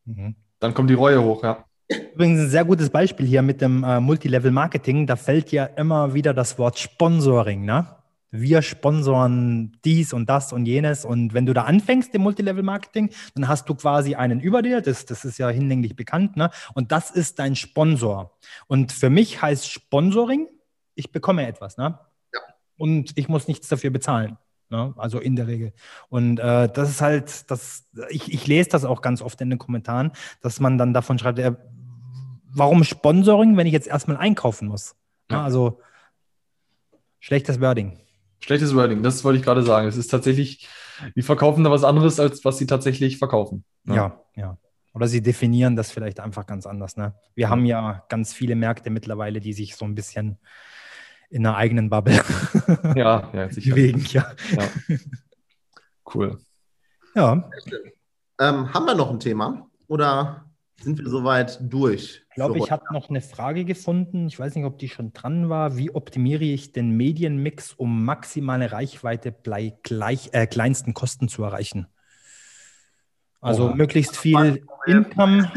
[0.05, 0.35] Mhm.
[0.59, 1.65] Dann kommt die Reue hoch, ja.
[2.13, 5.07] Übrigens ein sehr gutes Beispiel hier mit dem äh, Multilevel-Marketing.
[5.07, 7.87] Da fällt ja immer wieder das Wort Sponsoring, ne?
[8.31, 11.03] Wir sponsoren dies und das und jenes.
[11.03, 14.81] Und wenn du da anfängst im Multilevel-Marketing, dann hast du quasi einen über dir.
[14.81, 16.37] Das, das ist ja hinlänglich bekannt.
[16.37, 16.51] Ne?
[16.75, 18.37] Und das ist dein Sponsor.
[18.67, 20.47] Und für mich heißt Sponsoring,
[20.99, 21.77] ich bekomme etwas.
[21.77, 21.97] Ne?
[22.33, 22.39] Ja.
[22.77, 24.37] Und ich muss nichts dafür bezahlen.
[24.69, 24.93] Ne?
[24.97, 25.73] Also in der Regel.
[26.09, 29.57] Und äh, das ist halt, das, ich, ich lese das auch ganz oft in den
[29.57, 30.11] Kommentaren,
[30.41, 31.55] dass man dann davon schreibt, äh,
[32.51, 34.95] warum Sponsoring, wenn ich jetzt erstmal einkaufen muss?
[35.29, 35.37] Ne?
[35.37, 35.43] Ja.
[35.43, 35.81] Also
[37.19, 37.99] schlechtes Wording.
[38.41, 39.87] Schlechtes Wording, das wollte ich gerade sagen.
[39.87, 40.67] Es ist tatsächlich,
[41.15, 43.65] die verkaufen da was anderes, als was sie tatsächlich verkaufen.
[43.85, 43.95] Ne?
[43.95, 44.57] Ja, ja.
[44.93, 46.97] Oder sie definieren das vielleicht einfach ganz anders.
[46.97, 47.13] Ne?
[47.35, 47.49] Wir ja.
[47.49, 50.39] haben ja ganz viele Märkte mittlerweile, die sich so ein bisschen
[51.29, 52.21] in einer eigenen Bubble
[52.95, 53.75] ja, ja, sicher.
[53.75, 54.05] bewegen.
[54.09, 54.31] Ja.
[54.51, 54.97] ja.
[56.13, 56.39] Cool.
[57.15, 57.49] Ja.
[58.39, 60.45] Ähm, haben wir noch ein Thema oder
[60.81, 62.23] sind wir soweit durch?
[62.29, 64.27] Ich glaube, ich habe noch eine Frage gefunden.
[64.27, 65.75] Ich weiß nicht, ob die schon dran war.
[65.75, 71.87] Wie optimiere ich den Medienmix, um maximale Reichweite bei gleich, äh, kleinsten Kosten zu erreichen?
[73.41, 73.75] Also oh.
[73.75, 75.51] möglichst viel Income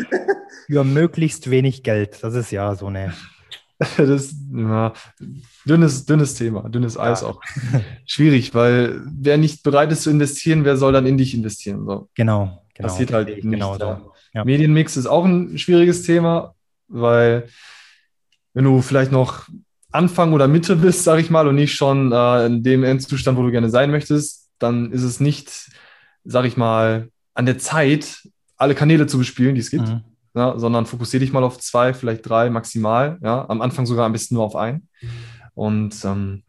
[0.67, 2.23] für möglichst wenig Geld.
[2.23, 3.13] Das ist ja so eine.
[3.97, 4.93] Das ist ja,
[5.67, 7.29] dünnes, dünnes Thema, dünnes Eis ja.
[7.29, 7.41] auch.
[8.07, 11.85] Schwierig, weil wer nicht bereit ist zu investieren, wer soll dann in dich investieren?
[11.85, 12.09] So.
[12.15, 12.89] Genau, genau.
[12.89, 13.43] Passiert halt nicht.
[13.43, 14.13] Genau so.
[14.35, 14.45] ja.
[14.45, 16.55] Medienmix ist auch ein schwieriges Thema,
[16.89, 17.49] weil
[18.55, 19.49] wenn du vielleicht noch
[19.91, 23.43] Anfang oder Mitte bist, sag ich mal, und nicht schon äh, in dem Endzustand, wo
[23.43, 25.71] du gerne sein möchtest, dann ist es nicht,
[26.25, 30.03] sag ich mal, an der Zeit, alle Kanäle zu bespielen, die es gibt, mhm.
[30.35, 33.19] Ja, sondern fokussiere dich mal auf zwei, vielleicht drei maximal.
[33.23, 34.89] Ja, am Anfang sogar ein bisschen nur auf einen.
[35.55, 36.43] Und ähm,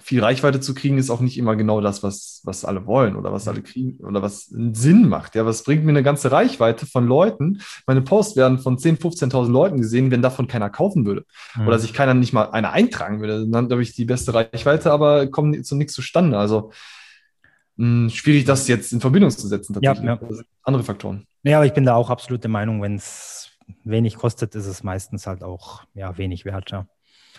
[0.00, 3.32] viel Reichweite zu kriegen, ist auch nicht immer genau das, was, was alle wollen oder
[3.32, 5.34] was alle kriegen oder was Sinn macht.
[5.34, 7.60] Ja, was bringt mir eine ganze Reichweite von Leuten?
[7.86, 9.00] Meine Posts werden von 10.000,
[9.30, 11.24] 15.000 Leuten gesehen, wenn davon keiner kaufen würde
[11.56, 11.66] mhm.
[11.66, 13.46] oder sich keiner nicht mal einer eintragen würde.
[13.48, 16.38] Dann habe ich die beste Reichweite, aber kommt zu nichts zustande.
[16.38, 16.70] Also
[17.76, 19.74] mh, hm, schwierig, das jetzt in Verbindung zu setzen.
[19.74, 20.04] Tatsächlich.
[20.04, 20.42] Ja, ja.
[20.62, 21.26] Andere Faktoren.
[21.46, 23.50] Ja, aber ich bin da auch absolut der Meinung, wenn es
[23.84, 26.72] wenig kostet, ist es meistens halt auch ja, wenig wert.
[26.72, 26.88] Ja.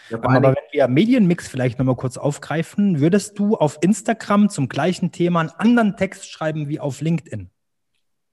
[0.10, 5.12] Ja, aber wenn wir Medienmix vielleicht nochmal kurz aufgreifen, würdest du auf Instagram zum gleichen
[5.12, 7.50] Thema einen anderen Text schreiben wie auf LinkedIn?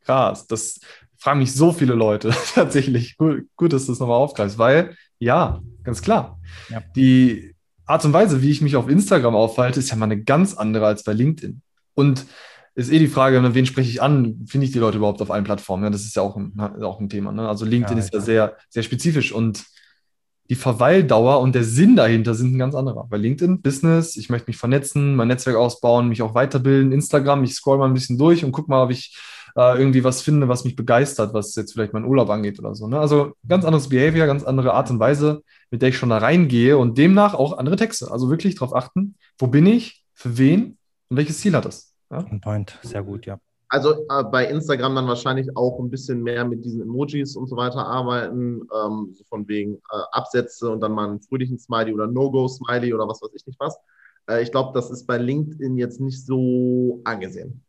[0.03, 0.79] Krass, das
[1.17, 3.17] fragen mich so viele Leute tatsächlich.
[3.17, 6.39] Gut, gut dass du das nochmal aufgreifst, weil ja, ganz klar.
[6.69, 6.83] Ja.
[6.95, 10.55] Die Art und Weise, wie ich mich auf Instagram aufhalte, ist ja mal eine ganz
[10.55, 11.63] andere als bei LinkedIn.
[11.95, 12.27] Und
[12.75, 14.45] ist eh die Frage, ne, wen spreche ich an?
[14.47, 15.85] Finde ich die Leute überhaupt auf allen Plattformen?
[15.85, 17.33] Ja, das ist ja auch ein, auch ein Thema.
[17.33, 17.49] Ne?
[17.49, 19.65] Also LinkedIn ja, ist ja sehr, sehr spezifisch und
[20.51, 23.07] die Verweildauer und der Sinn dahinter sind ein ganz anderer.
[23.09, 27.55] Bei LinkedIn, Business, ich möchte mich vernetzen, mein Netzwerk ausbauen, mich auch weiterbilden, Instagram, ich
[27.55, 29.17] scroll mal ein bisschen durch und guck mal, ob ich
[29.57, 32.89] äh, irgendwie was finde, was mich begeistert, was jetzt vielleicht mein Urlaub angeht oder so.
[32.89, 32.99] Ne?
[32.99, 36.77] Also ganz anderes Behavior, ganz andere Art und Weise, mit der ich schon da reingehe
[36.77, 38.11] und demnach auch andere Texte.
[38.11, 40.77] Also wirklich darauf achten, wo bin ich, für wen
[41.09, 41.94] und welches Ziel hat das.
[42.11, 42.23] Ja?
[42.43, 43.39] Point, sehr gut, ja.
[43.69, 47.57] Also äh, bei Instagram dann wahrscheinlich auch ein bisschen mehr mit diesen Emojis und so
[47.57, 52.07] weiter arbeiten, ähm, so von wegen äh, Absätze und dann mal einen fröhlichen Smiley oder
[52.07, 53.77] No-Go-Smiley oder was weiß ich nicht was.
[54.29, 57.63] Äh, ich glaube, das ist bei LinkedIn jetzt nicht so angesehen.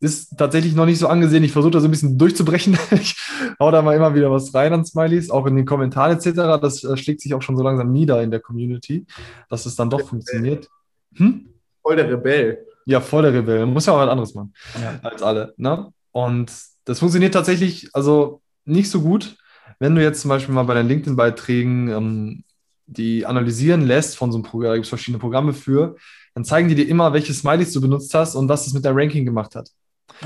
[0.00, 1.44] Ist tatsächlich noch nicht so angesehen.
[1.44, 2.78] Ich versuche da so ein bisschen durchzubrechen.
[2.92, 3.16] ich
[3.60, 6.60] hau da mal immer wieder was rein an Smileys, auch in den Kommentaren etc.
[6.60, 9.06] Das äh, schlägt sich auch schon so langsam nieder in der Community,
[9.48, 10.68] dass es dann doch funktioniert.
[11.16, 11.50] Hm?
[11.82, 12.66] Voll der Rebell.
[12.84, 13.66] Ja, voll der Rebell.
[13.66, 14.98] Muss ja auch was anderes machen ja.
[15.02, 15.54] als alle.
[15.56, 15.92] Ne?
[16.10, 16.52] Und
[16.84, 19.36] das funktioniert tatsächlich also nicht so gut,
[19.78, 22.44] wenn du jetzt zum Beispiel mal bei deinen LinkedIn-Beiträgen ähm,
[22.86, 25.96] die analysieren lässt von so einem Programm, da gibt es verschiedene Programme für,
[26.34, 28.98] dann zeigen die dir immer, welche Smileys du benutzt hast und was es mit deinem
[28.98, 29.70] Ranking gemacht hat.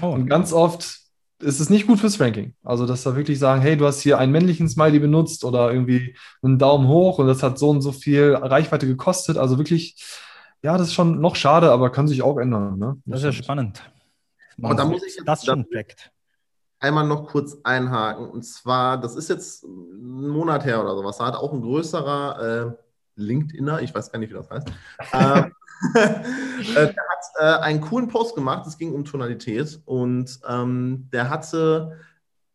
[0.02, 0.08] Oh.
[0.08, 1.00] Und ganz oft
[1.40, 2.54] ist es nicht gut fürs Ranking.
[2.64, 6.16] Also, dass da wirklich sagen, hey, du hast hier einen männlichen Smiley benutzt oder irgendwie
[6.42, 9.36] einen Daumen hoch und das hat so und so viel Reichweite gekostet.
[9.36, 9.96] Also wirklich
[10.66, 12.76] ja, das ist schon noch schade, aber kann sich auch ändern.
[12.76, 13.01] Ne?
[13.05, 13.88] Das ist ja spannend.
[14.60, 16.10] Aber da muss ich jetzt, das schon Fact.
[16.80, 18.28] einmal noch kurz einhaken.
[18.28, 21.18] Und zwar, das ist jetzt ein Monat her oder sowas.
[21.18, 22.72] Da hat auch ein größerer äh,
[23.14, 24.68] LinkedIner, ich weiß gar nicht, wie das heißt,
[25.12, 25.52] ähm,
[25.94, 28.66] äh, der hat äh, einen coolen Post gemacht.
[28.66, 32.01] Es ging um Tonalität und ähm, der hatte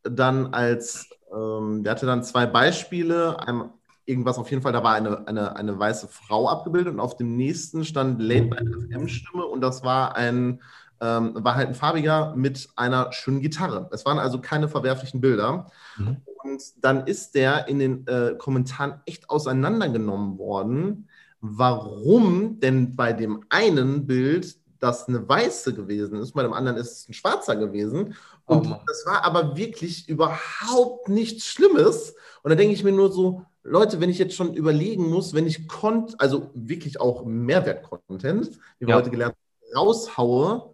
[0.03, 3.39] dann als, ähm, der hatte dann zwei Beispiele.
[3.39, 3.69] Einmal,
[4.05, 7.35] irgendwas auf jeden Fall, da war eine, eine, eine weiße Frau abgebildet und auf dem
[7.35, 10.61] nächsten stand Late Night FM Stimme und das war ein,
[10.99, 13.89] ähm, war halt ein farbiger mit einer schönen Gitarre.
[13.91, 15.67] Es waren also keine verwerflichen Bilder.
[15.97, 16.17] Mhm.
[16.43, 21.09] Und dann ist der in den äh, Kommentaren echt auseinandergenommen worden,
[21.39, 26.91] warum denn bei dem einen Bild das eine weiße gewesen ist, bei dem anderen ist
[26.91, 28.15] es ein schwarzer gewesen.
[28.45, 32.15] Und oh das war aber wirklich überhaupt nichts Schlimmes.
[32.41, 35.47] Und da denke ich mir nur so, Leute, wenn ich jetzt schon überlegen muss, wenn
[35.47, 38.95] ich Content, also wirklich auch Mehrwert-Content, wie wir ja.
[38.95, 40.71] heute gelernt haben, raushaue,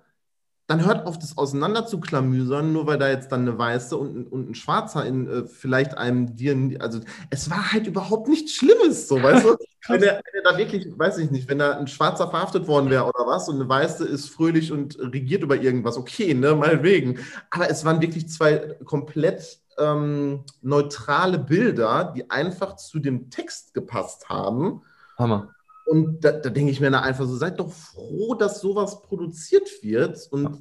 [0.67, 4.27] dann hört auf, das auseinander zu klamüsern, nur weil da jetzt dann eine weiße und,
[4.27, 6.99] und ein schwarzer in äh, vielleicht einem dir, also
[7.29, 9.55] es war halt überhaupt nichts Schlimmes, so, weißt du?
[9.87, 12.89] wenn, er, wenn er da wirklich, weiß ich nicht, wenn da ein schwarzer verhaftet worden
[12.89, 17.19] wäre oder was und eine weiße ist fröhlich und regiert über irgendwas, okay, ne, meinetwegen.
[17.49, 24.29] Aber es waren wirklich zwei komplett ähm, neutrale Bilder, die einfach zu dem Text gepasst
[24.29, 24.81] haben.
[25.17, 25.49] Hammer.
[25.85, 30.27] Und da, da denke ich mir einfach so, seid doch froh, dass sowas produziert wird
[30.31, 30.57] und ja.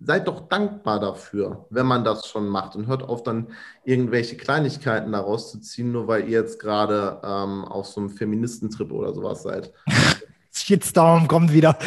[0.00, 3.48] seid doch dankbar dafür, wenn man das schon macht und hört auf, dann
[3.84, 8.92] irgendwelche Kleinigkeiten daraus zu ziehen, nur weil ihr jetzt gerade ähm, auf so einem Feministentrip
[8.92, 9.72] oder sowas seid.
[10.52, 11.78] Shitstorm kommt wieder.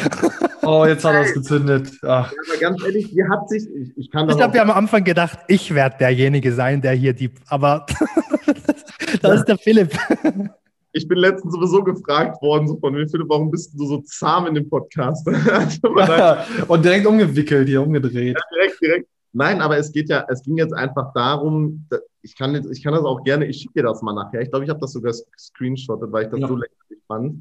[0.66, 1.90] Oh, jetzt hat er es gezündet.
[2.02, 2.32] Ach.
[2.32, 4.70] Ja, aber ganz ehrlich, die hat sich, ich, ich kann das Ich habe ja am
[4.70, 7.30] Anfang gedacht, ich werde derjenige sein, der hier die.
[7.48, 7.86] Aber
[9.22, 9.96] das ist der Philipp.
[10.92, 14.46] Ich bin letztens sowieso gefragt worden, so von mir, Philipp, warum bist du so zahm
[14.46, 15.26] in dem Podcast?
[16.68, 18.36] Und direkt umgewickelt, hier umgedreht.
[18.54, 19.08] direkt, direkt.
[19.32, 22.82] Nein, aber es geht ja, es ging jetzt einfach darum, da- ich kann, jetzt, ich
[22.84, 24.40] kann das auch gerne, ich schicke dir das mal nachher.
[24.40, 26.46] Ich glaube, ich habe das sogar screenshottet, weil ich das Ja.
[26.48, 27.40] so lächerlich fand.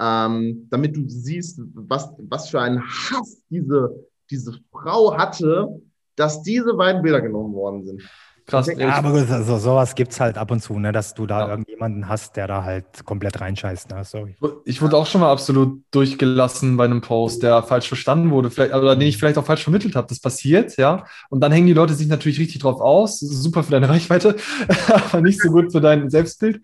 [0.00, 3.94] Ähm, damit du siehst, was, was für einen Hass diese,
[4.30, 5.68] diese Frau hatte,
[6.16, 8.02] dass diese beiden Bilder genommen worden sind.
[8.46, 8.66] Krass.
[8.76, 11.48] Ja, aber also, sowas gibt es halt ab und zu, ne, dass du da Ja.
[11.50, 13.90] irgendjemanden hast, der da halt komplett reinscheißt.
[13.90, 14.02] Ne?
[14.04, 14.34] Sorry.
[14.64, 18.74] Ich wurde auch schon mal absolut durchgelassen bei einem Post, der falsch verstanden wurde, vielleicht,
[18.74, 20.08] oder den ich vielleicht auch falsch vermittelt habe.
[20.08, 21.04] Das passiert, ja.
[21.28, 23.20] Und dann hängen die Leute sich natürlich richtig drauf aus.
[23.20, 24.34] Super für deine Reichweite,
[25.12, 26.60] aber nicht so gut für dein Selbstbild.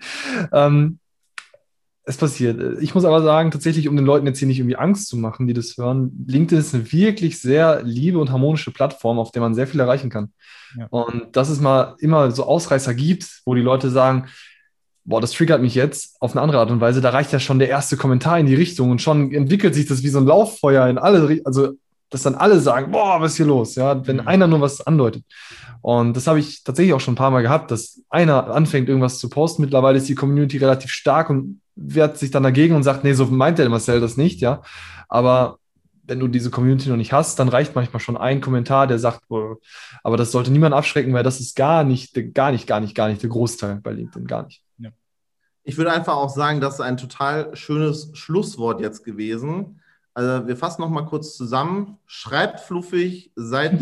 [0.53, 0.99] Ähm,
[2.09, 2.81] es passiert.
[2.81, 5.49] Ich muss aber sagen, tatsächlich, um den Leuten jetzt hier nicht irgendwie Angst zu machen,
[5.49, 9.57] die das hören, LinkedIn ist eine wirklich sehr liebe und harmonische Plattform, auf der man
[9.57, 10.33] sehr viel erreichen kann.
[10.79, 10.87] Ja.
[10.91, 14.27] Und dass es mal immer so Ausreißer gibt, wo die Leute sagen,
[15.05, 17.59] boah, das triggert mich jetzt auf eine andere Art und Weise, da reicht ja schon
[17.59, 20.87] der erste Kommentar in die Richtung und schon entwickelt sich das wie so ein Lauffeuer
[20.89, 21.73] in alle, also
[22.11, 23.75] dass dann alle sagen, boah, was ist hier los?
[23.75, 24.29] Ja, wenn Mhm.
[24.29, 25.25] einer nur was andeutet.
[25.83, 29.19] Und das habe ich tatsächlich auch schon ein paar Mal gehabt, dass einer anfängt, irgendwas
[29.19, 29.63] zu posten.
[29.63, 33.27] Mittlerweile ist die Community relativ stark und wehrt sich dann dagegen und sagt, nee, so
[33.27, 34.63] meint der Marcel das nicht, ja.
[35.09, 35.59] Aber
[36.05, 39.27] wenn du diese Community noch nicht hast, dann reicht manchmal schon ein Kommentar, der sagt,
[39.29, 39.57] boah,
[40.05, 43.09] aber das sollte niemand abschrecken, weil das ist gar nicht, gar nicht, gar nicht, gar
[43.09, 44.63] nicht der Großteil bei LinkedIn, gar nicht.
[45.69, 49.81] Ich würde einfach auch sagen, das ist ein total schönes Schlusswort jetzt gewesen.
[50.17, 51.99] Also wir fassen noch mal kurz zusammen.
[52.07, 53.79] Schreibt fluffig, seid,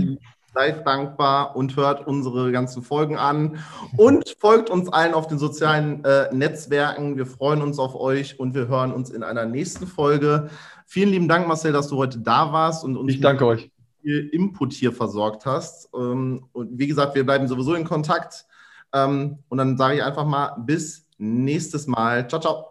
[0.53, 3.59] seid dankbar und hört unsere ganzen Folgen an
[3.97, 7.17] und folgt uns allen auf den sozialen äh, Netzwerken.
[7.17, 10.51] Wir freuen uns auf euch und wir hören uns in einer nächsten Folge.
[10.87, 13.71] Vielen lieben Dank, Marcel, dass du heute da warst und uns Ich danke euch.
[14.03, 15.89] viel Input hier versorgt hast.
[15.95, 18.45] Ähm, Und wie gesagt, wir bleiben sowieso in Kontakt.
[18.93, 22.29] Ähm, Und dann sage ich einfach mal bis nächstes Mal.
[22.29, 22.65] Ciao, ciao.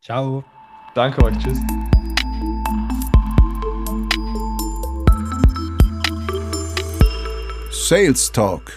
[0.00, 0.42] Ciao.
[0.94, 1.36] Danke euch.
[1.36, 1.58] Tschüss.
[7.92, 8.72] Sales Talk